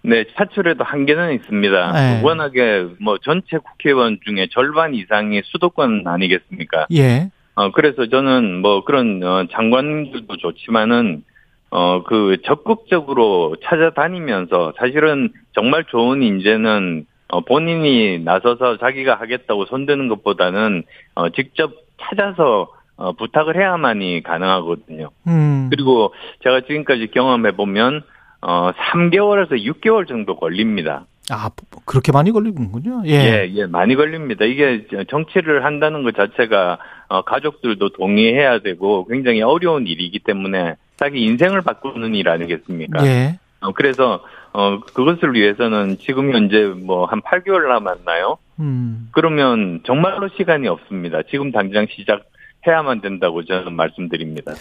[0.04, 1.92] 네, 차출에도 한계는 있습니다.
[1.92, 2.22] 네.
[2.24, 6.88] 워낙에 뭐 전체 국회의원 중에 절반 이상이 수도권 아니겠습니까?
[6.94, 7.30] 예.
[7.56, 11.24] 어, 그래서 저는 뭐 그런 어, 장관들도 좋지만은
[11.70, 20.84] 어, 그 적극적으로 찾아다니면서 사실은 정말 좋은 인재는 어, 본인이 나서서 자기가 하겠다고 손드는 것보다는
[21.16, 21.72] 어, 직접
[22.02, 25.10] 찾아서 어, 부탁을 해야만이 가능하거든요.
[25.28, 25.70] 음.
[25.72, 28.04] 그리고 제가 지금까지 경험해 보면
[28.42, 31.06] 어 3개월에서 6개월 정도 걸립니다.
[31.30, 31.50] 아,
[31.86, 33.04] 그렇게 많이 걸리는군요.
[33.06, 33.12] 예.
[33.12, 34.44] 예, 예, 많이 걸립니다.
[34.46, 36.78] 이게 정치를 한다는 것 자체가
[37.08, 43.06] 어, 가족들도 동의해야 되고 굉장히 어려운 일이기 때문에 자기 인생을 바꾸는 일 아니겠습니까?
[43.06, 43.40] 예.
[43.62, 44.24] 어, 그래서
[44.54, 48.38] 어, 그것을 위해서는 지금 현재 뭐 한 8개월 남았나요?
[48.60, 49.10] 음.
[49.12, 51.22] 그러면 정말로 시간이 없습니다.
[51.30, 52.24] 지금 당장 시작
[52.68, 54.54] 해야만 된다고 저는 말씀드립니다.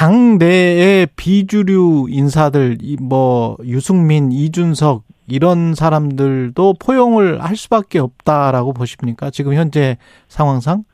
[0.00, 9.28] 당 내의 비주류 인사들, 이 뭐, 유승민, 이준석, 이런 사람들도 포용을 할 수밖에 없다라고 보십니까?
[9.28, 10.84] 지금 현재 상황상?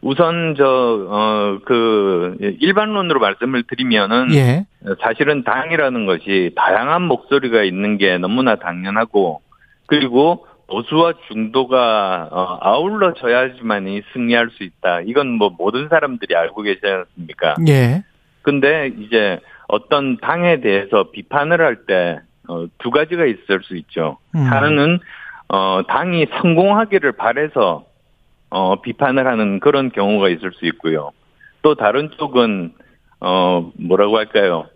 [0.00, 4.66] 우선 저어그 일반론으로 말씀을 드리면은 예.
[5.00, 9.40] 사실은 당이라는 것이 다양한 목소리가 있는 게 너무나 당연하고
[9.86, 15.02] 그리고 보수와 중도가 어, 아울러져야지만이 승리할 수 있다.
[15.02, 17.54] 이건 뭐 모든 사람들이 알고 계시지 않습니까?
[17.68, 18.02] 예.
[18.42, 24.18] 근데 이제 어떤 당에 대해서 비판을 할때 어, 두 가지가 있을 수 있죠.
[24.34, 24.40] 음.
[24.40, 24.98] 하나는
[25.48, 27.84] 어, 당이 성공하기를 바래서
[28.50, 31.10] 어, 비판을 하는 그런 경우가 있을 수 있고요.
[31.62, 32.72] 또 다른 쪽은
[33.20, 34.66] 어 뭐라고 할까요?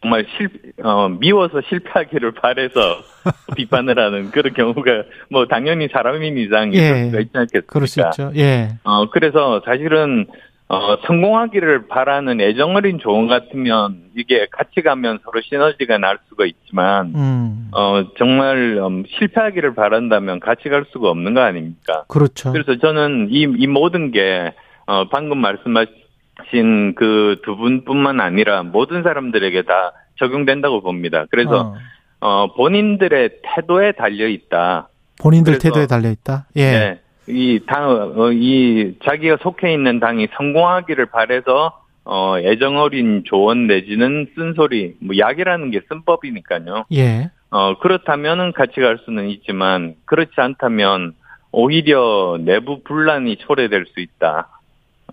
[0.00, 0.50] 정말 실
[0.84, 2.80] 어, 미워서 실패하기를 바래서
[3.56, 6.78] 비판을 하는 그런 경우가 뭐 당연히 사람인 이상 예.
[6.78, 7.72] 있을 수가 있지 않겠습니까?
[7.72, 8.30] 그럴 수 있죠.
[8.36, 8.76] 예.
[8.84, 10.26] 어 그래서 사실은
[10.74, 17.12] 어 성공하기를 바라는 애정 어린 조언 같으면 이게 같이 가면 서로 시너지가 날 수가 있지만
[17.14, 17.68] 음.
[17.72, 22.04] 어 정말 음, 실패하기를 바란다면 같이 갈 수가 없는 거 아닙니까?
[22.08, 22.52] 그렇죠.
[22.52, 24.54] 그래서 저는 이, 이 모든 게,
[24.86, 31.26] 어, 방금 말씀하신 그 두 분뿐만 아니라 모든 사람들에게 다 적용된다고 봅니다.
[31.30, 31.74] 그래서, 어.
[32.20, 34.88] 어, 본인들의 태도에 달려 있다.
[35.20, 36.46] 본인들 태도에 달려 있다.
[36.56, 36.70] 예.
[36.70, 37.00] 네.
[37.26, 44.26] 이 당, 어, 이 자기가 속해 있는 당이 성공하기를 바래서 어, 애정 어린 조언 내지는
[44.34, 46.84] 쓴소리, 뭐 약이라는 게 쓴법이니까요.
[46.92, 47.30] 예.
[47.50, 51.14] 어, 그렇다면은 같이 갈 수는 있지만, 그렇지 않다면,
[51.50, 54.48] 오히려 내부 분란이 초래될 수 있다.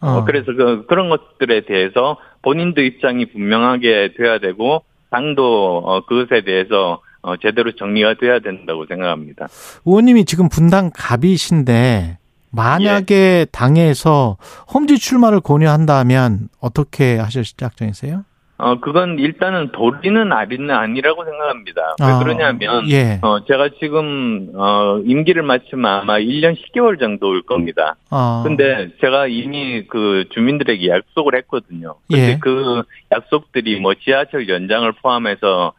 [0.02, 0.26] 어, 어.
[0.26, 7.38] 그래서 그, 그런 것들에 대해서 본인도 입장이 분명하게 돼야 되고, 당도 어, 그것에 대해서 어,
[7.38, 9.48] 제대로 정리가 돼야 된다고 생각합니다.
[9.86, 12.18] 의원님이 지금 분당 갑이신데
[12.52, 13.46] 만약에 예.
[13.52, 14.38] 당에서
[14.74, 18.26] 험지 출마를 권유한다면 어떻게 하실 작정이세요?
[18.58, 21.96] 어, 그건 일단은 도리는 아리는 아니라고 생각합니다.
[22.00, 23.18] 왜 아, 그러냐면, 예.
[23.24, 27.96] 어, 제가 지금, 어, 임기를 마치면 아마 1년 10개월 정도 올 겁니다.
[28.12, 28.44] 어.
[28.46, 31.96] 근데 제가 이미 그 주민들에게 약속을 했거든요.
[32.08, 32.38] 근데 예.
[32.40, 35.74] 그 약속들이 뭐 지하철 연장을 포함해서 어,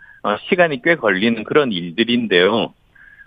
[0.49, 2.73] 시간이 꽤 걸리는 그런 일들인데요.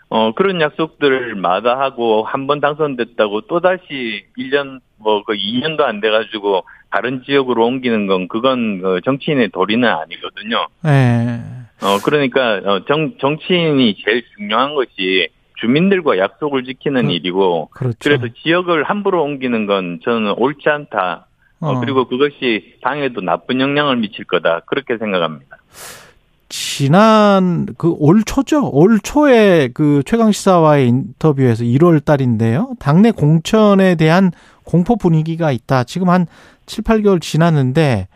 [0.10, 7.24] 어, 그런 약속들을 마다하고 한 번 당선됐다고 또다시 1년 뭐 그 2년도 안 돼가지고 다른
[7.26, 10.68] 지역으로 옮기는 건 그건 그 정치인의 도리는 아니거든요.
[10.86, 11.40] 예.
[11.86, 15.28] 어, 그러니까 어, 정, 정치인이 제일 중요한 것이
[15.60, 17.98] 주민들과 약속을 지키는 그- 일이고 그렇죠.
[18.02, 21.26] 그래서 지역을 함부로 옮기는 건 저는 옳지 않다.
[21.62, 21.80] 어, 어.
[21.80, 24.62] 그리고 그것이 당에도 나쁜 영향을 미칠 거다.
[24.68, 25.58] 그렇게 생각합니다.
[26.50, 28.70] 지난 그 올 초죠.
[28.72, 32.74] 올 초에 그 최강 시사와의 인터뷰에서 1월 달인데요.
[32.80, 34.32] 당내 공천에 대한
[34.64, 35.84] 공포 분위기가 있다.
[35.84, 36.28] 지금 한
[36.66, 38.08] 7, 8개월 지났는데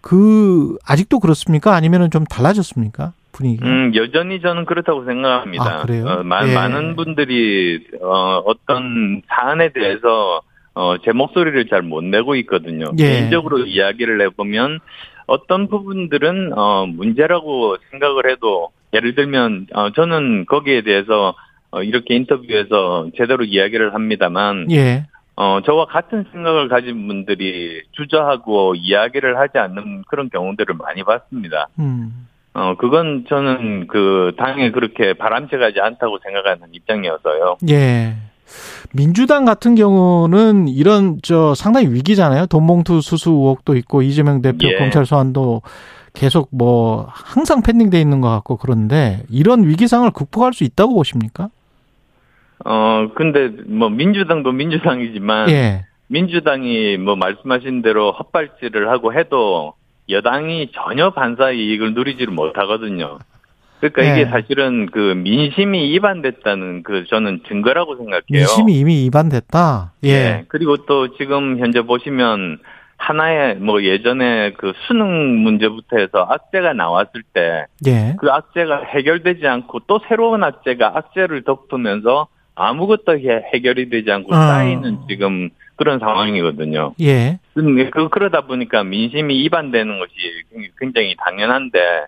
[0.00, 1.74] 그 아직도 그렇습니까?
[1.74, 3.12] 아니면은 좀 달라졌습니까?
[3.32, 3.66] 분위기가?
[3.66, 5.64] 음, 여전히 저는 그렇다고 생각합니다.
[5.80, 6.06] 아, 그래요?
[6.06, 6.54] 어, 마- 예.
[6.54, 10.40] 많은 분들이 어, 어떤 사안에 대해서
[10.74, 12.86] 어, 제 목소리를 잘 못 내고 있거든요.
[12.98, 13.02] 예.
[13.08, 14.80] 개인적으로 이야기를 해보면
[15.26, 21.34] 어떤 부분들은 어, 문제라고 생각을 해도 예를 들면 어, 저는 거기에 대해서
[21.70, 25.06] 어, 이렇게 인터뷰에서 제대로 이야기를 합니다만 예.
[25.36, 31.68] 어, 저와 같은 생각을 가진 분들이 주저하고 이야기를 하지 않는 그런 경우들을 많이 봤습니다.
[31.80, 32.28] 음.
[32.52, 37.56] 어, 그건 저는 그 당에 그렇게 바람직하지 않다고 생각하는 입장이어서요.
[37.70, 38.14] 예.
[38.94, 42.46] 민주당 같은 경우는 이런 저 상당히 위기잖아요.
[42.46, 44.76] 돈봉투 수수 의혹도 있고 이재명 대표 예.
[44.76, 45.62] 검찰 소환도
[46.12, 51.48] 계속 뭐 항상 pending돼 있는 것 같고 그런데 이런 위기상을 극복할 수 있다고 보십니까?
[52.64, 55.86] 어, 근데 뭐 민주당도 민주당이지만 예.
[56.06, 59.74] 민주당이 뭐 말씀하신 대로 헛발질을 하고 해도
[60.08, 63.18] 여당이 전혀 반사 이익을 누리지를 못하거든요.
[63.90, 64.20] 그러니까 네.
[64.22, 68.22] 이게 사실은 그 민심이 위반됐다는 그 저는 증거라고 생각해요.
[68.30, 69.92] 민심이 이미 위반됐다.
[70.04, 70.12] 예.
[70.12, 70.44] 네.
[70.48, 72.58] 그리고 또 지금 현재 보시면
[72.96, 78.14] 하나의 뭐 예전에 그 수능 문제부터 해서 악재가 나왔을 때 예.
[78.18, 84.36] 그 악재가 해결되지 않고 또 새로운 악재가 악재를 덮으면서 아무것도 해- 해결이 되지 않고 어.
[84.36, 86.94] 쌓이는 지금 그런 상황이거든요.
[87.00, 87.40] 예.
[87.54, 90.12] 그 그러다 보니까 민심이 위반되는 것이
[90.78, 92.06] 굉장히 당연한데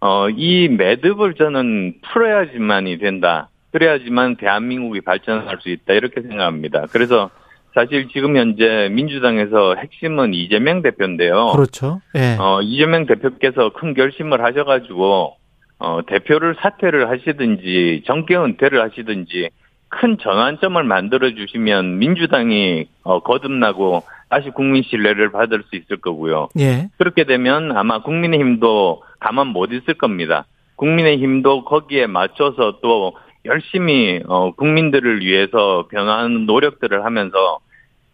[0.00, 3.48] 어 이 매듭을 저는 풀어야지만이 된다.
[3.72, 6.86] 그래야지만 대한민국이 발전할 수 있다 이렇게 생각합니다.
[6.90, 7.30] 그래서
[7.74, 11.48] 사실 지금 현재 민주당에서 핵심은 이재명 대표인데요.
[11.52, 12.00] 그렇죠.
[12.16, 12.36] 예.
[12.38, 15.36] 어, 이재명 대표께서 큰 결심을 하셔가지고,
[15.78, 19.50] 어, 대표를 사퇴를 하시든지, 정계 은퇴를 하시든지,
[19.90, 26.48] 큰 전환점을 만들어 주시면 민주당이, 어, 거듭나고, 다시 국민 신뢰를 받을 수 있을 거고요.
[26.58, 26.88] 예.
[26.98, 30.44] 그렇게 되면 아마 국민의힘도 가만 못 있을 겁니다.
[30.76, 37.60] 국민의힘도 거기에 맞춰서 또 열심히, 어, 국민들을 위해서 변화하는 노력들을 하면서,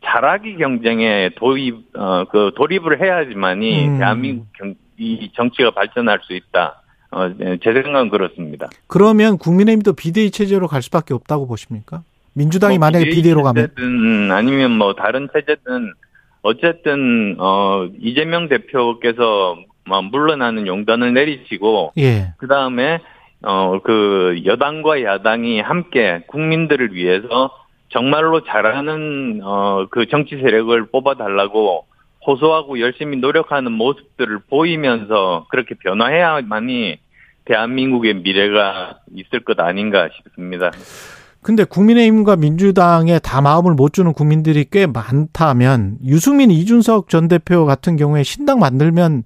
[0.05, 3.99] 자라기 경쟁에 도입, 어, 그 돌입을 해야지만이 음.
[3.99, 6.83] 대한민국 경, 이 정치가 발전할 수 있다.
[7.11, 8.69] 어, 네, 제 생각은 그렇습니다.
[8.87, 12.03] 그러면 국민의힘도 비대위 체제로 갈 수밖에 없다고 보십니까?
[12.35, 15.93] 민주당이 뭐 만약에 비대위 비대위로 가면 아니면 뭐 다른 체제든
[16.45, 22.35] 어쨌든 어 이재명 대표께서 뭐 물러나는 용단을 내리시고 예.
[22.39, 23.01] 그 다음에
[23.43, 27.51] 어 그 여당과 야당이 함께 국민들을 위해서
[27.89, 31.87] 정말로 잘하는 어 그 정치 세력을 뽑아 달라고
[32.27, 36.99] 호소하고 열심히 노력하는 모습들을 보이면서 그렇게 변화해야만이
[37.47, 40.71] 대한민국의 미래가 있을 것 아닌가 싶습니다.
[41.45, 47.97] 근데 국민의힘과 민주당에 다 마음을 못 주는 국민들이 꽤 많다면 유승민 이준석 전 대표 같은
[47.97, 49.25] 경우에 신당 만들면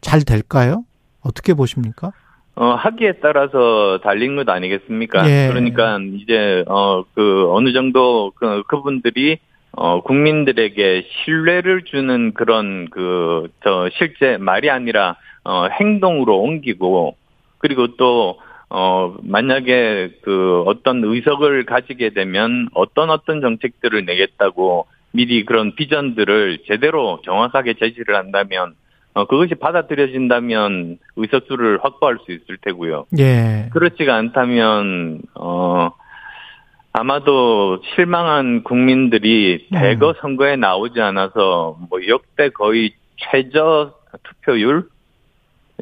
[0.00, 0.82] 잘 될까요?
[1.22, 2.10] 어떻게 보십니까?
[2.56, 5.30] 어, 하기에 따라서 달린 것 아니겠습니까?
[5.30, 5.48] 예.
[5.48, 9.38] 그러니까 이제 어 그 어느 정도 그 그분들이
[9.72, 17.14] 어 국민들에게 신뢰를 주는 그런 그 저 실제 말이 아니라 어 행동으로 옮기고
[17.58, 18.38] 그리고 또
[18.70, 27.20] 어, 만약에 그 어떤 의석을 가지게 되면 어떤 어떤 정책들을 내겠다고 미리 그런 비전들을 제대로
[27.24, 28.74] 정확하게 제시를 한다면
[29.12, 33.06] 어, 그것이 받아들여진다면 의석수를 확보할 수 있을 테고요.
[33.18, 33.68] 예.
[33.72, 35.90] 그렇지가 않다면, 어,
[36.92, 39.78] 아마도 실망한 국민들이 음.
[39.78, 44.88] 대거 선거에 나오지 않아서 뭐 역대 거의 최저 투표율?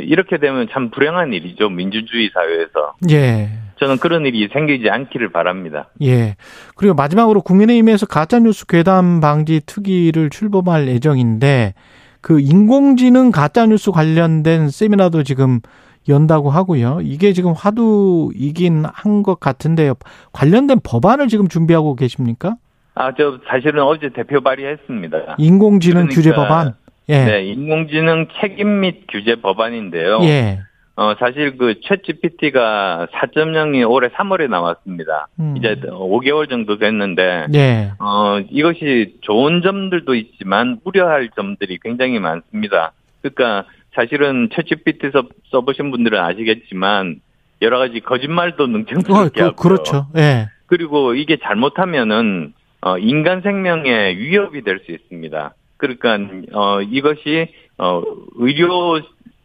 [0.00, 1.68] 이렇게 되면 참 불행한 일이죠.
[1.70, 2.94] 민주주의 사회에서.
[3.10, 3.50] 예.
[3.80, 5.88] 저는 그런 일이 생기지 않기를 바랍니다.
[6.02, 6.34] 예.
[6.74, 11.74] 그리고 마지막으로 국민의힘에서 가짜뉴스 괴담 방지 특위를 출범할 예정인데
[12.20, 15.60] 그 인공지능 가짜뉴스 관련된 세미나도 지금
[16.08, 17.00] 연다고 하고요.
[17.02, 19.94] 이게 지금 화두이긴 한 것 같은데요.
[20.32, 22.56] 관련된 법안을 지금 준비하고 계십니까?
[22.94, 25.36] 아, 저 사실은 어제 대표 발의했습니다.
[25.38, 26.74] 인공지능 그러니까, 규제 법안.
[27.08, 27.24] 예.
[27.24, 30.18] 네, 인공지능 책임 및 규제 법안인데요.
[30.22, 30.60] 예.
[30.96, 35.28] 어, 사실 그 챗GPT가 4.0이 올해 3월에 나왔습니다.
[35.38, 35.54] 음.
[35.56, 37.92] 이제 5개월 정도 됐는데, 예.
[38.00, 42.92] 어, 이것이 좋은 점들도 있지만 우려할 점들이 굉장히 많습니다.
[43.22, 47.20] 그러니까 사실은 챗GPT 써, 써보신 분들은 아시겠지만
[47.62, 49.56] 여러 가지 거짓말도 어, 능청스럽게 그, 하고요.
[49.56, 50.06] 그렇죠.
[50.16, 50.48] 예.
[50.66, 55.54] 그리고 이게 잘못하면은 어, 인간 생명에 위협이 될 수 있습니다.
[55.78, 56.18] 그러니까
[56.52, 57.48] 어, 이것이
[57.78, 58.02] 어,
[58.36, 59.00] 의료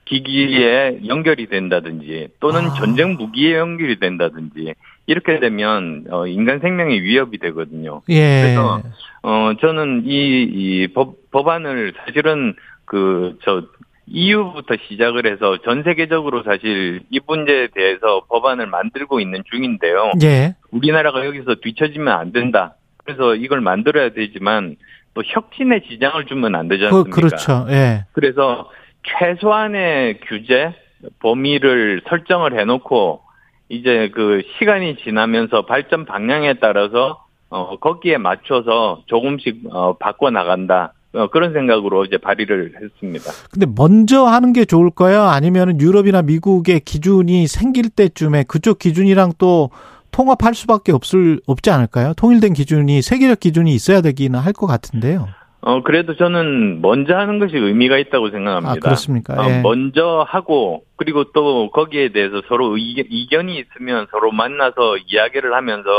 [0.06, 2.74] 기기에 연결이 된다든지 또는 아.
[2.74, 4.74] 전쟁 무기에 연결이 된다든지
[5.06, 8.02] 이렇게 되면 어, 인간 생명에 위협이 되거든요.
[8.10, 8.42] 예.
[8.42, 8.82] 그래서
[9.22, 12.54] 어 저는 이, 이 법, 법안을 사실은
[12.86, 13.64] 그저
[14.08, 20.12] EU부터 시작을 해서 전 세계적으로 사실 이 문제에 대해서 법안을 만들고 있는 중인데요.
[20.24, 20.56] 예.
[20.72, 22.76] 우리나라가 여기서 뒤처지면 안 된다.
[22.98, 24.76] 그래서 이걸 만들어야 되지만
[25.14, 27.16] 또 혁신의 지장을 주면 안 되지 그, 않습니까?
[27.16, 27.66] 그렇죠.
[27.70, 28.06] 예.
[28.14, 28.70] 그래서
[29.04, 30.74] 최소한의 규제
[31.20, 33.22] 범위를 설정을 해놓고
[33.70, 40.94] 이제 그 시간이 지나면서 발전 방향에 따라서 어 거기에 맞춰서 조금씩 어 바꿔 나간다.
[41.16, 43.32] 어, 그런 생각으로 이제 발의를 했습니다.
[43.52, 45.22] 근데 먼저 하는 게 좋을까요?
[45.22, 49.70] 아니면 유럽이나 미국의 기준이 생길 때쯤에 그쪽 기준이랑 또
[50.14, 52.14] 통합할 수밖에 없을 없지 않을까요?
[52.16, 55.28] 통일된 기준이 세계적 기준이 있어야 되기는 할 것 같은데요.
[55.66, 58.72] 어 그래도 저는 먼저 하는 것이 의미가 있다고 생각합니다.
[58.72, 59.34] 아, 그렇습니까?
[59.34, 59.62] 어, 예.
[59.62, 65.90] 먼저 하고 그리고 또 거기에 대해서 서로 의견, 이견이 있으면 서로 만나서 이야기를 하면서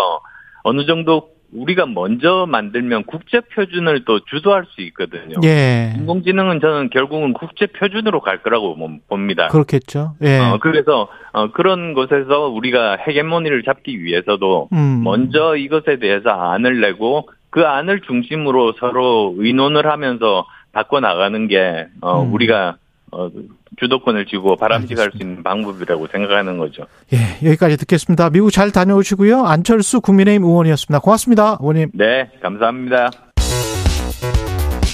[0.62, 5.36] 어느 정도 우리가 먼저 만들면 국제 표준을 또 주도할 수 있거든요.
[5.44, 5.94] 예.
[5.96, 9.48] 인공지능은 저는 결국은 국제 표준으로 갈 거라고 뭐- 봅니다.
[9.48, 10.14] 그렇겠죠.
[10.22, 10.38] 예.
[10.38, 15.02] 어, 그래서 어, 그런 곳에서 우리가 헤게모니를 잡기 위해서도 음.
[15.04, 22.22] 먼저 이것에 대해서 안을 내고 그 안을 중심으로 서로 의논을 하면서 바꿔 나가는 게 어,
[22.22, 22.34] 음.
[22.34, 22.76] 우리가
[23.12, 23.30] 어,
[23.78, 26.86] 주도권을 쥐고 바람직할 수 있는 방법이라고 생각하는 거죠.
[27.12, 28.30] 예, 여기까지 듣겠습니다.
[28.30, 29.44] 미국 잘 다녀오시고요.
[29.44, 31.00] 안철수 국민의힘 의원이었습니다.
[31.00, 31.90] 고맙습니다, 의원님.
[31.94, 33.10] 네, 감사합니다.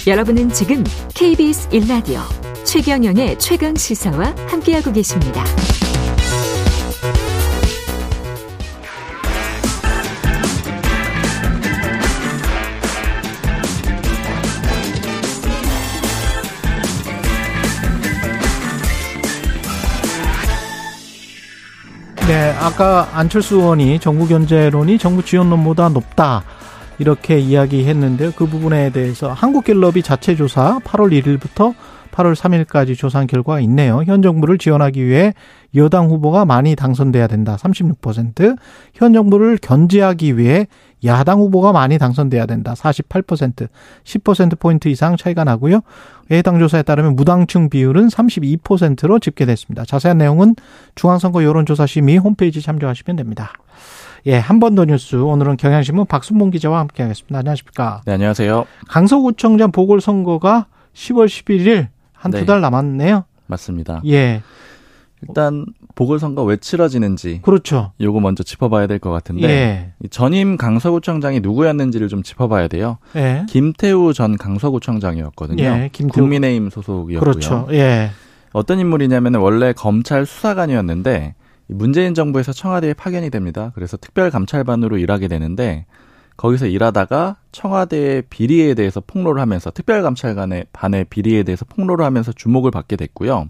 [0.06, 0.82] 여러분은 지금
[1.14, 2.20] KBS 1라디오
[2.64, 5.44] 최경영의 최강 시사와 함께하고 계십니다.
[22.30, 26.44] 네, 아까 안철수 의원이 정부 견제론이 정부 지원론보다 높다.
[27.00, 28.30] 이렇게 이야기했는데요.
[28.36, 31.74] 그 부분에 대해서 한국갤럽이 자체 조사 8월 1일부터
[32.12, 34.04] 8월 3일까지 조사한 결과가 있네요.
[34.06, 35.34] 현 정부를 지원하기 위해
[35.74, 37.56] 여당 후보가 많이 당선돼야 된다.
[37.56, 38.56] 36%.
[38.94, 40.68] 현 정부를 견제하기 위해
[41.04, 42.74] 야당 후보가 많이 당선돼야 된다.
[42.74, 43.68] 48%.
[44.04, 45.80] 10%포인트 이상 차이가 나고요.
[46.30, 49.84] 해당 조사에 따르면 무당층 비율은 32%로 집계됐습니다.
[49.84, 50.54] 자세한 내용은
[50.94, 53.52] 중앙선거 여론조사 심의 홈페이지 참조하시면 됩니다.
[54.26, 55.16] 예, 한 번 더 뉴스.
[55.16, 57.38] 오늘은 경향신문 박순봉 기자와 함께 하겠습니다.
[57.38, 58.02] 안녕하십니까.
[58.04, 58.66] 네, 안녕하세요.
[58.88, 62.44] 강서구청장 보궐선거가 10월 11일 한두 네.
[62.44, 63.24] 달 남았네요.
[63.46, 64.02] 맞습니다.
[64.06, 64.42] 예.
[65.26, 65.64] 일단
[66.00, 67.92] 보궐선거 왜 치러지는지 그렇죠.
[68.00, 69.92] 요거 먼저 짚어봐야 될 것 같은데 예.
[70.02, 72.96] 이 전임 강서구청장이 누구였는지를 좀 짚어봐야 돼요.
[73.16, 73.44] 예.
[73.48, 75.62] 김태우 전 강서구청장이었거든요.
[75.62, 76.22] 예, 김태우.
[76.24, 77.20] 국민의힘 소속이었고요.
[77.20, 77.68] 그렇죠.
[77.72, 78.10] 예.
[78.52, 81.34] 어떤 인물이냐면 원래 검찰 수사관이었는데
[81.68, 83.70] 이 문재인 정부에서 청와대에 파견이 됩니다.
[83.74, 85.84] 그래서 특별감찰반으로 일하게 되는데
[86.38, 92.96] 거기서 일하다가 청와대의 비리에 대해서 폭로를 하면서 특별감찰관의 반의 비리에 대해서 폭로를 하면서 주목을 받게
[92.96, 93.48] 됐고요.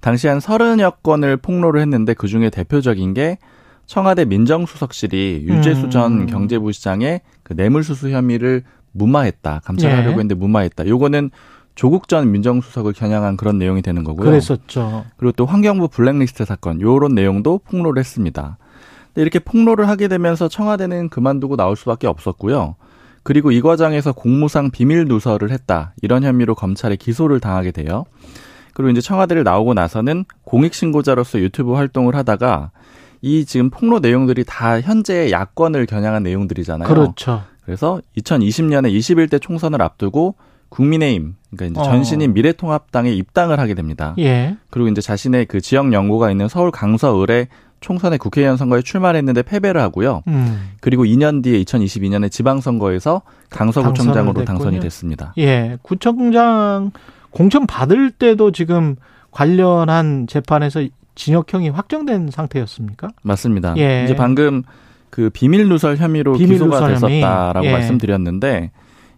[0.00, 3.38] 당시 한 서른여 건을 폭로를 했는데 그 중에 대표적인 게
[3.86, 5.90] 청와대 민정수석실이 유재수 음.
[5.90, 9.60] 전 경제부 시장의 그 뇌물수수 혐의를 무마했다.
[9.64, 10.12] 감찰하려고 예.
[10.12, 10.86] 했는데 무마했다.
[10.86, 11.30] 요거는
[11.74, 14.26] 조국 전 민정수석을 겨냥한 그런 내용이 되는 거고요.
[14.26, 15.04] 그랬었죠.
[15.16, 18.58] 그리고 또 환경부 블랙리스트 사건 요런 내용도 폭로를 했습니다.
[19.14, 22.76] 이렇게 폭로를 하게 되면서 청와대는 그만두고 나올 수밖에 없었고요.
[23.22, 25.92] 그리고 이 과정에서 공무상 비밀 누설을 했다.
[26.02, 28.04] 이런 혐의로 검찰에 기소를 당하게 돼요.
[28.78, 32.70] 그리고 이제 청와대를 나오고 나서는 공익신고자로서 유튜브 활동을 하다가
[33.22, 36.86] 이 지금 폭로 내용들이 다 현재의 야권을 겨냥한 내용들이잖아요.
[36.86, 37.42] 그렇죠.
[37.64, 40.36] 그래서 2020년에 21대 총선을 앞두고
[40.68, 41.92] 국민의힘, 그러니까 이제 어.
[41.92, 44.14] 전신인 미래통합당에 입당을 하게 됩니다.
[44.20, 44.56] 예.
[44.70, 47.48] 그리고 이제 자신의 그 지역 연고가 있는 서울 강서을에
[47.80, 50.22] 총선에 국회의원 선거에 출마를 했는데 패배를 하고요.
[50.28, 50.70] 음.
[50.80, 54.78] 그리고 2년 뒤에 2022년에 지방선거에서 강서구청장으로 당선이.
[54.78, 55.34] 됐습니다.
[55.36, 55.78] 예.
[55.82, 56.92] 구청장
[57.30, 58.96] 공천 받을 때도 지금
[59.30, 63.08] 관련한 재판에서 징역형이 확정된 상태였습니까?
[63.22, 63.74] 맞습니다.
[63.76, 64.04] 예.
[64.04, 64.62] 이제 방금
[65.10, 67.10] 그 비밀 누설 혐의로 비밀 기소가 누설.
[67.10, 67.72] 됐었다라고 예.
[67.72, 68.70] 말씀드렸는데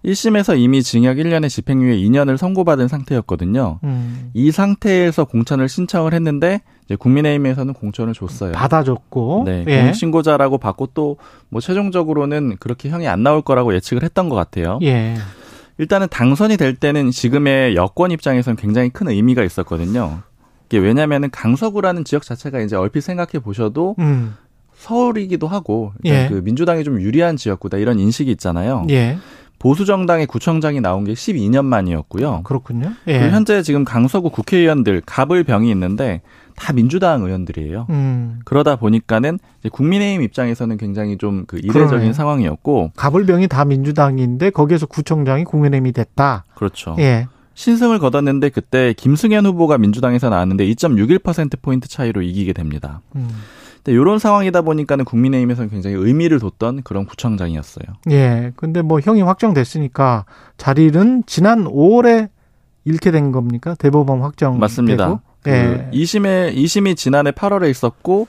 [0.05, 3.81] 1심에서 이미 징역 1년에 집행유예 2년을 선고받은 상태였거든요.
[3.85, 4.31] 음.
[4.33, 8.53] 이 상태에서 공천을 신청을 했는데 이제 국민의힘에서는 공천을 줬어요.
[8.53, 9.43] 받아줬고.
[9.45, 9.81] 네, 예.
[9.81, 11.17] 공익신고자라고 받고 또
[11.51, 14.79] 뭐 최종적으로는 그렇게 형이 안 나올 거라고 예측을 했던 것 같아요.
[14.83, 15.17] 예.
[15.81, 20.21] 일단은 당선이 될 때는 지금의 여권 입장에서는 굉장히 큰 의미가 있었거든요.
[20.67, 24.35] 이게 왜냐면은 강서구라는 지역 자체가 이제 얼핏 생각해 보셔도 음.
[24.75, 26.29] 서울이기도 하고 예.
[26.29, 28.85] 그 민주당이 좀 유리한 지역구다 이런 인식이 있잖아요.
[28.91, 29.17] 예.
[29.59, 32.43] 보수 정당의 구청장이 나온 게 12년 만이었고요.
[32.45, 32.93] 그렇군요.
[33.09, 33.31] 예.
[33.31, 36.21] 현재 지금 강서구 국회의원들 갑을 병이 있는데
[36.61, 37.87] 다 민주당 의원들이에요.
[37.89, 38.41] 음.
[38.45, 39.39] 그러다 보니까는
[39.73, 42.13] 국민의힘 입장에서는 굉장히 좀 그 이례적인 그러네.
[42.13, 46.45] 상황이었고 가불병이 다 민주당인데 거기에서 구청장이 국민의힘이 됐다.
[46.55, 46.95] 그렇죠.
[46.99, 47.27] 예.
[47.55, 53.01] 신승을 거뒀는데 그때 김승현 후보가 민주당에서 나왔는데 2.61% 포인트 차이로 이기게 됩니다.
[53.17, 53.29] 음.
[53.83, 57.87] 근데 이런 상황이다 보니까는 국민의힘에서는 굉장히 의미를 뒀던 그런 구청장이었어요.
[58.11, 58.53] 예.
[58.57, 60.27] 근데 뭐 형이 확정됐으니까
[60.59, 62.29] 자리는 지난 5월에
[62.85, 63.75] 잃게 된 겁니까?
[63.79, 64.59] 대법원 확정.
[64.59, 65.21] 맞습니다.
[65.43, 65.91] 그 예.
[65.93, 68.29] 2심에 2심이 지난해 8월에 있었고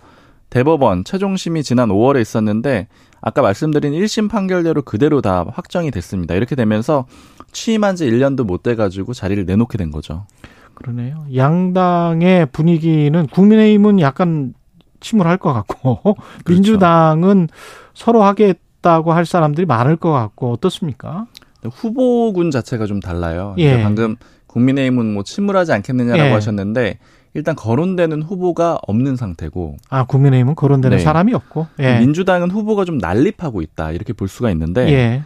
[0.50, 2.88] 대법원 최종심이 지난 5월에 있었는데
[3.22, 6.36] 아까 말씀드린 1심 판결대로 그대로 다 확정이 됐습니다.
[6.36, 7.06] 이렇게 되면서
[7.52, 10.26] 취임한 지 1년도 못 돼 가지고 자리를 내놓게 된 거죠.
[10.74, 11.26] 그러네요.
[11.36, 14.54] 양당의 분위기는 국민의힘은 약간
[15.00, 16.00] 침울할 것 같고
[16.44, 16.54] 그렇죠.
[16.54, 17.48] 민주당은
[17.94, 21.28] 서로 하겠다고 할 사람들이 많을 것 같고 어떻습니까?
[21.64, 23.54] 후보군 자체가 좀 달라요.
[23.58, 23.66] 예.
[23.66, 24.16] 그러니까 방금
[24.52, 26.34] 국민의힘은 뭐 침울하지 않겠느냐라고 예.
[26.34, 27.00] 하셨는데
[27.34, 31.04] 일단 거론되는 후보가 없는 상태고 아 국민의힘은 거론되는 네.
[31.04, 31.68] 사람이 없고.
[31.80, 32.00] 예.
[32.00, 35.24] 민주당은 후보가 좀 난립하고 있다 이렇게 볼 수가 있는데 예.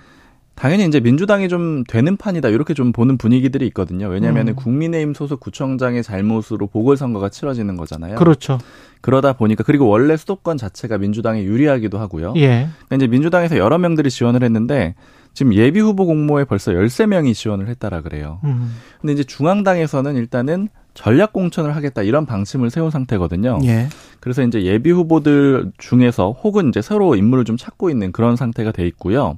[0.55, 4.07] 당연히 이제 민주당이 좀 되는 판이다 이렇게 좀 보는 분위기들이 있거든요.
[4.07, 4.49] 왜냐하면 음.
[4.49, 8.15] 은 국민의힘 소속 구청장의 잘못으로 보궐선거가 치러지는 거잖아요.
[8.15, 8.57] 그렇죠.
[9.01, 12.33] 그러다 보니까 그리고 원래 수도권 자체가 민주당에 유리하기도 하고요.
[12.37, 12.69] 예.
[12.87, 14.95] 그러니까 이제 민주당에서 여러 명들이 지원을 했는데
[15.35, 18.39] 지금 예비 후보 공모에 벌써 13명이 지원을 했다라 그래요.
[18.45, 18.75] 음.
[19.01, 23.59] 근데 이제 중앙당에서는 일단은 전략 공천을 하겠다 이런 방침을 세운 상태거든요.
[23.65, 23.89] 예.
[24.21, 28.87] 그래서 이제 예비 후보들 중에서 혹은 이제 새로 인물을 좀 찾고 있는 그런 상태가 돼
[28.87, 29.37] 있고요.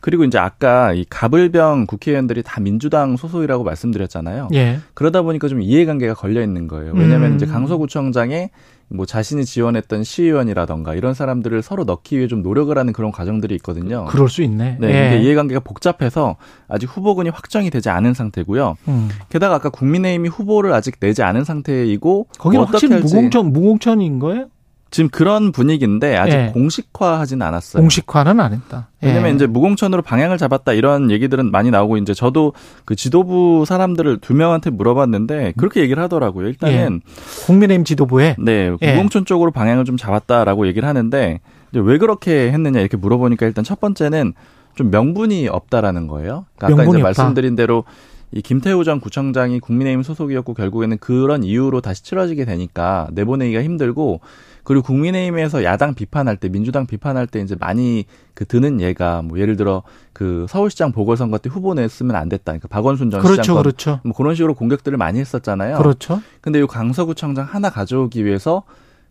[0.00, 4.48] 그리고 이제 아까 이 가불병 국회의원들이 다 민주당 소속이라고 말씀드렸잖아요.
[4.54, 4.78] 예.
[4.94, 6.92] 그러다 보니까 좀 이해관계가 걸려 있는 거예요.
[6.94, 7.36] 왜냐하면 음.
[7.36, 8.50] 이제 강서구청장에
[8.88, 14.04] 뭐 자신이 지원했던 시의원이라던가 이런 사람들을 서로 넣기 위해 좀 노력을 하는 그런 과정들이 있거든요.
[14.06, 14.78] 그럴 수 있네.
[14.80, 15.10] 네, 예.
[15.10, 16.36] 근데 이해관계가 복잡해서
[16.68, 18.76] 아직 후보군이 확정이 되지 않은 상태고요.
[18.88, 19.08] 음.
[19.28, 24.46] 게다가 아까 국민의힘이 후보를 아직 내지 않은 상태이고 거기는 어떻게 확실히 할지 무공천 무공천인 거예요?
[24.90, 26.50] 지금 그런 분위기인데 아직 예.
[26.54, 27.80] 공식화하진 않았어요.
[27.82, 28.88] 공식화는 안 했다.
[29.02, 29.08] 예.
[29.08, 32.52] 왜냐면 이제 무공천으로 방향을 잡았다 이런 얘기들은 많이 나오고 이제 저도
[32.84, 36.46] 그 지도부 사람들을 두 명한테 물어봤는데 그렇게 얘기를 하더라고요.
[36.48, 37.00] 일단은
[37.46, 38.92] 국민의힘 지도부에 네 예.
[38.92, 41.40] 무공천 쪽으로 방향을 좀 잡았다라고 얘기를 하는데
[41.72, 44.34] 이제 왜 그렇게 했느냐 이렇게 물어보니까 일단 첫 번째는
[44.76, 46.46] 좀 명분이 없다라는 거예요.
[46.56, 47.02] 그러니까 아까 이제 없다.
[47.02, 47.84] 말씀드린 대로
[48.32, 54.20] 이 김태우 전 구청장이 국민의힘 소속이었고 결국에는 그런 이유로 다시 치러지게 되니까 내보내기가 힘들고
[54.66, 58.04] 그리고 국민의힘에서 야당 비판할 때 민주당 비판할 때 이제 많이
[58.34, 62.46] 그 드는 예가 뭐 예를 들어 그 서울시장 보궐선거 때 후보 냈으면 안 됐다.
[62.46, 64.00] 그러니까 박원순 전 그렇죠, 시장 그렇죠.
[64.02, 65.78] 뭐 그런 식으로 공격들을 많이 했었잖아요.
[65.78, 66.20] 그렇죠.
[66.40, 68.64] 근데 이 강서구청장 하나 가져오기 위해서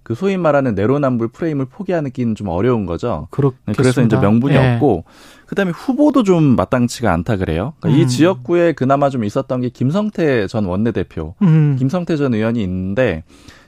[0.03, 3.29] 그 소위 말하는 내로남불 프레임을 포기하기는 좀 어려운 거죠.
[3.31, 3.71] 그렇겠습니다.
[3.71, 4.73] 네, 그래서 이제 명분이 예.
[4.73, 5.05] 없고
[5.45, 7.75] 그다음에 후보도 좀 마땅치가 않다 그래요.
[7.79, 8.03] 그러니까 음.
[8.03, 11.77] 이 지역구에 그나마 좀 있었던 게 김성태 전 원내대표, 음.
[11.79, 13.23] 김성태 전 의원이 있는데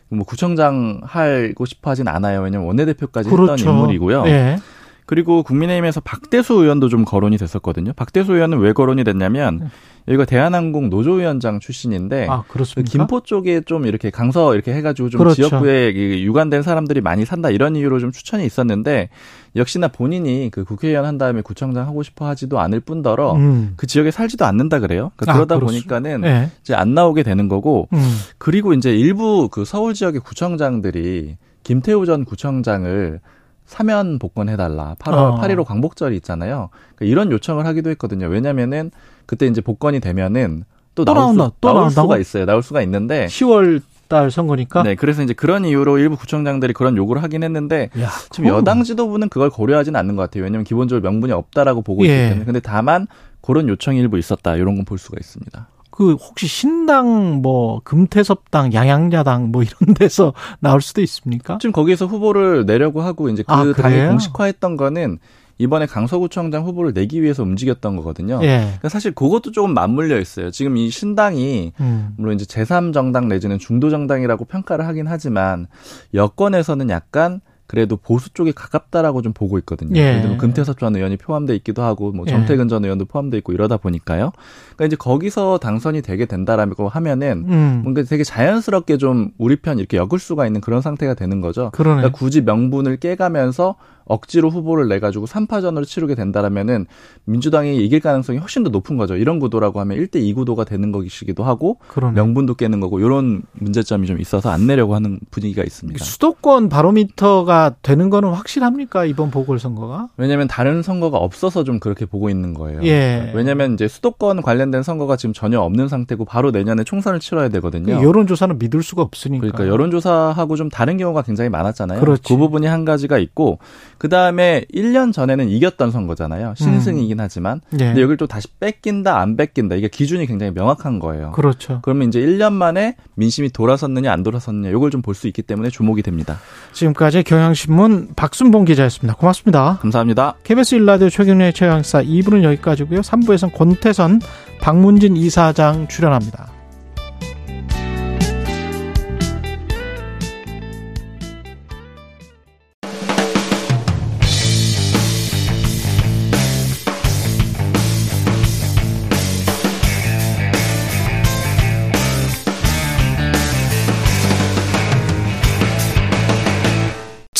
[0.09, 2.41] 뭐 구청장 하고 싶어 하진 않아요.
[2.41, 3.53] 왜냐면 원내대표까지 그렇죠.
[3.53, 4.23] 했던 인물이고요.
[4.27, 4.59] 예.
[5.05, 7.93] 그리고 국민의힘에서 박대수 의원도 좀 거론이 됐었거든요.
[7.93, 9.69] 박대수 의원은 왜 거론이 됐냐면
[10.07, 12.27] 여기가 대한항공 노조위원장 출신인데 네.
[12.29, 12.89] 아, 그 그렇습니까?
[12.89, 15.49] 김포 쪽에 좀 이렇게 강서 이렇게 해가지고 좀 그렇죠.
[15.49, 19.09] 지역구에 이 유관된 사람들이 많이 산다 이런 이유로 좀 추천이 있었는데
[19.55, 23.73] 역시나 본인이 그 국회의원 한 다음에 구청장 하고 싶어 하지도 않을 뿐더러 음.
[23.75, 25.11] 그 지역에 살지도 않는다 그래요.
[25.17, 25.95] 그러니까 아, 그러다 그렇습니다.
[25.99, 26.51] 보니까는 예.
[26.61, 27.99] 이제 안 나오게 되는 거고 음.
[28.37, 33.19] 그리고 이제 일부 그 서울 지역의 구청장들이 김태우 전 구청장을
[33.65, 34.95] 사면 복권해달라.
[34.99, 35.41] 8월 어.
[35.41, 36.69] 8.15 광복절이 있잖아요.
[36.95, 38.27] 그러니까 이런 요청을 하기도 했거든요.
[38.27, 38.91] 왜냐면은
[39.27, 40.63] 그때 이제 복권이 되면은
[40.95, 41.45] 또, 또 나올, 나온다.
[41.45, 42.05] 수, 또 나올 나온다고?
[42.07, 42.45] 수가 있어요.
[42.45, 44.83] 나올 수가 있는데 10월 달 선거니까.
[44.83, 48.83] 네, 그래서 이제 그런 이유로 일부 구청장들이 그런 요구를 하긴 했는데 야, 지금 그건 여당
[48.83, 50.45] 지도부는 그걸 고려하지는 않는 것 같아요.
[50.45, 52.29] 왜냐하면 기본적으로 명분이 없다라고 보고 있기 예.
[52.29, 52.45] 때문에.
[52.45, 53.05] 근데 다만
[53.41, 54.55] 그런 요청이 일부 있었다.
[54.55, 55.67] 이런 건 볼 수가 있습니다.
[55.91, 61.57] 그 혹시 신당 뭐 금태섭당 양양야당 뭐 이런 데서 나올 수도 있습니까?
[61.59, 64.07] 지금 거기에서 후보를 내려고 하고 이제 그 아, 당이?
[64.07, 65.17] 공식화했던 거는
[65.57, 68.39] 이번에 강서구청장 후보를 내기 위해서 움직였던 거거든요.
[68.43, 68.59] 예.
[68.59, 70.51] 그러니까 사실 그것도 조금 맞물려 있어요.
[70.51, 72.13] 지금 이 신당이 음.
[72.17, 75.67] 물론 이제 제3정당 내지는 중도정당이라고 평가를 하긴 하지만
[76.13, 79.99] 여권에서는 약간 그래도 보수 쪽에 가깝다라고 좀 보고 있거든요.
[79.99, 80.07] 예.
[80.07, 82.31] 예를 들면 금태섭 전 의원이 포함돼 있기도 하고 뭐 예.
[82.31, 84.31] 정태근 전 의원도 포함돼 있고 이러다 보니까요.
[84.75, 87.81] 그러니까 이제 거기서 당선이 되게 된다라고 하면은 음.
[87.83, 91.69] 뭔가 되게 자연스럽게 좀 우리 편 이렇게 엮을 수가 있는 그런 상태가 되는 거죠.
[91.73, 92.01] 그러네.
[92.01, 93.75] 그러니까 굳이 명분을 깨가면서
[94.07, 96.85] 억지로 후보를 내 가지고 3파전으로 치르게 된다라면은
[97.25, 99.15] 민주당이 이길 가능성이 훨씬 더 높은 거죠.
[99.15, 102.13] 이런 구도라고 하면 1대 2 구도가 되는 것이기도 하고 그러네.
[102.13, 106.03] 명분도 깨는 거고 이런 문제점이 좀 있어서 안 내려고 하는 분위기가 있습니다.
[106.03, 109.05] 수도권 바로미터가 되는 거는 확실합니까?
[109.05, 110.09] 이번 보궐선거가?
[110.17, 112.81] 왜냐하면 다른 선거가 없어서 좀 그렇게 보고 있는 거예요.
[112.83, 113.31] 예.
[113.35, 117.97] 왜냐하면 이제 수도권 관련된 선거가 지금 전혀 없는 상태고 바로 내년에 총선을 치러야 되거든요.
[117.99, 119.41] 그 여론조사는 믿을 수가 없으니까.
[119.41, 121.99] 그러니까 여론조사하고 좀 다른 경우가 굉장히 많았잖아요.
[121.99, 122.23] 그렇지.
[122.23, 123.59] 그 부분이 한 가지가 있고
[123.97, 126.53] 그 다음에 1년 전에는 이겼던 선거잖아요.
[126.55, 127.61] 신승이긴 하지만.
[127.73, 127.77] 예.
[127.77, 131.31] 근데 여기를 또 다시 뺏긴다 안 뺏긴다 이게 기준이 굉장히 명확한 거예요.
[131.31, 131.79] 그렇죠.
[131.81, 136.01] 그러면 이제 1년 만에 민심이 돌아섰느냐 안 돌아섰느냐 이걸 좀 볼 수 있기 때문에 주목이
[136.03, 136.37] 됩니다.
[136.73, 139.15] 지금까지 경향신문 박순봉 기자였습니다.
[139.15, 139.77] 고맙습니다.
[139.81, 140.35] 감사합니다.
[140.43, 143.01] KBS 일라디오 최경련의 최강사 2부는 여기까지고요.
[143.01, 144.21] 3부에서는 권태선,
[144.61, 146.56] 박문진 이사장 출연합니다.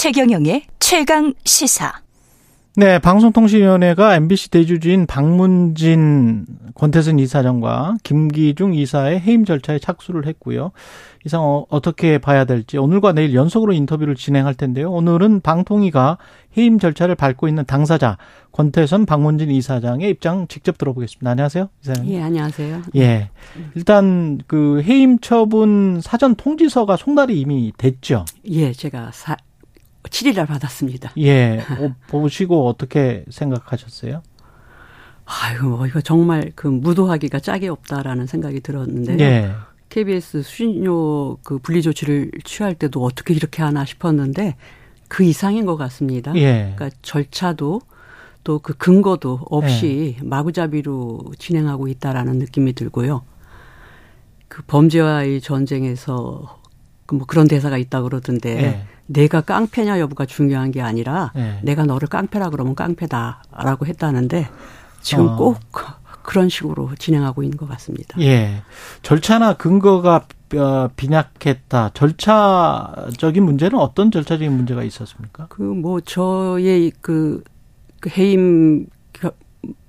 [0.08, 1.92] 최경영의 최강 시사.
[2.78, 6.46] 네, 방송통신위원회가 MBC 대주주인 박문진
[6.76, 10.72] 권태선 이사장과 김기중 이사의 해임 절차에 착수를 했고요.
[11.26, 14.90] 이상 어, 어떻게 봐야 될지 오늘과 내일 연속으로 인터뷰를 진행할 텐데요.
[14.94, 16.20] 오늘은 방통위가
[16.58, 18.18] 해임 절차를 밟고 있는 당사자
[18.54, 21.30] 권태선 박문진 이사장의 입장 직접 들어보겠습니다.
[21.30, 22.14] 안녕하세요, 이사장님.
[22.14, 22.82] 예, 안녕하세요.
[22.96, 23.30] 예.
[23.76, 28.24] 일단 그 해임 처분 사전 통지서가 송달이 이미 됐죠.
[28.46, 29.36] 예, 제가 사,
[30.08, 31.12] 7일날 받았습니다.
[31.20, 31.60] 예.
[31.80, 34.22] 어, 보시고 어떻게 생각하셨어요?
[35.26, 39.20] 아유, 뭐 이거 정말 그 무도하기가 짝이 없다라는 생각이 들었는데요.
[39.20, 39.52] 예.
[39.90, 44.56] KBS 수신료 그 분리 조치를 취할 때도 어떻게 이렇게 하나 싶었는데
[45.08, 46.36] 그 이상인 것 같습니다.
[46.36, 46.74] 예.
[46.76, 47.82] 그러니까 절차도
[48.44, 53.24] 또 그 근거도 없이 마구잡이로 진행하고 있다라는 느낌이 들고요.
[54.48, 56.58] 그 범죄와의 전쟁에서
[57.06, 58.88] 그뭐 그런 대사가 있다 그러던데 예.
[59.08, 61.60] 내가 깡패냐 여부가 중요한 게 아니라 예.
[61.64, 64.48] 내가 너를 깡패라 그러면 깡패다라고 했다는데
[65.02, 65.36] 지금 어.
[65.36, 65.58] 꼭
[66.24, 68.20] 그런 식으로 진행하고 있는 것 같습니다.
[68.20, 68.62] 예.
[69.02, 71.92] 절차나 근거가 어, 빈약했다.
[71.94, 75.48] 절차적인 문제는 어떤 절차적인 문제가 있었습니까?
[75.50, 77.44] 그 뭐 저의 그,
[78.00, 78.97] 그 해임 겨-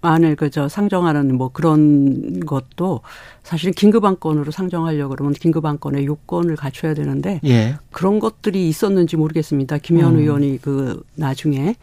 [0.00, 3.00] 안을 그저 상정하는 뭐 그런 것도
[3.42, 7.76] 사실은 긴급안건으로 상정하려고 그러면 긴급안건의 요건을 갖춰야 되는데 예.
[7.90, 9.78] 그런 것들이 있었는지 모르겠습니다.
[9.78, 10.18] 김현 음.
[10.20, 11.74] 의원이 그 나중에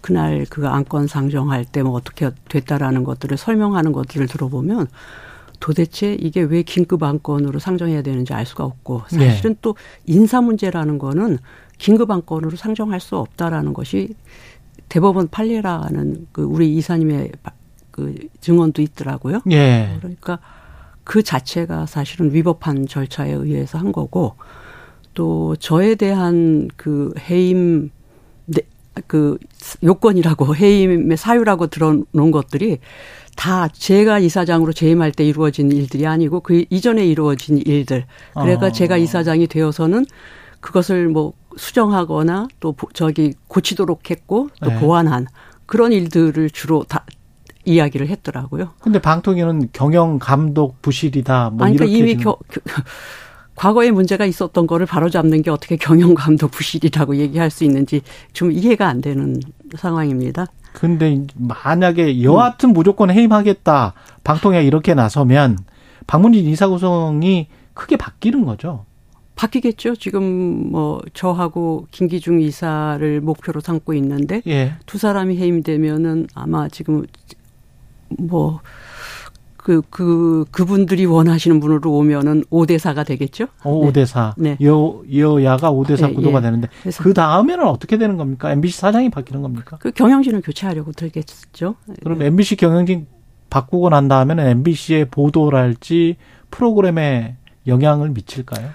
[0.00, 4.88] 그날 그 안건 상정할 때 뭐 어떻게 됐다라는 것들을 설명하는 것들을 들어보면
[5.60, 9.30] 도대체 이게 왜 긴급 안건으로 상정해야 되는지 알 수가 없고 네.
[9.30, 11.38] 사실은 또 인사 문제라는 거는
[11.78, 14.14] 긴급 안건으로 상정할 수 없다라는 것이
[14.94, 17.50] 대법원 판례라는 그 우리 이사님의 바-
[17.90, 19.40] 그 증언도 있더라고요.
[19.50, 19.96] 예.
[19.98, 20.38] 그러니까
[21.02, 24.34] 그 자체가 사실은 위법한 절차에 의해서 한 거고
[25.12, 27.90] 또 저에 대한 그 해임
[28.46, 28.60] 네,
[29.08, 29.36] 그
[29.82, 32.78] 요건이라고 해임의 사유라고 들어놓은 것들이
[33.34, 38.04] 다 제가 이사장으로 재임할 때 이루어진 일들이 아니고 그 이전에 이루어진 일들.
[38.34, 38.72] 그러니까 어.
[38.72, 40.06] 제가 이사장이 되어서는
[40.64, 44.80] 그것을 뭐 수정하거나 또 보- 저기 고치도록 했고 또 네.
[44.80, 45.26] 보완한
[45.66, 47.04] 그런 일들을 주로 다
[47.66, 48.70] 이야기를 했더라고요.
[48.80, 51.50] 근데 방통위는 경영 감독 부실이다.
[51.50, 52.62] 뭐 아니, 그러니까 이미 겨, 겨-
[53.56, 58.00] 과거에 문제가 있었던 거를 바로잡는 게 어떻게 경영 감독 부실이라고 얘기할 수 있는지
[58.32, 59.38] 좀 이해가 안 되는
[59.76, 60.46] 상황입니다.
[60.72, 63.92] 근데 만약에 여하튼 무조건 해임하겠다.
[64.24, 65.58] 방통위가 이렇게 나서면
[66.06, 68.86] 박문진 이사 구성이 크게 바뀌는 거죠.
[69.34, 69.96] 바뀌겠죠.
[69.96, 74.74] 지금 뭐 저하고 김기중 이사를 목표로 삼고 있는데 예.
[74.86, 77.04] 두 사람이 해임되면은 아마 지금
[78.18, 78.60] 뭐
[79.56, 83.46] 그, 그, 그분들이 원하시는 분으로 오면은 5대4가 되겠죠?
[83.62, 84.34] 어, 5대4.
[84.36, 84.58] 네.
[84.62, 86.42] 여, 여야가 5대4 네, 구도가 예.
[86.42, 86.68] 되는데
[86.98, 88.52] 그 다음에는 어떻게 되는 겁니까?
[88.52, 89.78] MBC 사장이 바뀌는 겁니까?
[89.80, 91.76] 그 경영진을 교체하려고 들겠죠?
[92.02, 93.06] 그럼 MBC 경영진
[93.48, 96.16] 바꾸고 난 다음에는 MBC의 보도랄지
[96.50, 98.68] 프로그램에 영향을 미칠까요?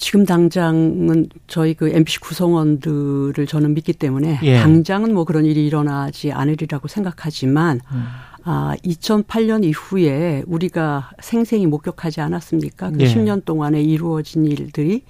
[0.00, 4.58] 지금 당장은 저희 그 MBC 구성원들을 저는 믿기 때문에 예.
[4.58, 8.04] 당장은 뭐 그런 일이 일어나지 않으리라고 생각하지만 음.
[8.44, 12.92] 아, 2008년 이후에 우리가 생생히 목격하지 않았습니까?
[12.92, 13.04] 그 예.
[13.04, 15.04] 10년 동안에 이루어진 일들이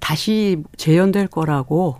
[0.00, 1.98] 다시 재현될 거라고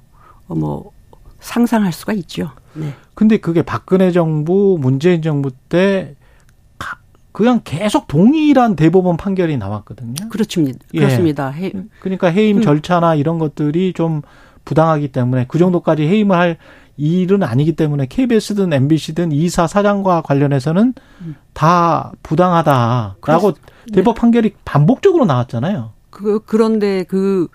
[0.49, 0.91] 어, 뭐
[1.39, 2.51] 상상할 수가 있죠.
[2.75, 2.95] 네.
[3.15, 6.24] 근데 그게 박근혜 정부, 문재인 정부 때 가-
[7.35, 10.15] 그냥 계속 동일한 대법원 판결이 나왔거든요.
[10.31, 10.79] 그렇습니다.
[10.95, 11.01] 예.
[11.01, 11.49] 그렇습니다.
[11.49, 12.63] 해- 그러니까 해임 음.
[12.63, 14.23] 절차나 이런 것들이 좀
[14.65, 16.59] 부당하기 때문에 그 정도까지 해임을 할
[16.97, 20.95] 일은 아니기 때문에 KBS든 MBC든 이사 사장과 관련해서는
[21.55, 23.55] 다 부당하다라고
[23.93, 25.91] 대법 판결이 반복적으로 나왔잖아요.
[26.11, 27.49] 그 그런데 그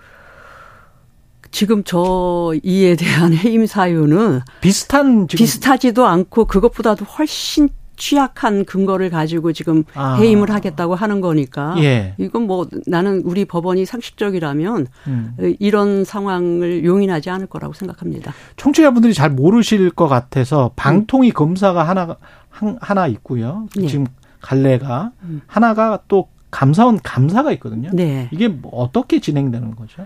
[1.51, 7.69] 지금 저 이에 대한 해임 사유는 비슷한 지금 비슷하지도 않고 그것보다도 훨씬
[8.00, 10.16] 취약한 근거를 가지고 지금 아.
[10.16, 12.16] 해임을 하겠다고 하는 거니까 예.
[12.18, 15.36] 이건 뭐 나는 우리 법원이 상식적이라면 음.
[15.60, 18.34] 이런 상황을 용인하지 않을 거라고 생각합니다.
[18.56, 22.16] 청취자분들이 잘 모르실 것 같아서 방통위 검사가 하나
[22.50, 23.68] 한- 하나 있고요.
[23.78, 23.86] 네.
[23.88, 24.08] 지금
[24.41, 25.41] 갈래가 음.
[25.45, 27.91] 하나가 또 감사원 감사가 있거든요.
[27.93, 28.30] 네.
[28.32, 30.06] 이게 뭐 어떻게 진행되는 거죠?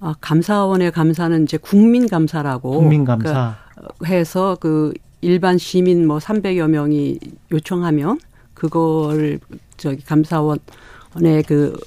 [0.00, 3.56] 아, 감사원의 감사는 이제 국민 감사라고 국민 감사.
[3.74, 7.18] 그러니까 해서 그 일반 시민 뭐 300여 명이
[7.52, 8.18] 요청하면
[8.54, 9.38] 그걸
[9.76, 10.58] 저기 감사원의
[11.46, 11.78] 그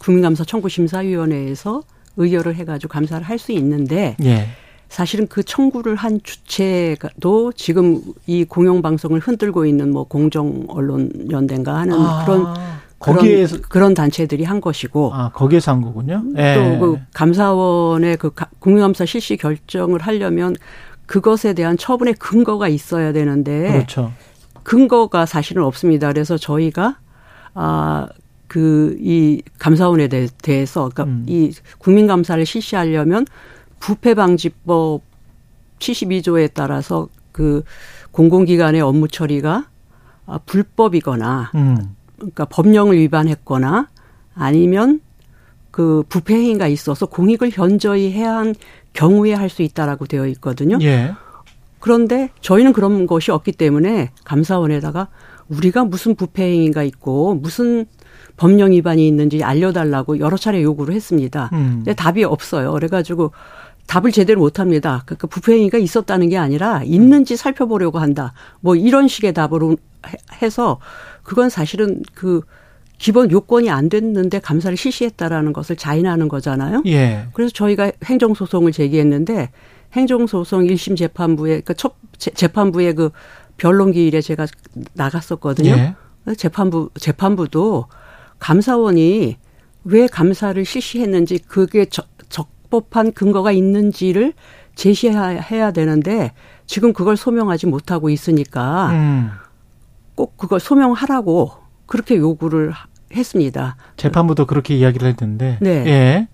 [0.00, 1.82] 국민감사 청구 심사위원회에서
[2.16, 4.48] 의결을 해가지고 감사를 할 수 있는데 예.
[4.88, 11.94] 사실은 그 청구를 한 주체도 지금 이 공영방송을 흔들고 있는 뭐 공정 언론 연대인가 하는
[11.98, 12.54] 아, 그런
[12.98, 16.22] 거기에서 그런, 그런 단체들이 한 것이고 아 거기에서 한 거군요.
[16.36, 16.54] 예.
[16.54, 20.54] 또그 감사원의 그 가- 국민감사 실시 결정을 하려면
[21.06, 24.12] 그것에 대한 처분의 근거가 있어야 되는데 그렇죠.
[24.62, 26.08] 근거가 사실은 없습니다.
[26.08, 26.98] 그래서 저희가
[27.54, 28.08] 아
[28.52, 31.24] 그 이 감사원에 대, 대해서 그러니까 음.
[31.26, 33.24] 이 국민 감사를 실시하려면
[33.80, 35.00] 부패 방지법
[35.78, 37.62] 72조에 따라서 그
[38.10, 39.68] 공공기관의 업무 처리가
[40.26, 41.96] 아, 불법이거나 음.
[42.16, 43.88] 그러니까 법령을 위반했거나
[44.34, 45.00] 아니면
[45.70, 48.54] 그 부패 행위가 있어서 공익을 현저히 해야 한
[48.92, 50.78] 경우에 할 수 있다라고 되어 있거든요.
[50.82, 51.12] 예.
[51.80, 55.08] 그런데 저희는 그런 것이 없기 때문에 감사원에다가
[55.48, 57.86] 우리가 무슨 부패 행위가 있고 무슨
[58.36, 61.50] 법령 위반이 있는지 알려달라고 여러 차례 요구를 했습니다.
[61.52, 61.72] 음.
[61.84, 62.72] 근데 답이 없어요.
[62.72, 63.32] 그래가지고
[63.88, 65.02] 답을 제대로 못합니다.
[65.04, 68.32] 그러니까 부패 행위가 있었다는 게 아니라 있는지 살펴보려고 한다.
[68.60, 69.72] 뭐 이런 식의 답으로
[70.06, 70.78] 해- 해서
[71.24, 72.42] 그건 사실은 그
[73.02, 76.84] 기본 요건이 안 됐는데 감사를 실시했다라는 것을 자인하는 거잖아요.
[76.86, 77.26] 예.
[77.32, 79.50] 그래서 저희가 행정소송을 제기했는데
[79.92, 83.10] 행정소송 1심 재판부에 그첫 재판부의 그
[83.56, 84.46] 변론기일에 제가
[84.92, 85.70] 나갔었거든요.
[85.70, 85.94] 예.
[86.36, 87.86] 재판부 재판부도
[88.38, 89.36] 감사원이
[89.82, 94.32] 왜 감사를 실시했는지 그게 적, 적법한 근거가 있는지를
[94.76, 96.30] 제시해야 되는데
[96.66, 99.30] 지금 그걸 소명하지 못하고 있으니까 음.
[100.14, 101.50] 꼭 그걸 소명하라고
[101.86, 102.72] 그렇게 요구를
[103.14, 103.76] 했습니다.
[103.96, 105.58] 재판부도 그렇게 이야기를 했는데.
[105.60, 105.70] 네.
[105.86, 106.28] 예.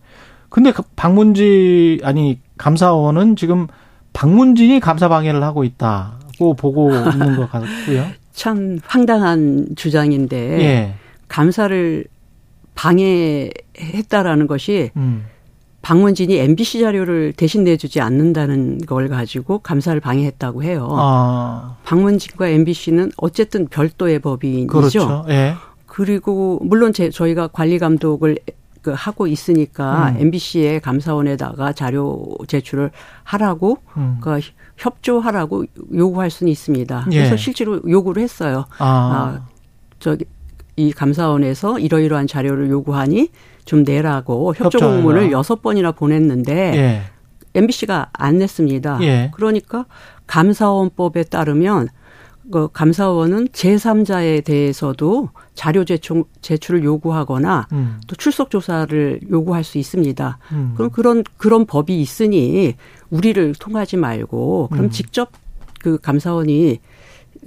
[0.49, 3.67] 근데 그 박문지 아니 감사원은 지금
[4.13, 8.07] 박문진이 감사 방해를 하고 있다고 보고 있는 것 같고요.
[8.33, 10.95] 참 황당한 주장인데 예.
[11.29, 12.05] 감사를
[12.75, 15.25] 방해했다라는 것이 음.
[15.83, 20.89] 방문진이 MBC 자료를 대신 내주지 않는다는 걸 가지고 감사를 방해했다고 해요.
[20.93, 21.77] 아.
[21.85, 24.67] 방문진과 MBC는 어쨌든 별도의 법인이죠.
[24.69, 25.25] 그렇죠.
[25.29, 25.55] 예.
[25.89, 28.39] 그리고 물론 제, 저희가 관리 감독을
[28.83, 30.21] 그 하고 있으니까 음.
[30.21, 32.93] MBC의 감사원에다가 자료 제출을
[33.25, 34.19] 하라고 음.
[34.21, 34.39] 그
[34.77, 37.07] 협조하라고 요구할 수는 있습니다.
[37.11, 37.17] 예.
[37.17, 38.67] 그래서 실제로 요구를 했어요.
[38.79, 39.41] 아.
[39.99, 40.25] 저기
[40.77, 43.31] 이 감사원에서 이러이러한 자료를 요구하니
[43.65, 44.79] 좀 내라고 협조.
[44.79, 47.03] 공문을 여섯 번이나 보냈는데 예.
[47.55, 48.99] MBC가 안 냈습니다.
[49.03, 49.31] 예.
[49.35, 49.87] 그러니까
[50.29, 51.89] 감사원법에 따르면
[52.51, 58.01] 그 감사원은 제3자에 대해서도 자료 제출, 제출을 요구하거나 음.
[58.07, 60.39] 또 출석 조사를 요구할 수 있습니다.
[60.53, 60.73] 음.
[60.77, 62.75] 그럼 그런 그런 법이 있으니
[63.11, 64.91] 우리를 통하지 말고 그럼 음.
[64.91, 65.31] 직접
[65.81, 66.81] 그 감사원이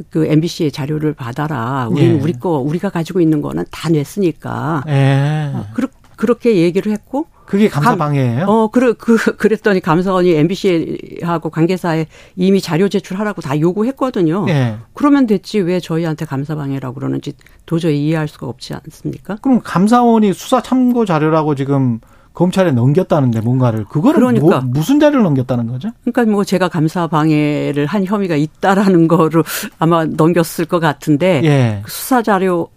[0.10, 1.88] 그 MBC의 자료를 받아라.
[1.90, 2.22] 우리는 예.
[2.22, 4.84] 우리 거 우리가 가지고 있는 거는 다 냈으니까.
[4.88, 5.52] 예.
[5.74, 5.90] 그렇
[6.22, 8.46] 그렇게 얘기를 했고 그게 감사 감- 방해예요?
[8.46, 14.46] 어, 그, 그, 그랬더니 감사원이 MBC하고 관계사에 이미 자료 제출하라고 다 요구했거든요.
[14.50, 14.76] 예.
[14.94, 17.34] 그러면 됐지 왜 저희한테 감사 방해라고 그러는지
[17.66, 19.38] 도저히 이해할 수가 없지 않습니까?
[19.42, 22.00] 그럼 감사원이 수사 참고 자료라고 지금
[22.36, 24.62] 검찰에 넘겼다는데 뭔가를 그거는 그러니까.
[24.62, 25.90] 뭐, 무슨 자료를 넘겼다는 거죠?
[26.04, 29.44] 그러니까 뭐 제가 감사 방해를 한 혐의가 있다라는 거로
[29.80, 31.82] 아마 넘겼을 것 같은데 예.
[31.88, 32.70] 수사 자료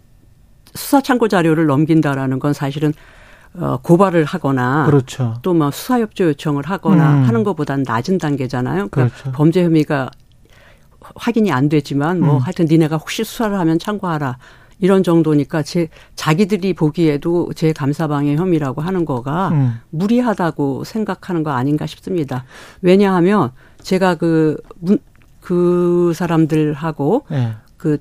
[0.74, 2.92] 수사 참고 자료를 넘긴다라는 건 사실은
[3.56, 5.34] 어, 고발을 하거나 그렇죠.
[5.42, 7.22] 또뭐 수사 협조 요청을 하거나 음.
[7.24, 8.88] 하는 것보다는 낮은 단계잖아요.
[8.88, 9.32] 그러니까 그렇죠.
[9.32, 10.10] 범죄 혐의가
[11.14, 12.38] 확인이 안 되지만 뭐 음.
[12.38, 14.38] 하여튼 니네가 혹시 수사를 하면 참고하라.
[14.80, 19.80] 이런 정도니까 제 자기들이 보기에도 제 감사방해 혐의라고 하는 거가 음.
[19.90, 22.44] 무리하다고 생각하는 거 아닌가 싶습니다.
[22.82, 23.52] 왜냐하면
[23.82, 24.98] 제가 그, 문,
[25.40, 27.52] 그 사람들하고 예.
[27.76, 27.98] 그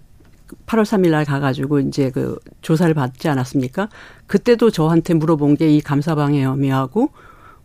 [0.65, 3.89] 8월 3일 날 가가지고 이제 그 조사를 받지 않았습니까?
[4.27, 7.09] 그때도 저한테 물어본 게 이 감사방해 혐의하고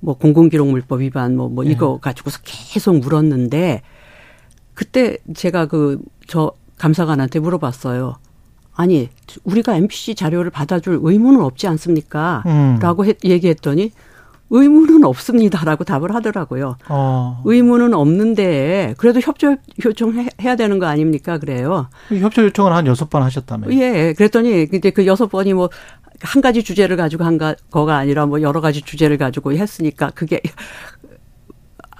[0.01, 1.71] 뭐 공공기록물법 위반 뭐, 뭐 네.
[1.71, 3.83] 이거 가지고서 계속 물었는데
[4.75, 5.99] 그때 제가 그
[6.29, 8.17] 저 감사관한테 물어봤어요.
[8.75, 9.09] 아니,
[9.43, 12.45] 우리가 MBC 자료를 받아줄 의무는 없지 않습니까?
[12.47, 12.79] 음.
[12.81, 13.91] 라고 얘기했더니
[14.51, 16.77] 의무는 없습니다라고 답을 하더라고요.
[16.89, 17.43] 어.
[17.45, 21.39] 의무는 없는데 그래도 협조 요청해야 되는 거 아닙니까?
[21.39, 21.89] 그래요.
[22.09, 23.73] 협조 요청을 한 여섯 번 하셨다며요.
[23.79, 24.15] 예.
[24.15, 25.69] 그랬더니 이제 그 여섯 번이 뭐
[26.21, 30.41] 한 가지 주제를 가지고 한 가- 거가 아니라 뭐 여러 가지 주제를 가지고 했으니까 그게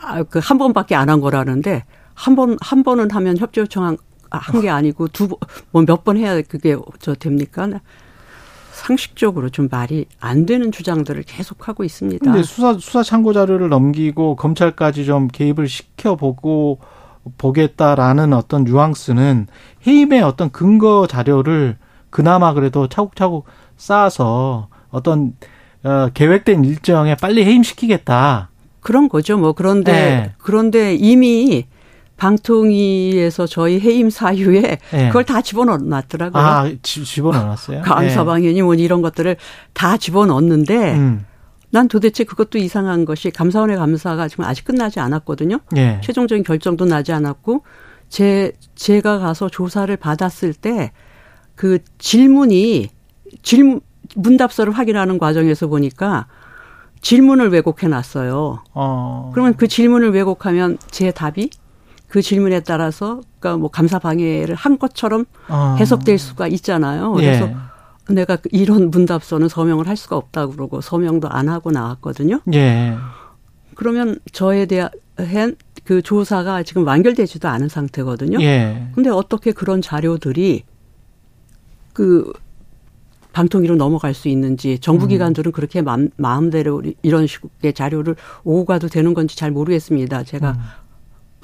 [0.01, 1.85] 아, 그 한 번밖에 안 한 거라는데
[2.15, 3.97] 한 번, 한 번은 하면 협조 요청
[4.31, 5.39] 한게 아니고 두 번,
[5.71, 7.69] 뭐 몇 번 해야 그게 저 됩니까?
[8.79, 12.25] 상식적으로 좀 말이 안 되는 주장들을 계속 하고 있습니다.
[12.25, 16.79] 근데 수사 수사 참고 자료를 넘기고 검찰까지 좀 개입을 시켜보고
[17.37, 19.49] 보겠다라는 어떤 뉘앙스는
[19.87, 21.77] 해임의 어떤 근거 자료를
[22.11, 23.47] 그나마 그래도 차곡차곡
[23.77, 25.35] 쌓아서 어떤
[25.83, 28.51] 어, 계획된 일정에 빨리 해임시키겠다.
[28.81, 29.37] 그런 거죠.
[29.39, 30.33] 뭐 그런데 네.
[30.39, 31.67] 그런데 이미
[32.19, 35.07] 방통위에서 저희 해임 사유에 네.
[35.09, 36.43] 그걸 다 집어넣었더라고요.
[36.43, 37.83] 아, 지- 집어넣었어요?
[37.83, 39.37] 감사방해니 뭐 이런 것들을
[39.73, 41.25] 다 집어넣었는데 음.
[41.71, 45.61] 난 도대체 그것도 이상한 것이 감사원의 감사가 지금 아직 끝나지 않았거든요.
[45.77, 46.01] 예.
[46.03, 47.63] 최종적인 결정도 나지 않았고
[48.09, 50.93] 제 제가 가서 조사를 받았을 때
[51.55, 52.89] 그 질문이
[53.43, 53.81] 질
[54.15, 56.29] 문답서를 확인하는 과정에서 보니까
[57.01, 58.63] 질문을 왜곡해 놨어요.
[58.75, 59.31] 어.
[59.35, 61.51] 그러면 그 질문을 왜곡하면 제 답이
[62.09, 65.77] 그 질문에 따라서 그러니까 뭐 감사 방해를 한 것처럼 어.
[65.79, 67.13] 해석될 수가 있잖아요.
[67.13, 68.15] 그래서 예.
[68.15, 72.41] 내가 그 이런 문답서는 서명을 할 수가 없다고 그러고 서명도 안 하고 나왔거든요.
[72.55, 72.97] 예.
[73.75, 78.41] 그러면 저에 대한 그 조사가 지금 완결되지도 않은 상태거든요.
[78.41, 78.89] 예.
[78.95, 80.65] 근데 어떻게 그런 자료들이
[81.93, 82.33] 그
[83.33, 85.09] 방통위로 넘어갈 수 있는지 정부 음.
[85.11, 90.25] 기관들은 그렇게 마음, 마음대로 이런 식의 자료를 오고 가도 되는 건지 잘 모르겠습니다.
[90.25, 90.57] 제가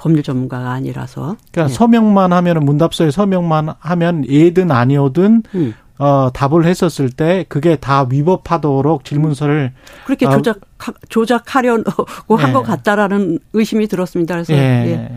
[0.04, 1.36] 법률 전문가가 아니라서.
[1.50, 1.68] 그러니까 네.
[1.68, 5.74] 서명만 하면은 문답서에 서명만 하면 예든 아니오든 음.
[5.96, 9.72] 어 답을 했었을 때 그게 다 위법하도록 질문서를
[10.04, 10.60] 그렇게 아, 조작
[11.08, 12.52] 조작하려고 한 예.
[12.52, 14.34] 것 같다라는 의심이 들었습니다.
[14.34, 14.58] 그래서 예.
[14.58, 15.10] 예.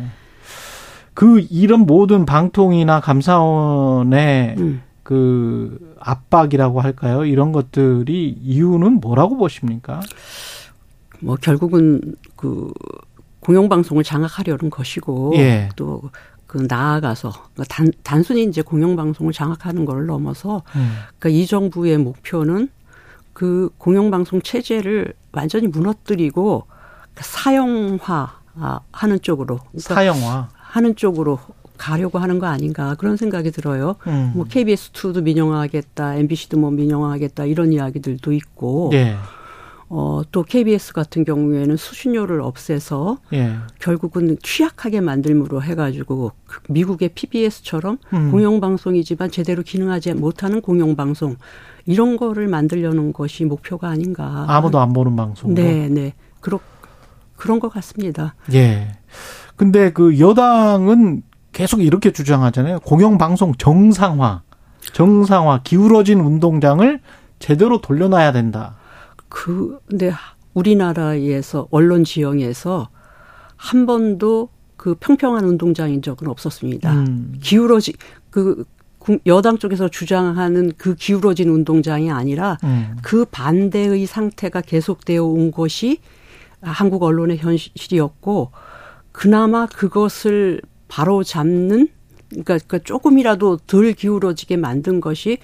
[1.13, 4.81] 그 이런 모든 방통이나 감사원의 음.
[5.03, 7.25] 그 압박이라고 할까요?
[7.25, 9.99] 이런 것들이 이유는 뭐라고 보십니까?
[11.19, 12.71] 뭐 결국은 그
[13.47, 15.69] 공영방송을 장악하려는 것이고 예.
[15.77, 20.91] 또그 나아가서 그러니까 단 단순히 이제 공영방송을 장악하는 걸 넘어서 음.
[21.17, 22.67] 그러니까 이 정부의 목표는
[23.31, 26.67] 그 공영방송 체제를 완전히 무너뜨리고
[27.15, 28.33] 사형화
[28.91, 30.49] 하는 쪽으로 그러니까 사형화.
[30.53, 31.39] 하는 쪽으로
[31.77, 33.95] 가려고 하는 거 아닌가 그런 생각이 들어요.
[34.07, 34.33] 음.
[34.35, 39.15] 뭐 KBS2도 민영화하겠다, MBC도 뭐 민영화하겠다 이런 이야기들도 있고 예.
[39.89, 43.55] 어, 또 KBS 같은 경우에는 수신료를 없애서 예.
[43.79, 48.31] 결국은 취약하게 만들므로 해가지고 그 미국의 PBS처럼 음.
[48.31, 51.37] 공영방송이지만 제대로 기능하지 못하는 공영방송
[51.85, 54.45] 이런 거를 만들려는 것이 목표가 아닌가.
[54.47, 55.53] 아무도 안 보는 방송.
[55.53, 56.13] 네, 네.
[56.41, 56.59] 그렇,
[57.37, 58.35] 그런 것 같습니다.
[58.53, 58.91] 예.
[59.55, 61.23] 근데 그 여당은
[61.53, 62.81] 계속 이렇게 주장하잖아요.
[62.81, 64.41] 공영방송 정상화,
[64.93, 66.99] 정상화, 기울어진 운동장을
[67.39, 68.75] 제대로 돌려놔야 된다.
[69.29, 70.11] 그, 근데
[70.53, 72.89] 우리나라에서 언론 지형에서
[73.55, 76.93] 한 번도 그 평평한 운동장인 적은 없었습니다.
[76.93, 77.37] 음.
[77.41, 77.93] 기울어지,
[78.29, 78.63] 그,
[79.25, 82.97] 여당 쪽에서 주장하는 그 기울어진 운동장이 아니라 음.
[83.01, 85.99] 그 반대의 상태가 계속되어 온 것이
[86.61, 88.51] 한국 언론의 현실이었고
[89.13, 91.89] 그나마 그것을 바로 잡는
[92.29, 95.37] 그러니까, 그러니까 조금이라도 덜 기울어지게 만든 것이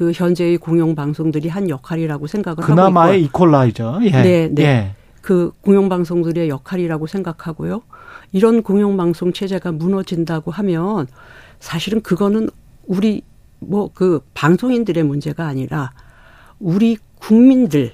[0.00, 2.74] 그 현재의 공영 방송들이 한 역할이라고 생각을 하고 있고요.
[2.74, 4.00] 그나마의 이퀄라이저.
[4.04, 4.10] 예.
[4.10, 4.62] 네, 네.
[4.62, 4.94] 예.
[5.20, 7.82] 그 공영 방송들의 역할이라고 생각하고요.
[8.32, 11.06] 이런 공영 방송 체제가 무너진다고 하면
[11.58, 12.48] 사실은 그거는
[12.86, 13.20] 우리
[13.58, 15.92] 뭐 그 방송인들의 문제가 아니라
[16.58, 17.92] 우리 국민들에게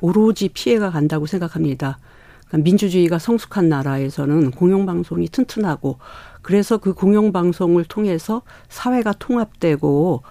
[0.00, 2.00] 오로지 피해가 간다고 생각합니다.
[2.48, 5.98] 그러니까 민주주의가 성숙한 나라에서는 공영방송이 튼튼하고
[6.42, 10.24] 그래서 그 공영방송을 통해서 사회가 통합되고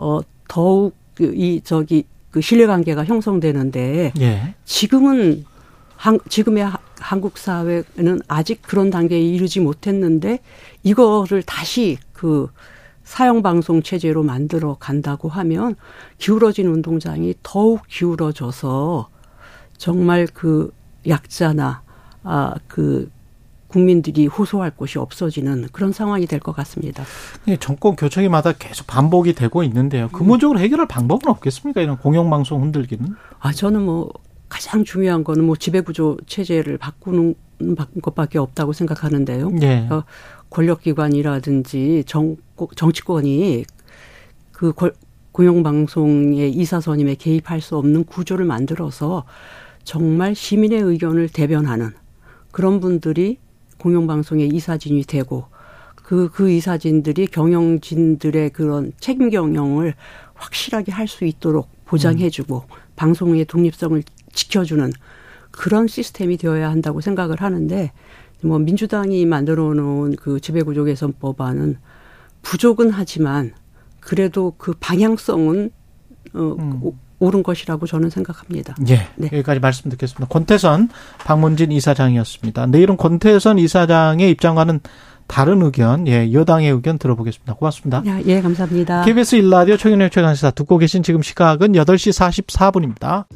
[0.00, 4.54] 어 더욱 그이 저기 그 신뢰 관계가 형성되는데 예.
[4.64, 5.44] 지금은
[5.96, 10.38] 한, 지금의 하, 한국 사회는 아직 그런 단계에 이르지 못했는데
[10.82, 12.48] 이거를 다시 그
[13.04, 15.76] 사형 방송 체제로 만들어 간다고 하면
[16.16, 19.08] 기울어진 운동장이 더욱 기울어져서
[19.76, 20.72] 정말 그
[21.06, 21.82] 약자나
[22.22, 23.10] 아그
[23.70, 27.04] 국민들이 호소할 곳이 없어지는 그런 상황이 될 것 같습니다.
[27.60, 30.08] 정권 교체기마다 계속 반복이 되고 있는데요.
[30.08, 31.80] 근본적으로 해결할 방법은 없겠습니까?
[31.80, 33.14] 이런 공영방송 흔들기는?
[33.38, 34.10] 아 저는 뭐
[34.48, 37.34] 가장 중요한 거는 뭐 지배구조 체제를 바꾸는
[38.02, 39.52] 것밖에 없다고 생각하는데요.
[39.62, 39.86] 예.
[39.90, 40.04] 어,
[40.48, 42.36] 권력기관이라든지 정,
[42.74, 43.64] 정치권이
[44.50, 44.72] 그
[45.32, 49.24] 공영방송의 이사선임에 개입할 수 없는 구조를 만들어서
[49.84, 51.92] 정말 시민의 의견을 대변하는
[52.50, 53.38] 그런 분들이
[53.80, 55.46] 공영방송의 이사진이 되고
[55.96, 59.94] 그, 그 이사진들이 경영진들의 그런 책임 경영을
[60.34, 62.76] 확실하게 할 수 있도록 보장해주고 음.
[62.96, 64.02] 방송의 독립성을
[64.32, 64.92] 지켜주는
[65.50, 67.92] 그런 시스템이 되어야 한다고 생각을 하는데
[68.42, 71.78] 뭐 민주당이 만들어 놓은 그 지배구조 개선 법안은
[72.42, 73.52] 부족은 하지만
[74.00, 75.70] 그래도 그 방향성은
[76.34, 76.80] 어 음.
[77.20, 78.74] 옳은 것이라고 저는 생각합니다.
[78.88, 79.06] 예.
[79.16, 79.28] 네.
[79.32, 80.26] 여기까지 말씀 듣겠습니다.
[80.26, 80.88] 권태선
[81.24, 82.66] 박문진 이사장이었습니다.
[82.66, 84.80] 내일은 권태선 이사장의 입장과는
[85.26, 87.54] 다른 의견, 예, 여당의 의견 들어보겠습니다.
[87.54, 88.02] 고맙습니다.
[88.06, 89.04] 야, 예, 감사합니다.
[89.04, 93.26] KBS 일라디오 최경영 최강시사 듣고 계신 지금 시각은 8시 44분입니다.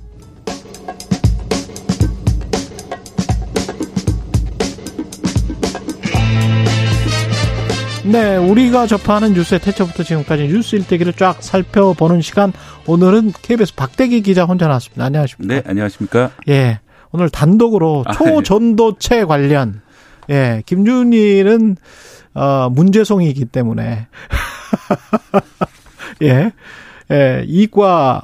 [8.14, 12.52] 네, 우리가 접하는 뉴스의 태초부터 지금까지 뉴스 일대기를 쫙 살펴보는 시간.
[12.86, 15.04] 오늘은 KBS 박대기 기자 혼자 나왔습니다.
[15.04, 15.52] 안녕하십니까?
[15.52, 16.30] 네, 안녕하십니까?
[16.48, 16.78] 예,
[17.10, 19.82] 오늘 단독으로 초전도체 아, 관련
[20.30, 21.76] 예, 김준일은
[22.34, 24.06] 어 문제송이기 때문에
[26.22, 26.52] 예.
[27.10, 28.22] 예, 이과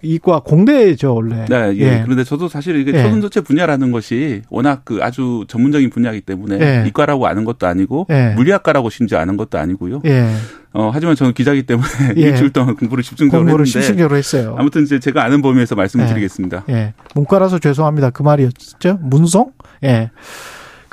[0.00, 1.44] 이과 공대죠 원래.
[1.48, 1.80] 네, 예.
[1.80, 2.00] 예.
[2.02, 3.02] 그런데 저도 사실 이게 예.
[3.02, 6.88] 초전도체 분야라는 것이 워낙 그 아주 전문적인 분야이기 때문에 예.
[6.88, 8.32] 이과라고 아는 것도 아니고 예.
[8.34, 10.00] 물리학과라고 심지어 아는 것도 아니고요.
[10.06, 10.30] 예.
[10.72, 12.20] 어, 하지만 저는 기자기 때문에 예.
[12.20, 14.56] 일주일 동안 공부를 집중적으로 공부를 했는데 집중적으로 했어요.
[14.58, 16.64] 아무튼 이제 제가 아는 범위에서 말씀을 드리겠습니다.
[16.70, 16.94] 예.
[17.14, 18.10] 문과라서 죄송합니다.
[18.10, 18.98] 그 말이었죠.
[19.02, 19.52] 문송?
[19.84, 20.10] 예.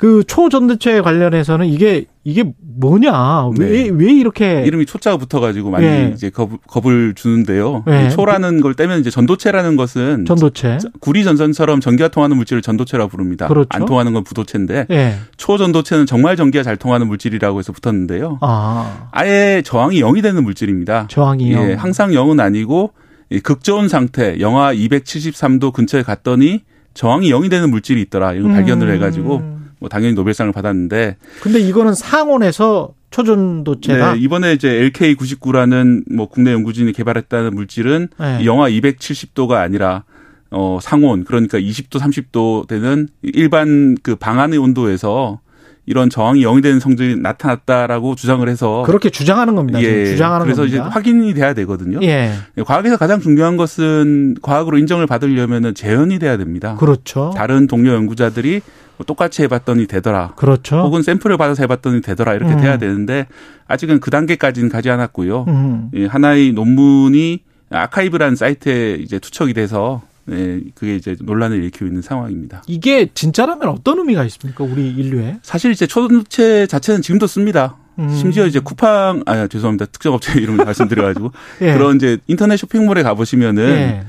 [0.00, 3.90] 그 초전도체 관련해서는 이게 이게 뭐냐 왜왜 네.
[3.92, 6.12] 왜 이렇게 이름이 초자가 붙어가지고 많이 네.
[6.14, 7.84] 이제 겁, 겁을 주는데요.
[7.86, 8.08] 네.
[8.08, 13.46] 초라는 걸 떼면 이제 전도체라는 것은 전도체 구리 전선처럼 전기가 통하는 물질을 전도체라고 부릅니다.
[13.46, 13.68] 그렇죠.
[13.68, 15.16] 안 통하는 건 부도체인데 네.
[15.36, 18.38] 초전도체는 정말 전기가 잘 통하는 물질이라고 해서 붙었는데요.
[18.40, 19.08] 아.
[19.10, 21.08] 아예 저항이 0이 되는 물질입니다.
[21.10, 21.62] 저항이 0.
[21.68, 22.94] 예, 항상 0은 아니고
[23.42, 26.62] 극저온 상태 영하 273도 근처에 갔더니
[26.94, 28.32] 저항이 0이 되는 물질이 있더라.
[28.32, 28.54] 이걸 음.
[28.54, 31.16] 발견을 해가지고 뭐 당연히 노벨상을 받았는데.
[31.40, 34.14] 근데 이거는 상온에서 초전도체다.
[34.14, 38.44] 네, 이번에 이제 LK99라는 뭐 국내 연구진이 개발했다는 물질은 네.
[38.44, 40.04] 영하 270도가 아니라
[40.52, 45.40] 어 상온 그러니까 20도 30도 되는 일반 그 방안의 온도에서
[45.86, 49.82] 이런 저항이 0이 되는 성질이 나타났다라고 주장을 해서 그렇게 주장하는 겁니다.
[49.82, 50.06] 예.
[50.06, 50.84] 주장하는 그래서 겁니다.
[50.84, 51.98] 이제 확인이 돼야 되거든요.
[52.02, 52.32] 예.
[52.64, 56.76] 과학에서 가장 중요한 것은 과학으로 인정을 받으려면은 재현이 돼야 됩니다.
[56.78, 57.32] 그렇죠.
[57.34, 58.60] 다른 동료 연구자들이
[59.04, 60.34] 똑같이 해봤더니 되더라.
[60.36, 60.78] 그렇죠.
[60.78, 62.60] 혹은 샘플을 받아서 해봤더니 되더라 이렇게 음.
[62.60, 63.26] 돼야 되는데
[63.68, 65.44] 아직은 그 단계까지는 가지 않았고요.
[65.48, 65.90] 음.
[65.94, 67.40] 예, 하나의 논문이
[67.70, 72.62] 아카이브라는 사이트에 이제 투척이 돼서 네, 그게 이제 논란을 일으키고 있는 상황입니다.
[72.66, 74.64] 이게 진짜라면 어떤 의미가 있습니까?
[74.64, 75.38] 우리 인류에?
[75.42, 77.76] 사실 이제 초전도체 자체는 지금도 씁니다.
[77.98, 78.08] 음.
[78.14, 81.32] 심지어 이제 쿠팡 아 죄송합니다 특정 업체 이름 말씀드려가지고
[81.62, 81.72] 예.
[81.74, 84.04] 그런 이제 인터넷 쇼핑몰에 가보시면은 예.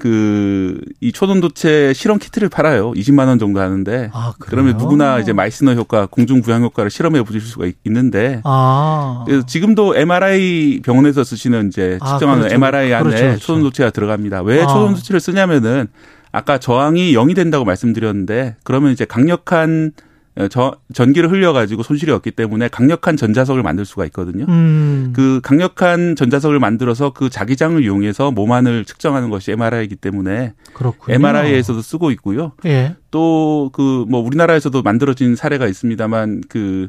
[0.00, 2.92] 그 이 초전도체 실험 키트를 팔아요.
[2.92, 7.40] 20만 원 정도 하는데 아, 그러면 누구나 이제 마이스너 효과, 공중 부양 효과를 실험해 보실
[7.40, 9.24] 수가 있는데 아.
[9.26, 12.54] 그래서 지금도 MRI 병원에서 쓰시는 이제 아, 측정하는 아, 그렇죠.
[12.54, 13.38] MRI 안에 그렇죠, 그렇죠.
[13.40, 14.42] 초전도체가 들어갑니다.
[14.42, 14.66] 왜 아.
[14.66, 15.88] 초전도체를 쓰냐면은
[16.32, 20.02] 아까 저항이 0이 된다고 말씀드렸는데 그러면 이제 강력한 어,
[20.48, 24.46] 저, 전기를 흘려가지고 손실이 없기 때문에 강력한 전자석을 만들 수가 있거든요.
[24.48, 25.12] 음.
[25.14, 31.14] 그 강력한 전자석을 만들어서 그 자기장을 이용해서 몸 안을 측정하는 것이 MRI이기 때문에 그렇군요.
[31.14, 32.52] MRI에서도 쓰고 있고요.
[32.66, 32.96] 예.
[33.10, 36.88] 또그 뭐 우리나라에서도 만들어진 사례가 있습니다만 그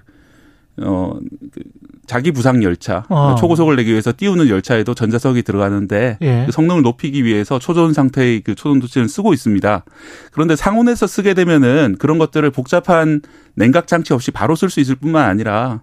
[0.77, 1.17] 어,
[1.51, 1.61] 그
[2.07, 3.35] 자기 부상 열차, 어.
[3.35, 6.43] 초고속을 내기 위해서 띄우는 열차에도 전자석이 들어가는데 예.
[6.45, 9.85] 그 성능을 높이기 위해서 초전 상태의 그 초전 도체를 쓰고 있습니다.
[10.31, 13.21] 그런데 상온에서 쓰게 되면은 그런 것들을 복잡한
[13.53, 15.81] 냉각 장치 없이 바로 쓸 수 있을 뿐만 아니라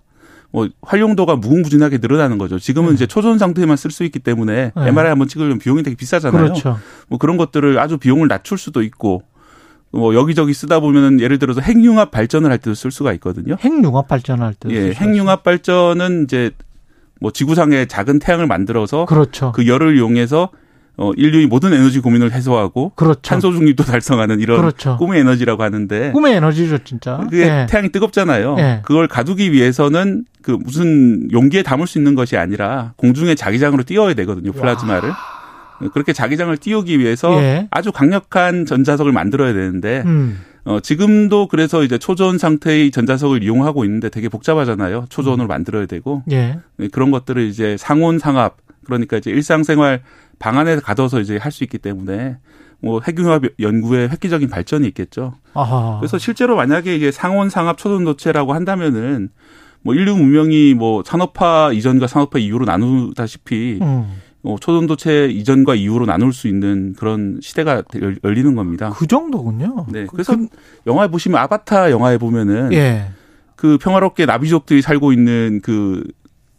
[0.51, 2.59] 뭐 활용도가 무궁무진하게 늘어나는 거죠.
[2.59, 2.95] 지금은 네.
[2.95, 4.89] 이제 초전 상태만 쓸 수 있기 때문에 네.
[4.89, 6.43] MRI 한번 찍으려면 비용이 되게 비싸잖아요.
[6.43, 6.79] 그렇죠.
[7.09, 9.23] 뭐 그런 것들을 아주 비용을 낮출 수도 있고
[9.91, 13.57] 뭐 여기저기 쓰다 보면은 예를 들어서 핵융합 발전을 할 때도 쓸 수가 있거든요.
[13.59, 14.69] 핵융합 발전할 때.
[14.71, 16.51] 예, 핵융합 발전은 이제
[17.21, 19.53] 뭐 지구상에 작은 태양을 만들어서 그렇죠.
[19.53, 20.51] 그 열을 이용해서
[21.01, 23.21] 어 인류의 모든 에너지 고민을 해소하고 그렇죠.
[23.23, 24.97] 탄소 중립도 달성하는 이런 그렇죠.
[24.99, 27.19] 꿈의 에너지라고 하는데 꿈의 에너지죠, 진짜.
[27.19, 27.67] 그게 예.
[27.71, 28.57] 태양이 뜨겁잖아요.
[28.59, 28.81] 예.
[28.85, 34.53] 그걸 가두기 위해서는 그 무슨 용기에 담을 수 있는 것이 아니라 공중에 자기장으로 띄워야 되거든요,
[34.53, 35.11] 플라즈마를.
[35.11, 35.38] 와.
[35.93, 37.69] 그렇게 자기장을 띄우기 위해서 예.
[37.71, 40.41] 아주 강력한 전자석을 만들어야 되는데 음.
[40.65, 45.07] 어, 지금도 그래서 이제 초전 상태의 전자석을 이용하고 있는데 되게 복잡하잖아요.
[45.09, 45.49] 초전으로 음.
[45.49, 46.59] 만들어야 되고 예.
[46.77, 50.03] 네, 그런 것들을 이제 상온 상압 그러니까 이제 일상생활
[50.39, 52.37] 방 안에 가둬서 이제 할 수 있기 때문에
[52.81, 55.35] 뭐 핵융합 연구에 획기적인 발전이 있겠죠.
[55.55, 55.97] 아하.
[56.01, 59.31] 그래서 실제로 만약에 이게 상온 상압 초전 도체라고 한다면은
[59.83, 64.07] 뭐 인류 문명이 뭐 산업화 이전과 산업화 이후로 나누다시피 음.
[64.45, 67.83] 어, 초전도체 이전과 이후로 나눌 수 있는 그런 시대가
[68.25, 68.91] 열리는 겁니다.
[68.91, 69.87] 그 정도군요.
[69.89, 70.05] 네.
[70.07, 70.47] 그 그래서 그,
[70.87, 73.11] 영화에 보시면 아바타 영화에 보면은 예.
[73.57, 76.05] 그 평화롭게 나비족들이 살고 있는 그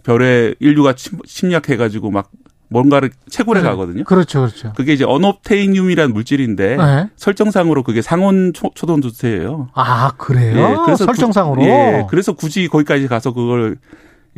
[0.03, 0.93] 별에 인류가
[1.25, 2.29] 침략해 가지고 막
[2.69, 3.67] 뭔가를 채굴해 네.
[3.67, 4.03] 가거든요.
[4.03, 4.73] 그렇죠, 그렇죠.
[4.75, 7.09] 그게 이제 언옵테이늄이라는 물질인데 네.
[7.15, 9.69] 설정상으로 그게 상온 초, 초전도체예요.
[9.73, 10.57] 아 그래요?
[10.57, 11.61] 예, 그래서 설정상으로.
[11.61, 13.77] 구, 예, 그래서 굳이 거기까지 가서 그걸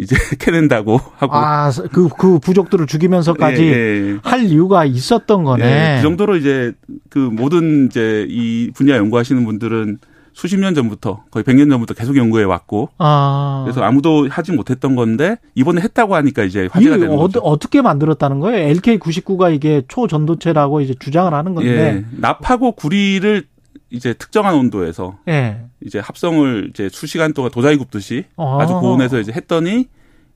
[0.01, 4.17] 이제 캐낸다고 하고 아그그 그 부족들을 죽이면서까지 예, 예.
[4.23, 5.63] 할 이유가 있었던 거네.
[5.63, 6.73] 예, 그 정도로 이제
[7.09, 9.99] 그 모든 이제 이 분야 연구하시는 분들은
[10.33, 13.61] 수십 년 전부터 거의 100년 전부터 계속 연구해 왔고 아.
[13.63, 17.39] 그래서 아무도 하지 못했던 건데 이번에 했다고 하니까 이제 화제가 되는 어, 거죠.
[17.41, 18.73] 어떻게 만들었다는 거예요?
[18.73, 23.43] LK99가 이게 초전도체라고 이제 주장을 하는 건데 예, 납하고 구리를
[23.91, 25.65] 이제 특정한 온도에서 예.
[25.81, 28.57] 이제 합성을 이제 수시간 동안 도자기 굽듯이 아.
[28.61, 29.87] 아주 고온에서 이제 했더니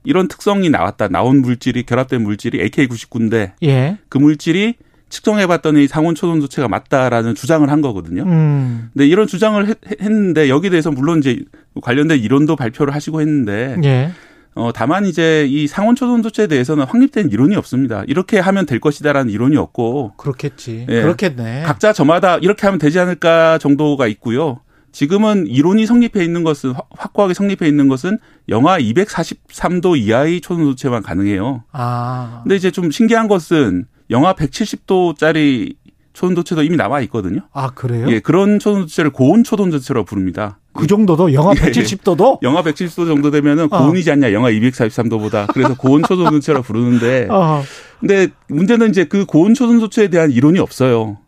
[0.04, 1.08] 이런 특성이 나왔다.
[1.08, 3.98] 나온 물질이 결합된 물질이 AK99인데 예.
[4.08, 4.74] 그 물질이
[5.08, 8.22] 측정해 봤더니 상온 초전 도체가 맞다라는 주장을 한 거거든요.
[8.24, 8.90] 음.
[8.92, 11.42] 근데 이런 주장을 했, 는데 여기에 대해서 물론 이제
[11.80, 14.12] 관련된 이론도 발표를 하시고 했는데 예.
[14.56, 18.04] 어, 다만 이제 이 상온 초전도체에 대해서는 확립된 이론이 없습니다.
[18.06, 20.14] 이렇게 하면 될 것이다라는 이론이 없고.
[20.16, 20.86] 그렇겠지.
[20.88, 21.62] 예, 그렇겠네.
[21.62, 24.60] 각자 저마다 이렇게 하면 되지 않을까 정도가 있고요.
[24.92, 28.18] 지금은 이론이 성립해 있는 것은 확고하게 성립해 있는 것은
[28.48, 31.64] 영하 243도 이하의 초전도체만 가능해요.
[31.72, 32.40] 아.
[32.42, 35.74] 근데 이제 좀 신기한 것은 영하 170도짜리
[36.16, 37.42] 초전도체도 이미 나와 있거든요.
[37.52, 38.06] 아 그래요?
[38.08, 40.58] 예, 그런 초전도체를 고온 초전도체로 부릅니다.
[40.72, 42.38] 그 정도도 영하 170도도?
[42.42, 43.78] 예, 영하 170도 정도 되면은 어.
[43.78, 44.32] 고온이지 않냐?
[44.32, 45.52] 영하 243도보다.
[45.52, 47.28] 그래서 고온 초전도체라 부르는데.
[47.30, 47.62] 어.
[48.00, 51.18] 근데 문제는 이제 그 고온 초전도체에 대한 이론이 없어요.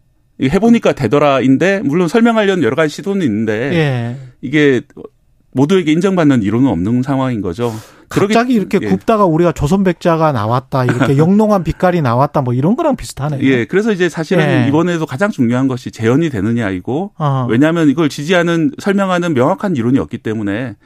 [0.41, 4.17] 해보니까 되더라인데 물론 설명하려는 여러 가지 시도는 있는데 예.
[4.41, 4.81] 이게
[5.53, 7.75] 모두에게 인정받는 이론은 없는 상황인 거죠.
[8.09, 8.89] 갑자기 이렇게 예.
[8.89, 13.41] 굽다가 우리가 조선백자가 나왔다, 이렇게 영롱한 빛깔이 나왔다, 뭐 이런 거랑 비슷하네요.
[13.43, 14.69] 예, 그래서 이제 사실은 예.
[14.69, 17.47] 이번에도 가장 중요한 것이 재현이 되느냐이고, 어.
[17.49, 20.77] 왜냐하면 이걸 지지하는 설명하는 명확한 이론이 없기 때문에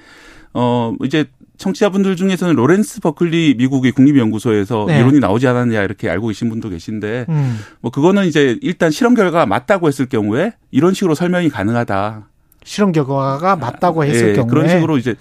[0.55, 1.27] 어 이제
[1.63, 4.99] 청취자분들 중에서는 로렌스 버클리 미국의 국립연구소에서 네.
[4.99, 7.59] 이론이 나오지 않았냐 이렇게 알고 계신 분도 계신데 음.
[7.81, 12.27] 뭐 그거는 이제 일단 실험 결과가 맞다고 했을 경우에 이런 식으로 설명이 가능하다.
[12.65, 15.15] 실험 결과가 맞다고 했을 예, 경우에 그런 식으로 이제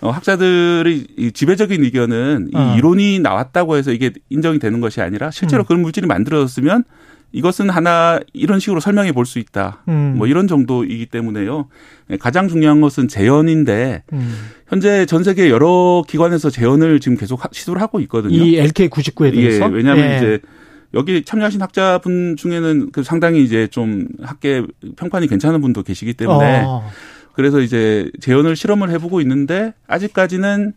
[0.00, 2.74] 어, 학자들의 지배적인 의견은 어.
[2.74, 5.66] 이 이론이 나왔다고 해서 이게 인정이 되는 것이 아니라 실제로 음.
[5.66, 6.84] 그런 물질이 만들어졌으면
[7.32, 9.82] 이것은 하나 이런 식으로 설명해 볼 수 있다.
[9.88, 10.14] 음.
[10.16, 11.68] 뭐 이런 정도이기 때문에요.
[12.10, 14.34] 예, 가장 중요한 것은 재현인데 음.
[14.68, 18.34] 현재 전 세계 여러 기관에서 재현을 지금 계속 시도를 하고 있거든요.
[18.34, 19.64] 이 LK 99에 대해서.
[19.66, 20.16] 예, 왜냐하면 예.
[20.16, 20.38] 이제
[20.94, 24.62] 여기 참여하신 학자분 중에는 그 상당히 이제 좀 학계
[24.96, 26.88] 평판이 괜찮은 분도 계시기 때문에 어.
[27.36, 30.72] 그래서 이제 재현을 실험을 해보고 있는데 아직까지는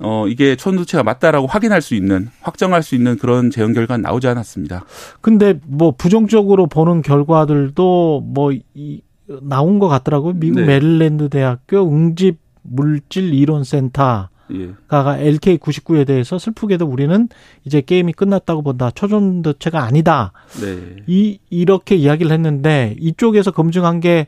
[0.00, 4.84] 어 이게 초전도체가 맞다라고 확인할 수 있는 확정할 수 있는 그런 재현 결과는 나오지 않았습니다.
[5.20, 9.02] 근데 뭐 부정적으로 보는 결과들도 뭐 이,
[9.40, 10.32] 나온 것 같더라고요.
[10.34, 10.66] 미국 네.
[10.66, 14.72] 메릴랜드 대학교 응집 물질 이론 센터 예.
[14.88, 17.28] 가 LK 99에 대해서 슬프게도 우리는
[17.64, 18.90] 이제 게임이 끝났다고 본다.
[18.90, 20.32] 초전도체가 아니다.
[20.60, 20.96] 네.
[21.06, 24.26] 이 이렇게 이야기를 했는데 이쪽에서 검증한 게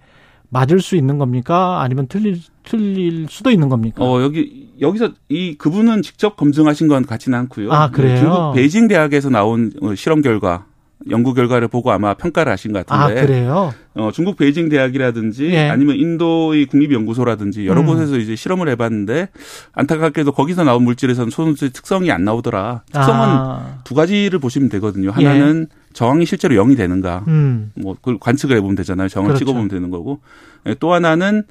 [0.50, 1.80] 맞을 수 있는 겁니까?
[1.82, 4.04] 아니면 틀릴 틀릴 수도 있는 겁니까?
[4.04, 7.72] 어 여기 여기서 이 그분은 직접 검증하신 건 같지는 않고요.
[7.72, 8.16] 아, 그래요?
[8.16, 10.66] 중국 베이징 대학에서 나온 어, 실험 결과
[11.10, 13.26] 연구 결과를 보고 아마 평가를 하신 것 아, 같은데.
[13.26, 13.72] 그래요?
[13.94, 15.68] 어, 중국 베이징 대학이라든지 예.
[15.68, 17.86] 아니면 인도의 국립연구소라든지 여러 음.
[17.86, 19.28] 곳에서 이제 실험을 해봤는데
[19.72, 22.82] 안타깝게도 거기서 나온 물질에서는 소수의 특성이 안 나오더라.
[22.92, 23.78] 특성은 아.
[23.84, 25.10] 두 가지를 보시면 되거든요.
[25.10, 27.24] 하나는 저항이 실제로 0이 되는가.
[27.28, 27.72] 음.
[27.74, 29.08] 뭐 그걸 관측을 해보면 되잖아요.
[29.08, 29.44] 저항을 그렇죠.
[29.44, 30.20] 찍어보면 되는 거고.
[30.66, 31.44] 예, 또 하나는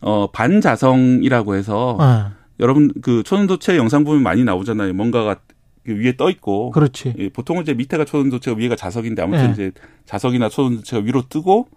[0.00, 4.94] 어 반자성이라고 해서 아, 여러분 그 초전도체 영상 보면 많이 나오잖아요.
[4.94, 5.40] 뭔가가 그
[5.86, 6.70] 위에 떠 있고.
[6.70, 7.14] 그렇지.
[7.18, 9.52] 예, 보통은 이제 밑에가 초전도체가 위에가 자석인데 아무튼 예.
[9.52, 9.72] 이제
[10.06, 11.68] 자석이나 초전도체가 위로 뜨고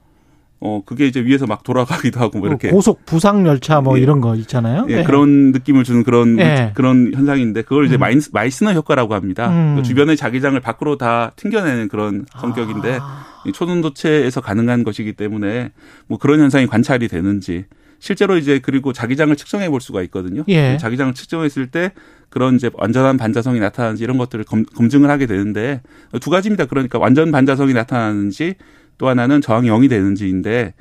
[0.66, 4.02] 어 그게 이제 위에서 막 돌아가기도 하고 뭐 이렇게 고속 부상 열차 뭐 예.
[4.02, 4.86] 이런 거 있잖아요.
[4.90, 5.04] 예, 네.
[5.04, 6.72] 그런 느낌을 주는 그런 예.
[6.74, 8.00] 그런 현상인데 그걸 이제 음.
[8.00, 9.50] 마이, 마이스너 효과라고 합니다.
[9.50, 9.76] 음.
[9.76, 13.26] 그 주변의 자기장을 밖으로 다 튕겨내는 그런 성격인데 아.
[13.46, 15.72] 이 초전도체에서 가능한 것이기 때문에
[16.08, 17.66] 뭐 그런 현상이 관찰이 되는지
[18.04, 20.44] 실제로 이제 그리고 자기장을 측정해 볼 수가 있거든요.
[20.50, 20.76] 예.
[20.78, 21.94] 자기장을 측정했을 때
[22.30, 25.82] 그런 이제 완전한 반자성이 나타나는지 이런 것들을 검, 검증을 하게 되는데
[26.20, 26.66] 두 가지입니다.
[26.66, 28.56] 그러니까 완전 반자성이 나타나는지
[28.98, 30.74] 또 하나는 저항이 0이 되는지인데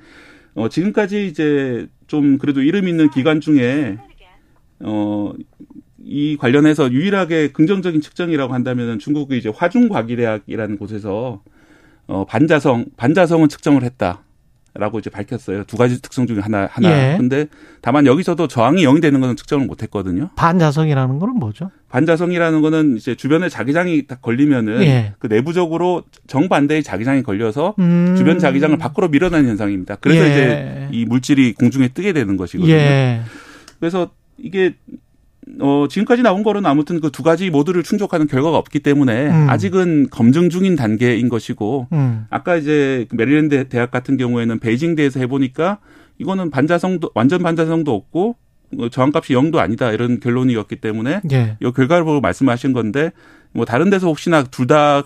[0.54, 3.98] 어 지금까지 이제 좀 그래도 이름 있는 기관 중에
[4.80, 5.32] 어
[6.04, 11.40] 이 관련해서 유일하게 긍정적인 측정이라고 한다면은 중국의 이제 화중과기대학이라는 곳에서
[12.08, 14.24] 어 반자성 반자성은 측정을 했다
[14.74, 15.64] 라고 이제 밝혔어요.
[15.64, 17.12] 두 가지 특성 중에 하나 하나.
[17.12, 17.16] 예.
[17.18, 17.46] 근데
[17.82, 20.30] 다만 여기서도 저항이 0이 되는 것은 측정을 못 했거든요.
[20.36, 21.70] 반자성이라는 거는 뭐죠?
[21.90, 25.12] 반자성이라는 거는 이제 주변에 자기장이 딱 걸리면은 예.
[25.18, 28.14] 그 내부적으로 정반대의 자기장이 걸려서 음.
[28.16, 29.96] 주변 자기장을 밖으로 밀어내는 현상입니다.
[29.96, 30.30] 그래서 예.
[30.30, 32.72] 이제 이 물질이 공중에 뜨게 되는 것이거든요.
[32.72, 33.20] 예.
[33.78, 34.74] 그래서 이게
[35.60, 39.50] 어 지금까지 나온 거는 아무튼 그 두 가지 모두를 충족하는 결과가 없기 때문에 음.
[39.50, 42.26] 아직은 검증 중인 단계인 것이고 음.
[42.30, 45.78] 아까 이제 그 메릴랜드 대학 같은 경우에는 베이징대에서 해보니까
[46.18, 48.36] 이거는 반자성도 완전 반자성도 없고
[48.78, 51.56] 어, 저항값이 0도 아니다 이런 결론이었기 때문에 예.
[51.60, 53.10] 이 결과를 보고 말씀하신 건데
[53.52, 55.02] 뭐 다른 데서 혹시나 둘 다가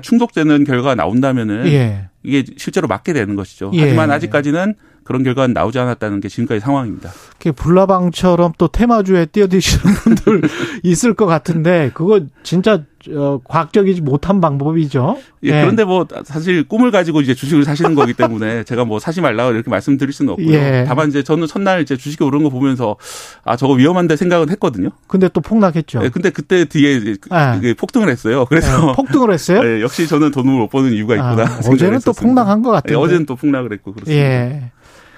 [0.00, 2.08] 충족되는 결과가 나온다면은 예.
[2.22, 3.70] 이게 실제로 맞게 되는 것이죠.
[3.74, 3.80] 예.
[3.80, 4.74] 하지만 아직까지는
[5.04, 7.10] 그런 결과는 나오지 않았다는 게 지금까지 상황입니다.
[7.38, 10.42] 그 불나방처럼 또 테마주에 뛰어드시는 분들
[10.82, 15.18] 있을 것 같은데 그거 진짜 어, 과학적이지 못한 방법이죠.
[15.42, 19.52] 예, 그런데 뭐 사실 꿈을 가지고 이제 주식을 사시는 거기 때문에 제가 뭐 사지 말라고
[19.52, 20.50] 이렇게 말씀드릴 수는 없고요.
[20.54, 20.84] 예.
[20.88, 22.96] 다만 이제 저는 첫날 이제 주식이 오른 거 보면서
[23.44, 24.88] 아 저거 위험한데 생각은 했거든요.
[25.06, 26.00] 근데 또 폭락했죠.
[26.02, 27.54] 예, 근데 그때 뒤에 그- 예.
[27.56, 28.46] 그게 폭등을 했어요.
[28.48, 29.60] 그래서 예, 폭등을 했어요?
[29.68, 31.42] 예, 역시 저는 돈을 못 버는 이유가 있구나.
[31.42, 32.22] 아, 어제는 또 했었습니다.
[32.22, 32.82] 폭락한 것.
[32.88, 34.18] 예, 어제는 또 폭락을 했고 그렇습니다.
[34.18, 34.70] 예.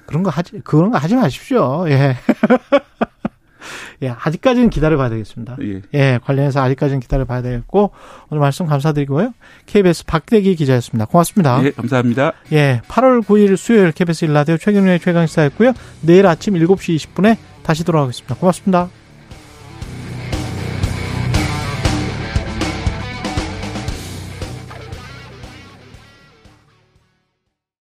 [0.07, 1.87] 그런 거 하지, 그런 거 하지 마십시오.
[1.89, 2.17] 예.
[4.03, 5.57] 예, 아직까지는 기다려봐야 되겠습니다.
[5.95, 6.19] 예.
[6.23, 7.93] 관련해서 아직까지는 기다려봐야 되겠고,
[8.31, 9.33] 오늘 말씀 감사드리고요.
[9.67, 11.07] KBS 박대기 기자였습니다.
[11.07, 11.65] 고맙습니다.
[11.65, 12.33] 예, 감사합니다.
[12.53, 15.73] 예, 8월 9일 수요일 KBS 일라디오 최경련의 최강시사였고요.
[16.03, 18.35] 내일 아침 7시 20분에 다시 돌아오겠습니다.
[18.37, 18.89] 고맙습니다.